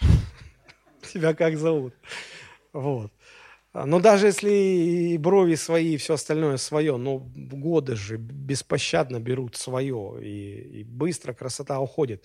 тебя 1.12 1.34
как 1.34 1.56
зовут. 1.56 1.94
Вот. 2.72 3.12
Но 3.74 4.00
даже 4.00 4.26
если 4.26 4.50
и 4.50 5.18
брови 5.18 5.54
свои, 5.54 5.94
и 5.94 5.96
все 5.96 6.14
остальное 6.14 6.58
свое, 6.58 6.98
но 6.98 7.18
годы 7.18 7.96
же 7.96 8.18
беспощадно 8.18 9.18
берут 9.18 9.56
свое, 9.56 10.18
и, 10.22 10.80
и 10.80 10.84
быстро 10.84 11.32
красота 11.32 11.80
уходит. 11.80 12.22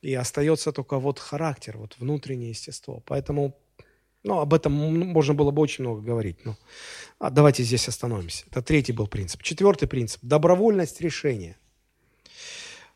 И 0.00 0.14
остается 0.14 0.72
только 0.72 0.98
вот 0.98 1.18
характер, 1.18 1.76
вот 1.76 1.96
внутреннее 1.98 2.50
естество. 2.50 3.02
Поэтому 3.04 3.58
ну, 4.26 4.40
об 4.40 4.52
этом 4.52 4.72
можно 4.72 5.34
было 5.34 5.52
бы 5.52 5.62
очень 5.62 5.84
много 5.84 6.02
говорить. 6.02 6.44
Но 6.44 6.56
а 7.18 7.30
давайте 7.30 7.62
здесь 7.62 7.86
остановимся. 7.88 8.44
Это 8.50 8.60
третий 8.60 8.92
был 8.92 9.06
принцип. 9.06 9.42
Четвертый 9.42 9.86
принцип– 9.86 10.20
добровольность 10.22 11.00
решения. 11.00 11.56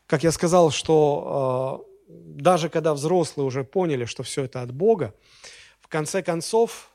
Как 0.07 0.23
я 0.23 0.31
сказал, 0.33 0.71
что 0.71 1.87
э, 2.09 2.13
даже 2.35 2.67
когда 2.67 2.93
взрослые 2.93 3.47
уже 3.47 3.63
поняли, 3.63 4.03
что 4.03 4.23
все 4.23 4.43
это 4.43 4.61
от 4.61 4.73
Бога, 4.73 5.15
в 5.79 5.87
конце 5.87 6.21
концов 6.21 6.91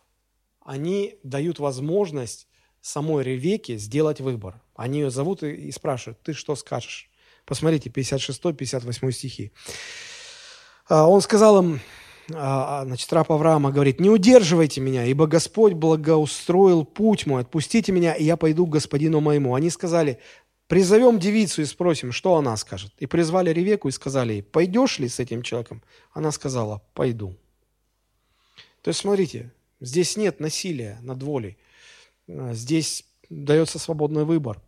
они 0.61 1.19
дают 1.23 1.59
возможность 1.59 2.47
самой 2.83 3.25
Ревеке 3.25 3.79
сделать 3.79 4.21
выбор. 4.21 4.61
Они 4.75 5.01
ее 5.01 5.11
зовут 5.11 5.43
и, 5.45 5.51
и 5.51 5.73
спрашивают, 5.73 6.21
ты 6.23 6.35
что 6.35 6.55
скажешь? 6.57 7.11
Посмотрите, 7.47 7.89
56-58 7.89 9.11
стихи. 9.13 9.53
А, 10.89 11.09
он 11.09 11.23
сказал 11.23 11.63
им, 11.63 11.81
значит, 12.29 13.13
раб 13.13 13.31
Авраама 13.31 13.71
говорит, 13.71 14.01
не 14.01 14.11
удерживайте 14.11 14.81
меня, 14.81 15.05
ибо 15.05 15.27
Господь 15.27 15.75
благоустроил 15.75 16.85
путь 16.85 17.27
мой, 17.27 17.43
отпустите 17.43 17.93
меня, 17.93 18.15
и 18.15 18.25
я 18.25 18.37
пойду 18.37 18.67
к 18.67 18.71
господину 18.71 19.21
моему. 19.21 19.55
Они 19.55 19.71
сказали, 19.71 20.19
призовем 20.67 21.19
девицу 21.19 21.63
и 21.63 21.65
спросим, 21.65 22.13
что 22.13 22.37
она 22.37 22.57
скажет. 22.57 22.93
И 22.99 23.07
призвали 23.07 23.51
Ревеку 23.51 23.89
и 23.89 23.93
сказали 23.93 24.35
ей, 24.35 24.43
пойдешь 24.43 24.99
ли 24.99 25.09
с 25.09 25.21
этим 25.21 25.43
человеком? 25.43 25.83
Она 26.13 26.33
сказала, 26.33 26.83
пойду. 26.95 27.37
То 28.83 28.89
есть, 28.89 29.01
смотрите, 29.01 29.53
здесь 29.81 30.17
нет 30.17 30.41
насилия 30.41 30.99
над 31.03 31.23
волей. 31.23 31.59
А, 32.29 32.55
здесь 32.55 33.05
дается 33.29 33.79
свободный 33.79 34.25
выбор. 34.25 34.61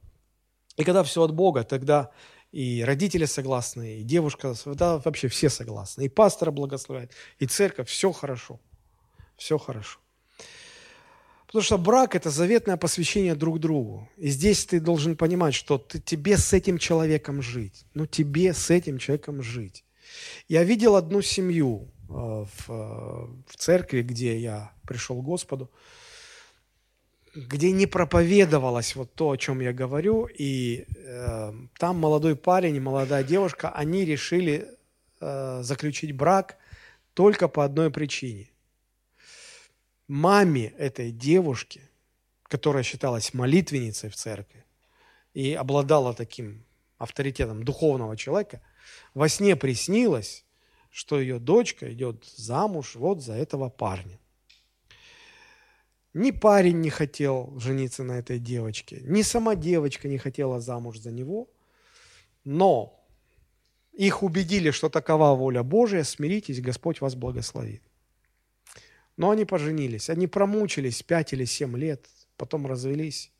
И 0.76 0.84
когда 0.84 1.02
все 1.02 1.22
от 1.22 1.34
Бога, 1.34 1.64
тогда 1.64 2.10
и 2.52 2.82
родители 2.82 3.26
согласны, 3.26 4.00
и 4.00 4.02
девушка, 4.02 4.54
да, 4.66 4.98
вообще 4.98 5.28
все 5.28 5.50
согласны. 5.50 6.04
И 6.04 6.08
пастора 6.08 6.50
благословляет, 6.50 7.12
и 7.38 7.46
церковь, 7.46 7.88
все 7.88 8.12
хорошо. 8.12 8.60
Все 9.36 9.58
хорошо. 9.58 10.00
Потому 11.46 11.62
что 11.62 11.78
брак– 11.78 12.14
это 12.16 12.28
заветное 12.28 12.76
посвящение 12.76 13.34
друг 13.34 13.58
другу. 13.58 14.08
И 14.18 14.28
здесь 14.28 14.66
ты 14.66 14.80
должен 14.80 15.16
понимать, 15.16 15.54
что 15.54 15.78
ты, 15.78 15.98
тебе 15.98 16.36
с 16.36 16.52
этим 16.52 16.76
человеком 16.76 17.40
жить. 17.40 17.86
Ну, 17.94 18.06
тебе 18.06 18.52
с 18.52 18.68
этим 18.68 18.98
человеком 18.98 19.42
жить. 19.42 19.84
Я 20.46 20.62
видел 20.64 20.96
одну 20.96 21.22
семью 21.22 21.90
э, 22.08 22.12
в, 22.12 22.68
э, 22.68 22.72
в 23.46 23.56
церкви, 23.56 24.02
где 24.02 24.38
я 24.38 24.72
пришел 24.86 25.22
к 25.22 25.24
Господу 25.24 25.70
где 27.34 27.72
не 27.72 27.86
проповедовалось 27.86 28.96
вот 28.96 29.14
то, 29.14 29.30
о 29.30 29.36
чем 29.36 29.60
я 29.60 29.72
говорю, 29.72 30.26
и 30.26 30.86
э, 30.96 31.52
там 31.78 31.98
молодой 31.98 32.36
парень 32.36 32.76
и 32.76 32.80
молодая 32.80 33.24
девушка, 33.24 33.70
они 33.70 34.04
решили 34.04 34.68
э, 35.20 35.60
заключить 35.62 36.12
брак 36.12 36.56
только 37.14 37.48
по 37.48 37.64
одной 37.64 37.90
причине. 37.90 38.50
Маме 40.06 40.68
этой 40.78 41.10
девушки, 41.10 41.82
которая 42.44 42.82
считалась 42.82 43.34
молитвенницей 43.34 44.08
в 44.08 44.16
церкви 44.16 44.64
и 45.34 45.52
обладала 45.52 46.14
таким 46.14 46.64
авторитетом 46.96 47.62
духовного 47.62 48.16
человека, 48.16 48.62
во 49.14 49.28
сне 49.28 49.54
приснилось, 49.54 50.44
что 50.90 51.20
ее 51.20 51.38
дочка 51.38 51.92
идет 51.92 52.24
замуж 52.24 52.94
вот 52.94 53.22
за 53.22 53.34
этого 53.34 53.68
парня. 53.68 54.17
Ни 56.14 56.30
парень 56.30 56.80
не 56.80 56.90
хотел 56.90 57.58
жениться 57.58 58.02
на 58.02 58.18
этой 58.18 58.38
девочке, 58.38 59.00
ни 59.02 59.22
сама 59.22 59.54
девочка 59.54 60.08
не 60.08 60.18
хотела 60.18 60.60
замуж 60.60 60.98
за 60.98 61.10
него. 61.10 61.48
Но 62.44 62.94
Их 63.92 64.22
убедили, 64.22 64.70
что 64.70 64.88
такова 64.88 65.34
воля 65.34 65.62
Божия, 65.62 66.04
смиритесь, 66.04 66.60
Господь 66.60 67.00
вас 67.00 67.14
благословит. 67.14 67.82
Но 69.16 69.30
они 69.30 69.44
поженились, 69.44 70.08
они 70.08 70.28
промучились 70.28 71.02
пять 71.02 71.32
или 71.32 71.44
семь 71.44 71.76
лет, 71.76 72.08
потом 72.36 72.66
развелись, 72.66 73.32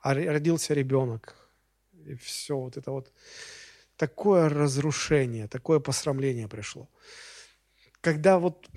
а 0.00 0.14
родился 0.14 0.74
ребенок. 0.74 1.36
И 2.06 2.14
все, 2.14 2.56
вот 2.56 2.76
это 2.76 2.90
вот 2.90 3.12
такое 3.96 4.48
разрушение, 4.48 5.46
такое 5.46 5.78
посрамление 5.78 6.48
пришло. 6.48 6.88
Когда 8.00 8.38
вот 8.38 8.68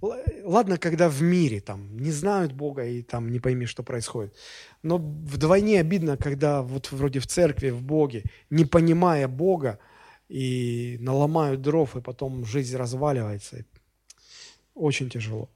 Ладно, 0.00 0.78
когда 0.78 1.08
в 1.08 1.22
мире 1.22 1.60
там 1.60 1.98
не 1.98 2.10
знают 2.10 2.52
Бога 2.52 2.84
и 2.84 3.02
там 3.02 3.30
не 3.30 3.40
пойми, 3.40 3.66
что 3.66 3.82
происходит. 3.82 4.34
Но 4.82 4.98
вдвойне 4.98 5.80
обидно, 5.80 6.16
когда 6.16 6.62
вот 6.62 6.92
вроде 6.92 7.20
в 7.20 7.26
церкви, 7.26 7.70
в 7.70 7.82
Боге, 7.82 8.24
не 8.50 8.64
понимая 8.64 9.28
Бога, 9.28 9.78
и 10.28 10.98
наломают 11.00 11.62
дров, 11.62 11.96
и 11.96 12.00
потом 12.00 12.44
жизнь 12.44 12.76
разваливается. 12.76 13.64
Очень 14.74 15.10
тяжело. 15.10 15.48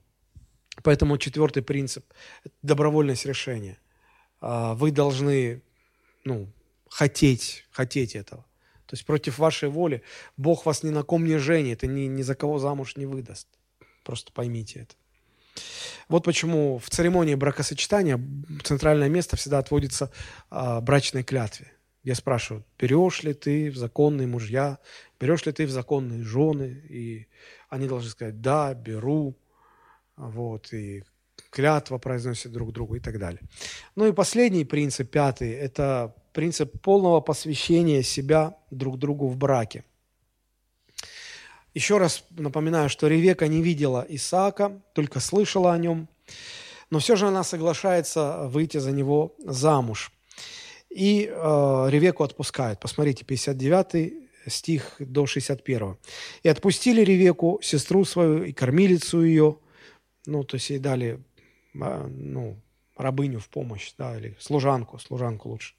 Поэтому 0.83 1.19
четвертый 1.19 1.63
принцип– 1.63 2.05
добровольность 2.63 3.27
решения. 3.27 3.79
А, 4.41 4.75
вы 4.75 4.91
должны 4.91 5.63
ну, 6.25 6.49
хотеть, 6.89 7.65
хотеть 7.71 8.17
этого. 8.17 8.45
То 8.87 8.95
есть 8.95 9.07
против 9.07 9.39
вашей 9.39 9.69
воли 9.69 10.03
Бог 10.37 10.67
вас 10.67 10.83
ни 10.83 10.91
на 10.91 11.03
ком 11.03 11.25
не 11.25 11.39
женит 11.39 11.85
и 11.85 11.87
ни, 11.87 12.03
ни 12.03 12.23
за 12.23 12.35
кого 12.35 12.59
замуж 12.59 12.97
не 12.97 13.07
выдаст. 13.07 13.49
Просто 14.03 14.33
поймите 14.33 14.81
это. 14.81 14.95
Вот 16.09 16.25
почему 16.25 16.79
в 16.79 16.89
церемонии 16.91 17.35
бракосочетания 17.35 18.21
центральное 18.65 19.09
место 19.09 19.37
всегда 19.37 19.59
отводится 19.59 20.11
а, 20.51 20.81
брачной 20.81 21.23
клятве. 21.23 21.73
Я 22.03 22.15
спрашиваю, 22.15 22.65
берешь 22.79 23.23
ли 23.23 23.33
ты 23.33 23.71
в 23.71 23.77
законные 23.77 24.27
мужья, 24.27 24.79
берешь 25.21 25.47
ли 25.47 25.53
ты 25.53 25.67
в 25.67 25.71
законные 25.71 26.25
жены? 26.25 26.83
И 26.89 27.29
они 27.69 27.87
должны 27.87 28.11
сказать, 28.11 28.41
да, 28.41 28.75
беру. 28.75 29.37
Вот, 30.17 30.73
и 30.73 31.05
клятва 31.51 31.99
произносят 31.99 32.53
друг 32.53 32.73
другу 32.73 32.97
и 32.97 33.01
так 33.01 33.19
далее. 33.19 33.41
Ну 33.95 34.07
и 34.07 34.13
последний 34.13 34.65
принцип, 34.65 35.11
пятый, 35.11 35.53
это 35.53 36.15
принцип 36.33 36.81
полного 36.81 37.21
посвящения 37.21 38.03
себя 38.03 38.57
друг 38.71 38.99
другу 38.99 39.29
в 39.29 39.37
браке. 39.37 39.85
Еще 41.75 41.99
раз 41.99 42.25
напоминаю, 42.31 42.89
что 42.89 43.09
Ревека 43.09 43.47
не 43.47 43.63
видела 43.63 44.05
Исаака, 44.09 44.81
только 44.93 45.21
слышала 45.21 45.73
о 45.73 45.79
нем, 45.79 46.09
но 46.91 46.99
все 46.99 47.17
же 47.17 47.27
она 47.27 47.45
соглашается 47.45 48.49
выйти 48.49 48.79
за 48.79 48.93
него 48.93 49.35
замуж. 49.39 50.13
И 50.91 51.31
э, 51.31 51.87
Ревеку 51.89 52.23
отпускают. 52.23 52.79
Посмотрите, 52.81 53.25
59 53.25 54.13
стих 54.47 54.97
до 54.99 55.25
61. 55.27 55.97
«И 56.43 56.49
отпустили 56.49 57.03
Ревеку, 57.03 57.61
сестру 57.63 58.05
свою 58.05 58.43
и 58.43 58.53
кормилицу 58.53 59.23
ее». 59.23 59.57
Ну, 60.27 60.45
то 60.45 60.57
есть 60.57 60.69
ей 60.71 60.79
дали 60.79 61.21
а, 61.81 62.07
ну, 62.09 62.61
рабыню 62.97 63.41
в 63.41 63.49
помощь, 63.49 63.95
да, 63.97 64.19
или 64.19 64.37
служанку, 64.39 64.99
служанку 64.99 65.49
лучше 65.49 65.75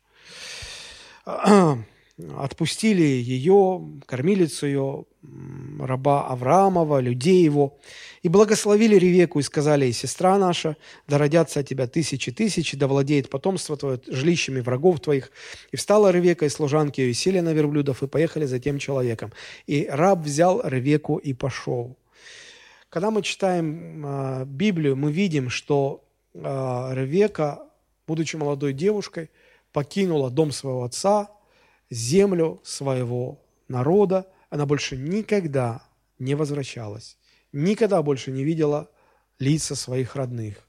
отпустили 2.18 3.02
ее, 3.02 3.82
кормилицу 4.06 4.68
ее, 4.68 5.06
раба 5.80 6.28
Авраамова, 6.28 7.00
людей 7.00 7.44
его, 7.44 7.80
и 8.22 8.30
благословили 8.30 8.96
Ревеку, 8.96 9.40
и 9.40 9.44
сказали, 9.44 9.88
и 9.88 9.92
сестра 9.92 10.38
наша, 10.38 10.78
да 11.08 11.18
родятся 11.18 11.62
от 11.62 11.68
тебя 11.68 11.88
тысячи 11.88 12.32
тысячи, 12.32 12.78
да 12.78 12.88
владеет 12.88 13.30
потомство 13.30 13.78
твое 13.78 14.00
жилищами 14.08 14.60
врагов 14.60 15.00
твоих. 15.00 15.32
И 15.72 15.78
встала 15.78 16.12
Ревека 16.12 16.46
и 16.46 16.50
служанки 16.50 17.02
ее, 17.02 17.12
и 17.12 17.14
сели 17.14 17.40
на 17.40 17.54
верблюдов, 17.54 18.04
и 18.04 18.08
поехали 18.08 18.46
за 18.46 18.60
тем 18.60 18.78
человеком. 18.78 19.32
И 19.66 19.88
раб 19.90 20.20
взял 20.20 20.62
Ревеку 20.64 21.18
и 21.18 21.34
пошел. 21.34 21.98
Когда 22.90 23.10
мы 23.10 23.24
читаем 23.24 24.06
э, 24.06 24.46
Библию, 24.46 24.96
мы 24.96 25.12
видим, 25.12 25.50
что 25.50 26.04
э, 26.36 26.40
Ревека, 26.94 27.64
будучи 28.06 28.36
молодой 28.36 28.74
девушкой, 28.74 29.32
покинула 29.72 30.30
дом 30.30 30.52
своего 30.52 30.84
отца– 30.84 31.32
землю 31.94 32.60
своего 32.64 33.42
народа, 33.68 34.28
она 34.50 34.66
больше 34.66 34.98
никогда 34.98 35.82
не 36.20 36.36
возвращалась, 36.36 37.18
никогда 37.52 38.02
больше 38.02 38.32
не 38.32 38.44
видела 38.44 38.90
лица 39.40 39.76
своих 39.76 40.16
родных. 40.16 40.68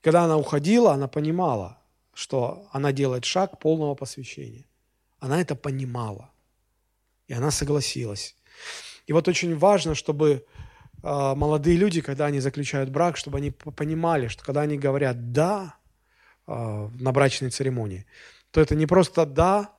Когда 0.00 0.24
она 0.24 0.36
уходила, 0.36 0.92
она 0.92 1.08
понимала, 1.08 1.78
что 2.14 2.66
она 2.72 2.92
делает 2.92 3.24
шаг 3.24 3.58
полного 3.58 3.94
посвящения. 3.94 4.66
Она 5.20 5.40
это 5.40 5.54
понимала, 5.54 6.30
и 7.28 7.32
она 7.32 7.50
согласилась. 7.50 8.36
И 9.06 9.12
вот 9.12 9.28
очень 9.28 9.56
важно, 9.56 9.94
чтобы 9.94 10.44
э, 11.02 11.34
молодые 11.34 11.76
люди, 11.76 12.00
когда 12.00 12.26
они 12.26 12.40
заключают 12.40 12.90
брак, 12.90 13.16
чтобы 13.16 13.38
они 13.38 13.50
понимали, 13.50 14.26
что 14.26 14.44
когда 14.44 14.62
они 14.62 14.78
говорят 14.78 15.32
«да» 15.32 15.76
э, 16.46 16.52
на 16.52 17.12
брачной 17.12 17.50
церемонии, 17.50 18.06
то 18.50 18.60
это 18.60 18.74
не 18.74 18.86
просто 18.86 19.24
«да», 19.24 19.76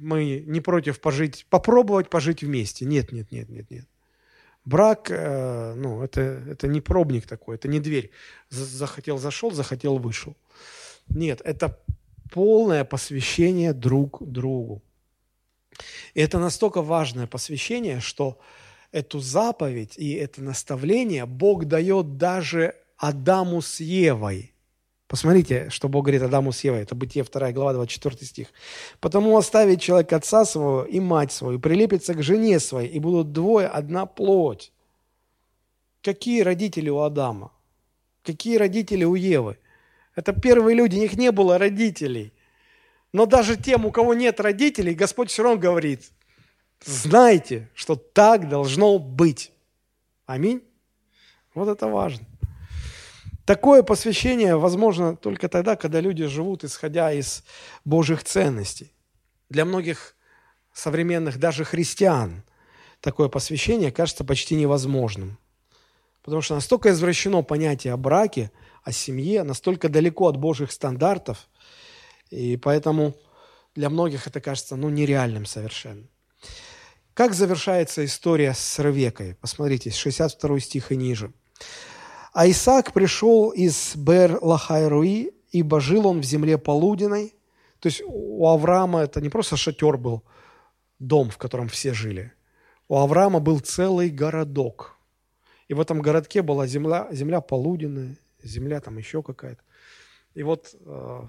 мы 0.00 0.44
не 0.46 0.60
против 0.60 1.00
пожить, 1.00 1.46
попробовать 1.50 2.10
пожить 2.10 2.42
вместе. 2.42 2.84
Нет, 2.84 3.12
нет, 3.12 3.30
нет, 3.32 3.48
нет, 3.48 3.70
нет. 3.70 3.86
Брак, 4.64 5.10
э, 5.10 5.74
ну, 5.74 6.02
это, 6.02 6.20
это 6.20 6.68
не 6.68 6.80
пробник 6.80 7.26
такой, 7.26 7.56
это 7.56 7.68
не 7.68 7.80
дверь. 7.80 8.10
Захотел, 8.48 9.18
зашел, 9.18 9.50
захотел, 9.50 9.98
вышел. 9.98 10.36
Нет, 11.08 11.40
это 11.44 11.78
полное 12.32 12.84
посвящение 12.84 13.72
друг 13.72 14.22
другу. 14.22 14.82
И 16.14 16.20
это 16.20 16.38
настолько 16.38 16.82
важное 16.82 17.26
посвящение, 17.26 18.00
что 18.00 18.38
эту 18.92 19.18
заповедь 19.18 19.98
и 19.98 20.14
это 20.14 20.42
наставление 20.42 21.26
Бог 21.26 21.66
дает 21.66 22.16
даже 22.16 22.74
Адаму 22.96 23.60
с 23.60 23.80
Евой– 23.80 24.52
Посмотрите, 25.14 25.70
что 25.70 25.88
Бог 25.88 26.06
говорит 26.06 26.22
Адаму 26.22 26.50
с 26.50 26.64
Евой. 26.64 26.80
Это 26.80 26.96
Бытие 26.96 27.22
2 27.22 27.52
глава, 27.52 27.72
24 27.74 28.26
стих. 28.26 28.48
«Потому 28.98 29.36
оставит 29.36 29.80
человек 29.80 30.12
отца 30.12 30.44
своего 30.44 30.82
и 30.82 30.98
мать 30.98 31.30
свою, 31.30 31.60
прилепится 31.60 32.14
к 32.14 32.22
жене 32.24 32.58
своей, 32.58 32.88
и 32.88 32.98
будут 32.98 33.30
двое, 33.30 33.68
одна 33.68 34.06
плоть». 34.06 34.72
Какие 36.02 36.40
родители 36.40 36.90
у 36.90 36.98
Адама? 36.98 37.52
Какие 38.24 38.56
родители 38.56 39.04
у 39.04 39.14
Евы? 39.14 39.56
Это 40.16 40.32
первые 40.32 40.76
люди, 40.76 40.96
у 40.96 41.00
них 41.00 41.16
не 41.16 41.30
было 41.30 41.58
родителей. 41.58 42.32
Но 43.12 43.24
даже 43.26 43.56
тем, 43.56 43.86
у 43.86 43.92
кого 43.92 44.14
нет 44.14 44.40
родителей, 44.40 44.96
Господь 44.96 45.30
все 45.30 45.44
равно 45.44 45.60
говорит, 45.60 46.10
знайте, 46.84 47.68
что 47.74 47.94
так 47.94 48.48
должно 48.48 48.98
быть. 48.98 49.52
Аминь. 50.26 50.60
Вот 51.54 51.68
это 51.68 51.86
важно. 51.86 52.26
Такое 53.44 53.82
посвящение 53.82 54.56
возможно 54.56 55.16
только 55.16 55.48
тогда, 55.48 55.76
когда 55.76 56.00
люди 56.00 56.24
живут, 56.26 56.64
исходя 56.64 57.12
из 57.12 57.44
Божьих 57.84 58.24
ценностей. 58.24 58.92
Для 59.50 59.64
многих 59.66 60.16
современных, 60.72 61.38
даже 61.38 61.64
христиан, 61.64 62.42
такое 63.00 63.28
посвящение 63.28 63.92
кажется 63.92 64.24
почти 64.24 64.54
невозможным. 64.54 65.38
Потому 66.22 66.40
что 66.40 66.54
настолько 66.54 66.90
извращено 66.90 67.42
понятие 67.42 67.92
о 67.92 67.98
браке, 67.98 68.50
о 68.82 68.92
семье, 68.92 69.42
настолько 69.42 69.90
далеко 69.90 70.26
от 70.28 70.38
Божьих 70.38 70.72
стандартов, 70.72 71.48
и 72.30 72.56
поэтому 72.56 73.14
для 73.74 73.90
многих 73.90 74.26
это 74.26 74.40
кажется 74.40 74.76
ну, 74.76 74.88
нереальным 74.88 75.44
совершенно. 75.44 76.06
Как 77.12 77.34
завершается 77.34 78.04
история 78.04 78.54
с 78.54 78.78
Ревекой? 78.78 79.36
Посмотрите, 79.40 79.90
62 79.90 80.60
стих 80.60 80.92
и 80.92 80.96
ниже. 80.96 81.32
А 82.34 82.48
Исаак 82.50 82.92
пришел 82.92 83.50
из 83.50 83.94
Бер-Лахайруи, 83.94 85.30
ибо 85.52 85.80
жил 85.80 86.08
он 86.08 86.20
в 86.20 86.24
земле 86.24 86.58
полуденной. 86.58 87.32
То 87.78 87.86
есть 87.86 88.02
у 88.04 88.48
Авраама 88.48 89.02
это 89.02 89.20
не 89.20 89.28
просто 89.28 89.56
шатер 89.56 89.96
был, 89.96 90.24
дом, 90.98 91.30
в 91.30 91.38
котором 91.38 91.68
все 91.68 91.94
жили. 91.94 92.32
У 92.88 92.96
Авраама 92.96 93.38
был 93.38 93.60
целый 93.60 94.10
городок. 94.10 94.96
И 95.68 95.74
в 95.74 95.80
этом 95.80 96.02
городке 96.02 96.42
была 96.42 96.66
земля, 96.66 97.06
земля 97.12 97.40
полуденная, 97.40 98.18
земля 98.42 98.80
там 98.80 98.98
еще 98.98 99.22
какая-то. 99.22 99.62
И 100.34 100.42
вот 100.42 100.74
э, 100.74 101.20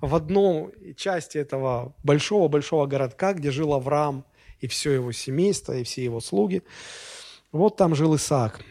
в 0.00 0.14
одной 0.14 0.94
части 0.96 1.38
этого 1.38 1.94
большого-большого 2.02 2.86
городка, 2.86 3.32
где 3.32 3.52
жил 3.52 3.74
Авраам 3.74 4.24
и 4.58 4.66
все 4.66 4.90
его 4.90 5.12
семейство, 5.12 5.76
и 5.76 5.84
все 5.84 6.02
его 6.02 6.20
слуги, 6.20 6.64
вот 7.52 7.76
там 7.76 7.94
жил 7.94 8.16
Исаак 8.16 8.64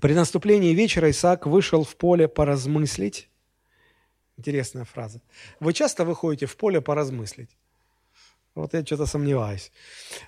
при 0.00 0.14
наступлении 0.14 0.74
вечера 0.74 1.10
Исаак 1.10 1.46
вышел 1.46 1.84
в 1.84 1.96
поле 1.96 2.28
поразмыслить. 2.28 3.28
Интересная 4.38 4.84
фраза. 4.84 5.20
Вы 5.60 5.72
часто 5.72 6.04
выходите 6.04 6.46
в 6.46 6.56
поле 6.56 6.80
поразмыслить? 6.80 7.50
Вот 8.54 8.74
я 8.74 8.84
что-то 8.84 9.06
сомневаюсь. 9.06 9.70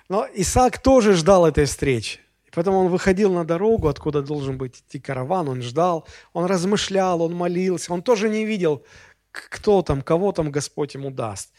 Но 0.09 0.27
Исаак 0.33 0.79
тоже 0.79 1.13
ждал 1.13 1.45
этой 1.45 1.65
встречи. 1.65 2.19
Поэтому 2.53 2.79
он 2.79 2.87
выходил 2.87 3.33
на 3.33 3.43
дорогу, 3.43 3.87
откуда 3.87 4.21
должен 4.21 4.57
быть 4.57 4.79
идти 4.79 4.99
караван, 4.99 5.49
он 5.49 5.61
ждал, 5.61 6.07
он 6.31 6.45
размышлял, 6.45 7.21
он 7.21 7.33
молился, 7.33 7.91
он 7.93 8.01
тоже 8.01 8.29
не 8.29 8.45
видел, 8.45 8.85
кто 9.31 9.81
там, 9.81 10.01
кого 10.01 10.31
там 10.31 10.51
Господь 10.51 10.95
ему 10.95 11.11
даст. 11.11 11.51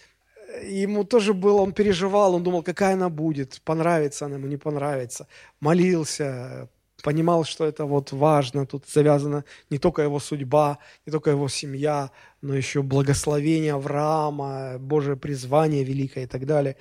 ему 0.63 1.05
тоже 1.05 1.35
было, 1.35 1.61
он 1.61 1.73
переживал, 1.73 2.35
он 2.35 2.43
думал, 2.43 2.63
какая 2.63 2.95
она 2.95 3.11
будет, 3.11 3.61
понравится 3.63 4.25
она 4.25 4.37
ему, 4.37 4.47
не 4.47 4.57
понравится. 4.57 5.27
Молился, 5.61 6.69
понимал, 7.03 7.45
что 7.45 7.65
это 7.65 7.85
вот 7.85 8.13
важно, 8.13 8.67
тут 8.67 8.87
завязана 8.87 9.45
не 9.71 9.79
только 9.79 10.03
его 10.03 10.19
судьба, 10.19 10.79
не 11.07 11.13
только 11.13 11.31
его 11.31 11.49
семья, 11.49 12.11
но 12.43 12.55
еще 12.55 12.83
благословение 12.83 13.75
Авраама, 13.75 14.79
Божие 14.79 15.17
призвание 15.17 15.85
великое 15.85 16.25
и 16.25 16.27
так 16.27 16.47
далее. 16.47 16.77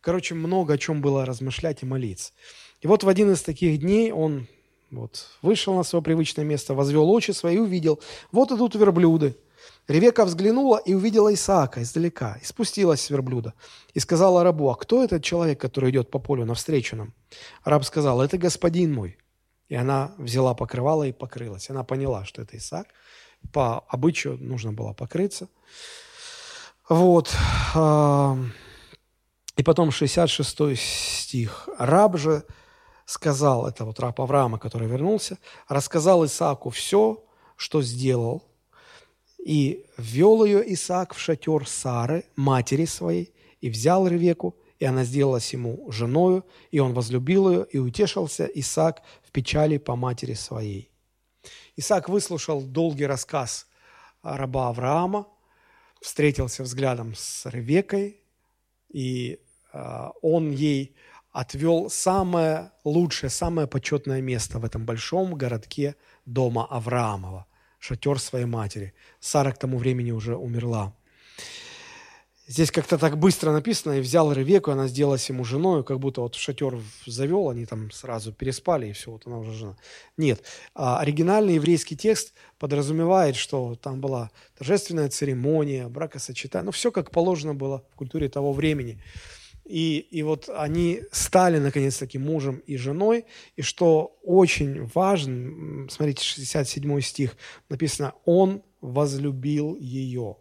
Короче, 0.00 0.34
много 0.34 0.74
о 0.74 0.78
чем 0.78 1.00
было 1.00 1.24
размышлять 1.24 1.82
и 1.82 1.86
молиться. 1.86 2.32
И 2.80 2.86
вот 2.86 3.04
в 3.04 3.08
один 3.08 3.32
из 3.32 3.42
таких 3.42 3.80
дней 3.80 4.12
он 4.12 4.46
вот, 4.90 5.26
вышел 5.42 5.74
на 5.74 5.82
свое 5.82 6.02
привычное 6.02 6.44
место, 6.44 6.74
возвел 6.74 7.10
очи 7.10 7.30
свои 7.30 7.56
и 7.56 7.58
увидел, 7.58 8.00
вот 8.30 8.52
идут 8.52 8.74
верблюды. 8.74 9.36
Ревека 9.88 10.24
взглянула 10.24 10.78
и 10.78 10.94
увидела 10.94 11.32
Исаака 11.32 11.82
издалека, 11.82 12.38
и 12.40 12.44
спустилась 12.44 13.02
с 13.02 13.10
верблюда, 13.10 13.54
и 13.92 14.00
сказала 14.00 14.42
рабу, 14.42 14.70
а 14.70 14.76
кто 14.76 15.02
этот 15.02 15.22
человек, 15.22 15.60
который 15.60 15.90
идет 15.90 16.10
по 16.10 16.18
полю 16.18 16.44
навстречу 16.44 16.96
нам? 16.96 17.14
Раб 17.64 17.84
сказал, 17.84 18.22
это 18.22 18.38
господин 18.38 18.94
мой. 18.94 19.16
И 19.68 19.74
она 19.74 20.12
взяла 20.18 20.54
покрывало 20.54 21.04
и 21.04 21.12
покрылась. 21.12 21.70
Она 21.70 21.84
поняла, 21.84 22.24
что 22.24 22.42
это 22.42 22.56
Исаак. 22.56 22.88
По 23.52 23.80
обычаю 23.88 24.38
нужно 24.38 24.72
было 24.72 24.92
покрыться. 24.92 25.48
Вот. 26.88 27.34
И 29.56 29.62
потом 29.62 29.90
66 29.90 30.78
стих. 30.78 31.68
Раб 31.78 32.18
же 32.18 32.44
сказал, 33.06 33.66
это 33.66 33.84
вот 33.84 34.00
раб 34.00 34.20
Авраама, 34.20 34.58
который 34.58 34.88
вернулся, 34.88 35.38
рассказал 35.68 36.24
Исааку 36.24 36.70
все, 36.70 37.24
что 37.56 37.82
сделал, 37.82 38.42
и 39.38 39.86
ввел 39.98 40.44
ее 40.44 40.72
Исаак 40.72 41.14
в 41.14 41.20
шатер 41.20 41.68
Сары, 41.68 42.24
матери 42.34 42.86
своей, 42.86 43.34
и 43.60 43.68
взял 43.68 44.08
Ревеку, 44.08 44.56
и 44.84 44.86
она 44.86 45.04
сделалась 45.04 45.50
ему 45.54 45.90
женою, 45.90 46.44
и 46.70 46.78
он 46.78 46.92
возлюбил 46.92 47.50
ее, 47.50 47.66
и 47.72 47.78
утешился 47.78 48.44
Исаак 48.44 49.00
в 49.22 49.30
печали 49.30 49.78
по 49.78 49.96
матери 49.96 50.34
своей. 50.34 50.90
Исаак 51.74 52.10
выслушал 52.10 52.60
долгий 52.60 53.06
рассказ 53.06 53.66
раба 54.22 54.68
Авраама, 54.68 55.26
встретился 56.02 56.64
взглядом 56.64 57.14
с 57.16 57.46
Ревекой, 57.46 58.20
и 58.90 59.38
э, 59.72 60.08
он 60.20 60.50
ей 60.50 60.94
отвел 61.32 61.88
самое 61.88 62.70
лучшее, 62.84 63.30
самое 63.30 63.66
почетное 63.66 64.20
место 64.20 64.58
в 64.58 64.66
этом 64.66 64.84
большом 64.84 65.34
городке 65.34 65.96
дома 66.26 66.66
Авраамова, 66.66 67.46
шатер 67.78 68.20
своей 68.20 68.44
матери. 68.44 68.92
Сара 69.18 69.52
к 69.52 69.58
тому 69.58 69.78
времени 69.78 70.10
уже 70.10 70.36
умерла. 70.36 70.94
Здесь 72.46 72.70
как-то 72.70 72.98
так 72.98 73.16
быстро 73.18 73.52
написано, 73.52 73.94
и 73.94 74.00
взял 74.00 74.30
Ревеку, 74.30 74.70
она 74.70 74.86
сделалась 74.86 75.26
ему 75.30 75.44
женой, 75.44 75.82
как 75.82 75.98
будто 75.98 76.20
вот 76.20 76.34
в 76.34 76.40
шатер 76.40 76.78
завел, 77.06 77.48
они 77.48 77.64
там 77.64 77.90
сразу 77.90 78.34
переспали, 78.34 78.88
и 78.88 78.92
все, 78.92 79.12
вот 79.12 79.26
она 79.26 79.38
уже 79.38 79.54
жена. 79.54 79.78
Нет, 80.18 80.42
а 80.74 80.98
оригинальный 80.98 81.54
еврейский 81.54 81.96
текст 81.96 82.34
подразумевает, 82.58 83.36
что 83.36 83.76
там 83.76 84.02
была 84.02 84.30
торжественная 84.58 85.08
церемония, 85.08 85.88
бракосочетание, 85.88 86.66
ну 86.66 86.72
все 86.72 86.92
как 86.92 87.10
положено 87.10 87.54
было 87.54 87.82
в 87.92 87.94
культуре 87.94 88.28
того 88.28 88.52
времени. 88.52 89.02
И, 89.64 90.06
и 90.10 90.22
вот 90.22 90.50
они 90.54 91.00
стали, 91.10 91.58
наконец-таки, 91.58 92.18
мужем 92.18 92.58
и 92.58 92.76
женой. 92.76 93.24
И 93.56 93.62
что 93.62 94.18
очень 94.22 94.84
важно, 94.94 95.88
смотрите, 95.88 96.22
67 96.22 97.00
стих, 97.00 97.36
написано, 97.70 98.12
«Он 98.26 98.62
возлюбил 98.82 99.74
ее». 99.76 100.36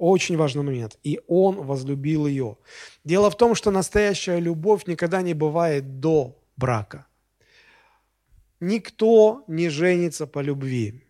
Очень 0.00 0.38
важный 0.38 0.62
момент. 0.62 0.98
И 1.02 1.20
он 1.28 1.56
возлюбил 1.56 2.26
ее. 2.26 2.56
Дело 3.04 3.28
в 3.28 3.36
том, 3.36 3.54
что 3.54 3.70
настоящая 3.70 4.40
любовь 4.40 4.86
никогда 4.86 5.20
не 5.20 5.34
бывает 5.34 6.00
до 6.00 6.38
брака. 6.56 7.06
Никто 8.60 9.44
не 9.46 9.68
женится 9.68 10.26
по 10.26 10.38
любви. 10.38 11.04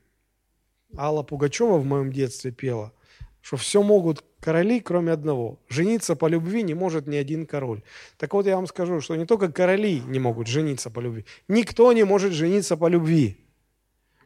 Алла 0.99 1.23
Пугачева 1.23 1.79
в 1.79 1.85
моем 1.85 2.13
детстве 2.13 2.51
пела, 2.51 2.93
что 3.41 3.57
все 3.57 3.81
могут 3.81 4.25
короли, 4.41 4.81
кроме 4.81 5.13
одного. 5.13 5.61
Жениться 5.69 6.17
по 6.17 6.27
любви 6.27 6.65
не 6.65 6.75
может 6.75 7.07
ни 7.07 7.15
один 7.15 7.47
король. 7.47 7.83
Так 8.19 8.35
вот 8.35 8.47
я 8.47 8.57
вам 8.57 8.67
скажу, 8.67 9.01
что 9.01 9.15
не 9.15 9.25
только 9.25 9.53
короли 9.53 10.01
не 10.01 10.19
могут 10.19 10.49
жениться 10.49 10.91
по 10.91 10.99
любви, 10.99 11.25
никто 11.47 11.93
не 11.93 12.03
может 12.03 12.33
жениться 12.33 12.77
по 12.77 12.89
любви. 12.89 13.37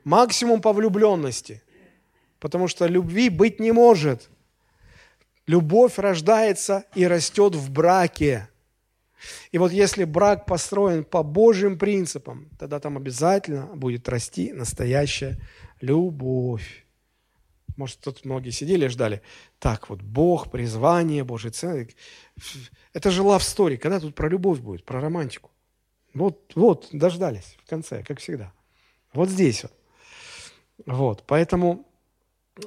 Максимум 0.04 0.62
по 0.62 0.72
влюбленности. 0.72 1.62
Потому 2.40 2.66
что 2.66 2.86
любви 2.86 3.28
быть 3.28 3.60
не 3.60 3.72
может. 3.72 4.30
Любовь 5.46 5.98
рождается 5.98 6.84
и 6.94 7.06
растет 7.06 7.54
в 7.54 7.70
браке. 7.70 8.48
И 9.52 9.58
вот 9.58 9.72
если 9.72 10.04
брак 10.04 10.46
построен 10.46 11.04
по 11.04 11.22
Божьим 11.22 11.78
принципам, 11.78 12.48
тогда 12.58 12.80
там 12.80 12.96
обязательно 12.96 13.66
будет 13.74 14.08
расти 14.08 14.52
настоящая 14.52 15.38
любовь. 15.80 16.84
Может, 17.76 18.00
тут 18.00 18.24
многие 18.24 18.50
сидели 18.50 18.86
и 18.86 18.88
ждали. 18.88 19.22
Так, 19.58 19.88
вот 19.90 20.00
Бог, 20.00 20.50
призвание, 20.50 21.24
Божий 21.24 21.50
ценник. 21.50 21.96
Это 22.92 23.10
же 23.10 23.22
love 23.22 23.40
story. 23.40 23.76
Когда 23.76 23.98
тут 23.98 24.14
про 24.14 24.28
любовь 24.28 24.60
будет, 24.60 24.84
про 24.84 25.00
романтику? 25.00 25.50
Вот, 26.12 26.52
вот, 26.54 26.88
дождались 26.92 27.56
в 27.64 27.68
конце, 27.68 28.04
как 28.04 28.20
всегда. 28.20 28.52
Вот 29.12 29.28
здесь 29.28 29.64
вот. 29.64 29.72
Вот, 30.86 31.24
поэтому 31.26 31.86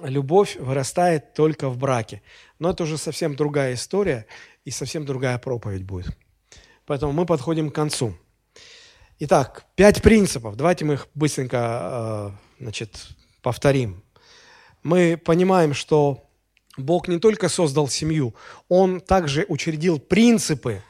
любовь 0.01 0.57
вырастает 0.57 1.33
только 1.33 1.69
в 1.69 1.77
браке. 1.77 2.21
Но 2.59 2.71
это 2.71 2.83
уже 2.83 2.97
совсем 2.97 3.35
другая 3.35 3.73
история 3.73 4.25
и 4.65 4.71
совсем 4.71 5.05
другая 5.05 5.37
проповедь 5.37 5.83
будет. 5.83 6.17
Поэтому 6.85 7.13
мы 7.13 7.25
подходим 7.25 7.69
к 7.69 7.75
концу. 7.75 8.15
Итак, 9.19 9.65
пять 9.75 10.01
принципов. 10.01 10.55
Давайте 10.55 10.85
мы 10.85 10.95
их 10.95 11.07
быстренько 11.15 12.31
э, 12.59 12.61
значит, 12.63 13.07
повторим 13.41 14.03
мы 14.87 15.17
понимаем, 15.17 15.73
что 15.73 16.23
Бог 16.77 17.09
не 17.09 17.19
только 17.19 17.49
создал 17.49 17.89
семью, 17.89 18.33
Он 18.69 19.01
также 19.01 19.45
учредил 19.49 19.99
принципы, 19.99 20.81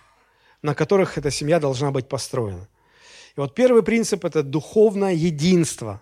на 0.61 0.75
которых 0.75 1.17
эта 1.17 1.31
семья 1.31 1.59
должна 1.59 1.91
быть 1.91 2.07
построена. 2.07 2.67
И 3.35 3.39
вот 3.39 3.55
первый 3.55 3.81
принцип– 3.81 4.23
это 4.25 4.43
духовное 4.43 5.13
единство. 5.13 6.01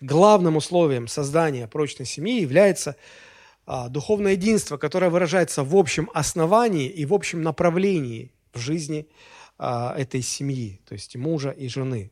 Главным 0.00 0.56
условием 0.56 1.08
создания 1.08 1.66
прочной 1.66 2.06
семьи 2.06 2.40
является 2.40 2.96
а, 3.64 3.88
духовное 3.88 4.32
единство, 4.32 4.76
которое 4.76 5.10
выражается 5.10 5.64
в 5.64 5.74
общем 5.74 6.10
основании 6.12 6.88
и 6.88 7.06
в 7.06 7.14
общем 7.14 7.42
направлении 7.42 8.32
в 8.52 8.58
жизни 8.58 9.08
а, 9.58 9.94
этой 9.96 10.22
семьи, 10.22 10.80
то 10.86 10.92
есть 10.92 11.16
мужа 11.16 11.50
и 11.50 11.68
жены. 11.68 12.10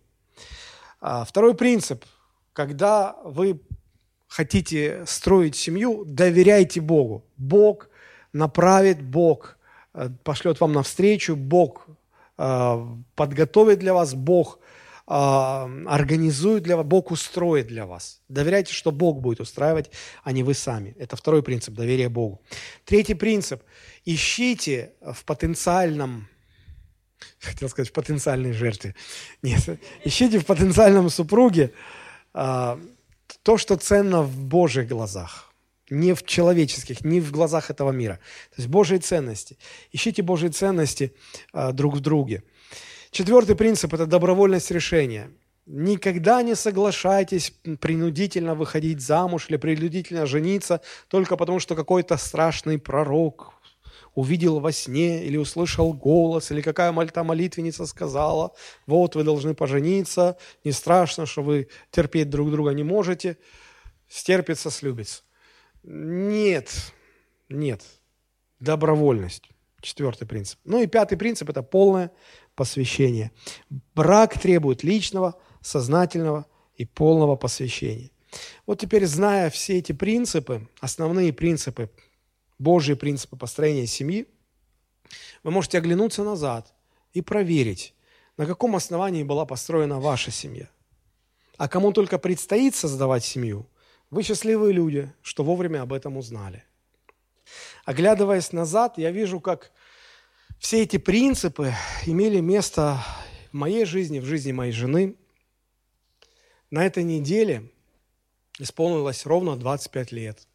А, 1.01 1.25
второй 1.25 1.55
принцип– 1.55 2.05
когда 2.55 3.17
вы 3.25 3.61
хотите 4.29 5.05
строить 5.07 5.57
семью, 5.57 6.05
доверяйте 6.07 6.81
Богу. 6.81 7.25
Бог 7.37 7.91
направит, 8.33 9.03
Бог 9.03 9.59
э, 9.93 10.09
пошлет 10.23 10.61
вам 10.61 10.73
навстречу, 10.73 11.37
Бог 11.37 11.87
э, 12.39 12.87
подготовит 13.17 13.81
для 13.81 13.93
вас, 13.93 14.15
Бог 14.15 14.61
организует 15.07 16.63
для 16.63 16.77
вас, 16.77 16.87
Бог 16.87 17.11
устроит 17.11 17.67
для 17.67 17.85
вас. 17.85 18.23
Доверяйте, 18.29 18.73
что 18.73 18.91
Бог 18.91 19.21
будет 19.21 19.41
устраивать, 19.41 19.91
а 20.23 20.33
не 20.33 20.43
вы 20.43 20.55
сами. 20.55 20.95
Это 20.99 21.17
второй 21.17 21.43
принцип 21.43 21.75
доверия 21.75 22.09
Богу. 22.09 22.41
Третий 22.85 23.15
принцип. 23.15 23.63
Ищите 24.07 24.93
в 25.01 25.25
потенциальном 25.25 26.29
хотел 27.39 27.69
сказать, 27.69 27.91
в 27.91 27.93
потенциальной 27.93 28.53
жертве. 28.53 28.95
Нет, 29.43 29.63
ищите 30.05 30.39
в 30.39 30.47
потенциальном 30.47 31.11
супруге 31.11 31.73
то, 32.33 33.59
что 33.59 33.77
ценно 33.77 34.23
в 34.23 34.45
Божьих 34.45 34.89
глазах, 34.89 35.53
не 35.89 36.15
в 36.15 36.25
человеческих, 36.25 37.05
не 37.05 37.21
в 37.21 37.31
глазах 37.31 37.71
этого 37.71 37.93
мира. 37.93 38.19
То 38.51 38.57
есть 38.57 38.69
Божьи 38.69 38.97
ценности. 38.97 39.59
Ищите 39.93 40.23
Божьи 40.23 40.49
ценности 40.49 41.15
а, 41.53 41.73
друг 41.73 41.95
в 41.95 42.01
друге. 42.01 42.43
Четвертый 43.15 43.55
принцип– 43.55 43.95
это 43.95 44.07
добровольность 44.07 44.73
решения. 44.73 45.31
Никогда 45.67 46.43
не 46.43 46.57
соглашайтесь 46.57 47.55
принудительно 47.81 48.57
выходить 48.57 49.01
замуж 49.01 49.47
или 49.49 49.57
принудительно 49.57 50.27
жениться 50.27 50.81
только 51.07 51.37
потому, 51.37 51.61
что 51.61 51.77
какой-то 51.77 52.17
страшный 52.17 52.77
пророк 52.77 53.53
увидел 54.17 54.59
во 54.59 54.73
сне 54.73 55.25
или 55.27 55.37
услышал 55.37 55.93
голос, 55.93 56.51
или 56.51 56.61
какая 56.61 56.91
мальта 56.91 57.23
молитвенница 57.23 57.87
сказала, 57.87 58.53
вот 58.89 59.15
вы 59.15 59.23
должны 59.23 59.55
пожениться, 59.55 60.37
не 60.65 60.73
страшно, 60.73 61.25
что 61.25 61.45
вы 61.45 61.69
терпеть 61.93 62.31
друг 62.31 62.51
друга 62.51 62.73
не 62.73 62.83
можете, 62.83 63.39
стерпится, 64.09 64.71
слюбится. 64.71 65.23
Нет, 65.85 66.93
нет. 67.49 67.81
Добровольность. 68.59 69.49
Четвертый 69.81 70.27
принцип. 70.27 70.59
Ну 70.65 70.83
и 70.83 70.87
пятый 70.87 71.17
принцип– 71.17 71.49
это 71.51 71.63
полное 71.63 72.11
посвящение. 72.55 73.33
Брак 73.95 74.39
требует 74.39 74.83
личного, 74.83 75.41
сознательного 75.61 76.47
и 76.77 76.85
полного 76.85 77.37
посвящения. 77.37 78.11
Вот 78.67 78.81
теперь, 78.81 79.07
зная 79.07 79.51
все 79.51 79.79
эти 79.79 79.93
принципы, 79.93 80.69
основные 80.81 81.33
принципы 81.33 81.91
Божьи 82.59 82.95
принципы 82.95 83.37
построения 83.37 83.87
семьи, 83.87 84.27
вы 85.43 85.51
можете 85.51 85.79
оглянуться 85.79 86.25
назад 86.25 86.73
и 87.13 87.21
проверить, 87.21 87.95
на 88.37 88.47
каком 88.47 88.77
основании 88.77 89.23
была 89.23 89.45
построена 89.45 90.01
ваша 90.01 90.31
семья. 90.31 90.69
А 91.57 91.69
кому 91.69 91.93
только 91.93 92.19
предстоит 92.19 92.75
создавать 92.75 93.25
семью, 93.25 93.69
вы 94.11 94.23
счастливые 94.23 94.73
люди, 94.73 95.13
что 95.23 95.45
вовремя 95.45 95.83
об 95.83 95.93
этом 95.93 96.17
узнали. 96.17 96.65
Оглядываясь 97.85 98.53
назад, 98.53 98.99
я 98.99 99.11
вижу, 99.11 99.41
как 99.41 99.71
все 100.65 100.83
эти 100.83 100.97
принципы 100.97 101.75
имели 102.07 102.41
место 102.41 102.99
в 103.53 103.55
моей 103.55 103.85
жизни, 103.85 104.19
в 104.19 104.25
жизни 104.25 104.51
моей 104.51 104.73
жены. 104.73 105.15
На 106.71 106.87
этой 106.87 107.05
неделе 107.05 107.71
исполнилось 108.59 109.27
ровно 109.27 109.59
25 109.59 110.13
лет. 110.13 110.49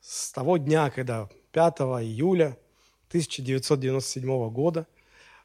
С 0.00 0.30
того 0.30 0.56
дня, 0.56 0.88
когда 0.90 1.28
5 1.50 1.80
июля 1.80 2.56
1997 3.08 4.50
года 4.50 4.86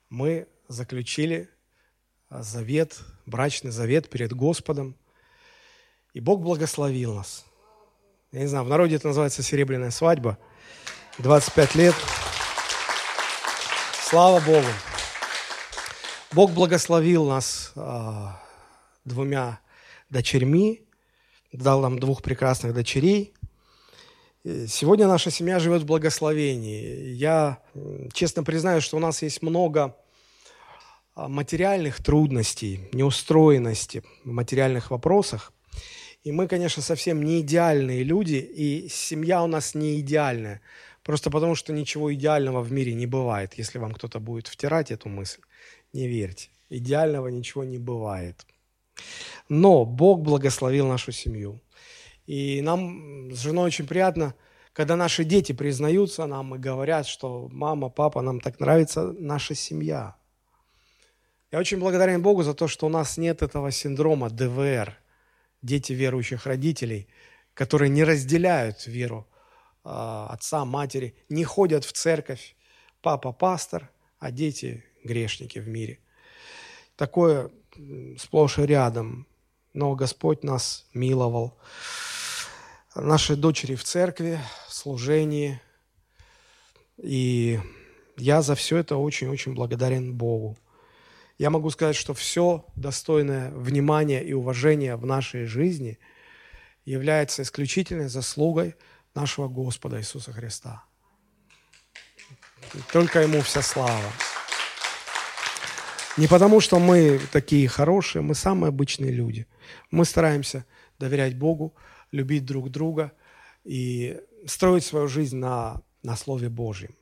мы 0.10 0.48
заключили 0.68 1.49
завет, 2.30 2.99
брачный 3.26 3.72
завет 3.72 4.07
перед 4.11 4.34
Господом. 4.34 4.95
И 6.14 6.19
Бог 6.19 6.44
благословил 6.44 7.15
нас. 7.15 7.44
Я 8.32 8.41
не 8.41 8.48
знаю, 8.48 8.65
в 8.65 8.69
народе 8.69 8.98
это 8.98 9.07
называется 9.07 9.41
серебряная 9.41 9.90
свадьба. 9.90 10.38
25 11.18 11.73
лет. 11.73 11.95
Слава 14.07 14.40
Богу. 14.40 14.68
Бог 16.32 16.52
благословил 16.52 17.26
нас 17.26 17.72
э, 17.76 18.27
двумя 19.03 19.60
дочерьми, 20.11 20.84
дал 21.52 21.82
нам 21.82 21.98
двух 21.98 22.22
прекрасных 22.22 22.76
дочерей. 22.76 23.34
Сегодня 24.44 25.07
наша 25.07 25.32
семья 25.32 25.57
живет 25.57 25.82
в 25.82 25.86
благословении. 25.88 27.14
Я 27.14 27.64
честно 28.14 28.44
признаю, 28.44 28.80
что 28.80 28.98
у 28.98 28.99
нас 28.99 29.23
есть 29.23 29.41
много 29.41 29.98
а, 31.15 31.27
материальных 31.27 32.03
трудностей, 32.03 32.88
неустроенности 32.94 34.03
в 34.23 34.32
материальных 34.32 34.91
вопросах. 34.91 35.52
И 36.23 36.32
мы, 36.32 36.48
конечно, 36.48 36.84
совсем 36.84 37.23
не 37.23 37.41
идеальные 37.41 38.03
люди, 38.03 38.36
и 38.36 38.88
семья 38.88 39.41
у 39.41 39.48
нас 39.48 39.73
не 39.73 39.99
идеальная. 39.99 40.61
Просто 41.06 41.30
потому, 41.30 41.53
что 41.53 41.72
ничего 41.72 42.11
идеального 42.15 42.61
в 42.64 42.72
мире 42.72 42.95
не 42.95 43.06
бывает. 43.06 43.53
Если 43.53 43.77
вам 43.77 43.94
кто-то 43.94 44.19
будет 44.19 44.48
втирать 44.48 44.90
эту 44.90 45.07
мысль, 45.07 45.40
не 45.94 46.07
верьте. 46.07 46.49
Идеального 46.69 47.27
ничего 47.27 47.64
не 47.64 47.77
бывает. 47.77 48.44
Но 49.48 49.86
Бог 49.86 50.22
благословил 50.22 50.88
нашу 50.88 51.11
семью. 51.11 51.61
И 52.26 52.60
нам 52.61 53.32
с 53.32 53.40
женой 53.40 53.68
очень 53.68 53.86
приятно, 53.86 54.34
когда 54.73 54.95
наши 54.95 55.23
дети 55.23 55.52
признаются 55.52 56.26
нам 56.26 56.56
и 56.56 56.57
говорят, 56.57 57.06
что 57.06 57.49
мама, 57.52 57.90
папа, 57.90 58.23
нам 58.23 58.40
так 58.40 58.60
нравится 58.60 59.14
наша 59.19 59.53
семья. 59.53 60.15
Я 61.52 61.60
очень 61.60 61.77
благодарен 61.77 62.23
Богу 62.23 62.41
за 62.41 62.56
то, 62.56 62.68
что 62.68 62.88
у 62.88 62.90
нас 62.90 63.18
нет 63.18 63.44
этого 63.44 63.69
синдрома 63.69 64.32
ДВР, 64.32 64.98
дети 65.61 65.94
верующих 65.94 66.48
родителей, 66.48 67.07
которые 67.53 67.90
не 67.90 68.03
разделяют 68.03 68.88
веру 68.88 69.27
отца, 69.86 70.66
матери, 70.66 71.16
не 71.30 71.44
ходят 71.44 71.86
в 71.86 71.91
церковь, 71.91 72.56
папа 73.02 73.32
пастор, 73.32 73.90
а 74.20 74.32
дети 74.32 74.84
грешники 75.03 75.60
в 75.60 75.68
мире. 75.68 75.99
Такое 76.95 77.52
сплошь 78.18 78.57
и 78.57 78.64
рядом, 78.64 79.28
но 79.74 79.95
Господь 79.95 80.44
нас 80.44 80.88
миловал. 80.94 81.57
Наши 82.95 83.36
дочери 83.36 83.76
в 83.76 83.84
церкви, 83.84 84.40
в 84.68 84.74
служении, 84.74 85.62
и 86.98 87.60
я 88.18 88.41
за 88.41 88.56
все 88.56 88.78
это 88.78 88.95
очень-очень 88.98 89.53
благодарен 89.53 90.16
Богу 90.16 90.57
я 91.38 91.49
могу 91.49 91.70
сказать, 91.70 91.95
что 91.95 92.14
все 92.14 92.66
достойное 92.76 93.52
внимания 93.52 94.24
и 94.24 94.34
уважения 94.34 94.95
в 94.95 95.06
нашей 95.06 95.45
жизни 95.45 95.99
является 96.86 97.41
исключительной 97.41 98.07
заслугой 98.07 98.76
нашего 99.16 99.48
Господа 99.48 100.00
Иисуса 100.00 100.32
Христа. 100.34 100.84
только 102.92 103.22
Ему 103.22 103.42
вся 103.42 103.62
слава. 103.62 104.12
Не 106.18 106.28
потому, 106.28 106.62
что 106.62 106.80
мы 106.80 107.20
такие 107.32 107.68
хорошие, 107.68 108.22
мы 108.22 108.36
самые 108.36 108.70
обычные 108.70 109.12
люди. 109.12 109.48
Мы 109.92 110.06
стараемся 110.06 110.66
доверять 111.00 111.38
Богу, 111.38 111.76
любить 112.12 112.46
друг 112.46 112.70
друга 112.70 113.12
и 113.64 114.22
строить 114.46 114.86
свою 114.86 115.08
жизнь 115.08 115.38
на, 115.38 115.82
на 116.04 116.16
Слове 116.16 116.50
Божьем. 116.50 116.96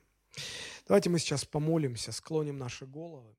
Давайте 0.88 1.10
мы 1.10 1.19
сейчас 1.19 1.45
помолимся, 1.45 2.11
склоним 2.11 2.57
наши 2.57 2.85
головы. 2.85 3.35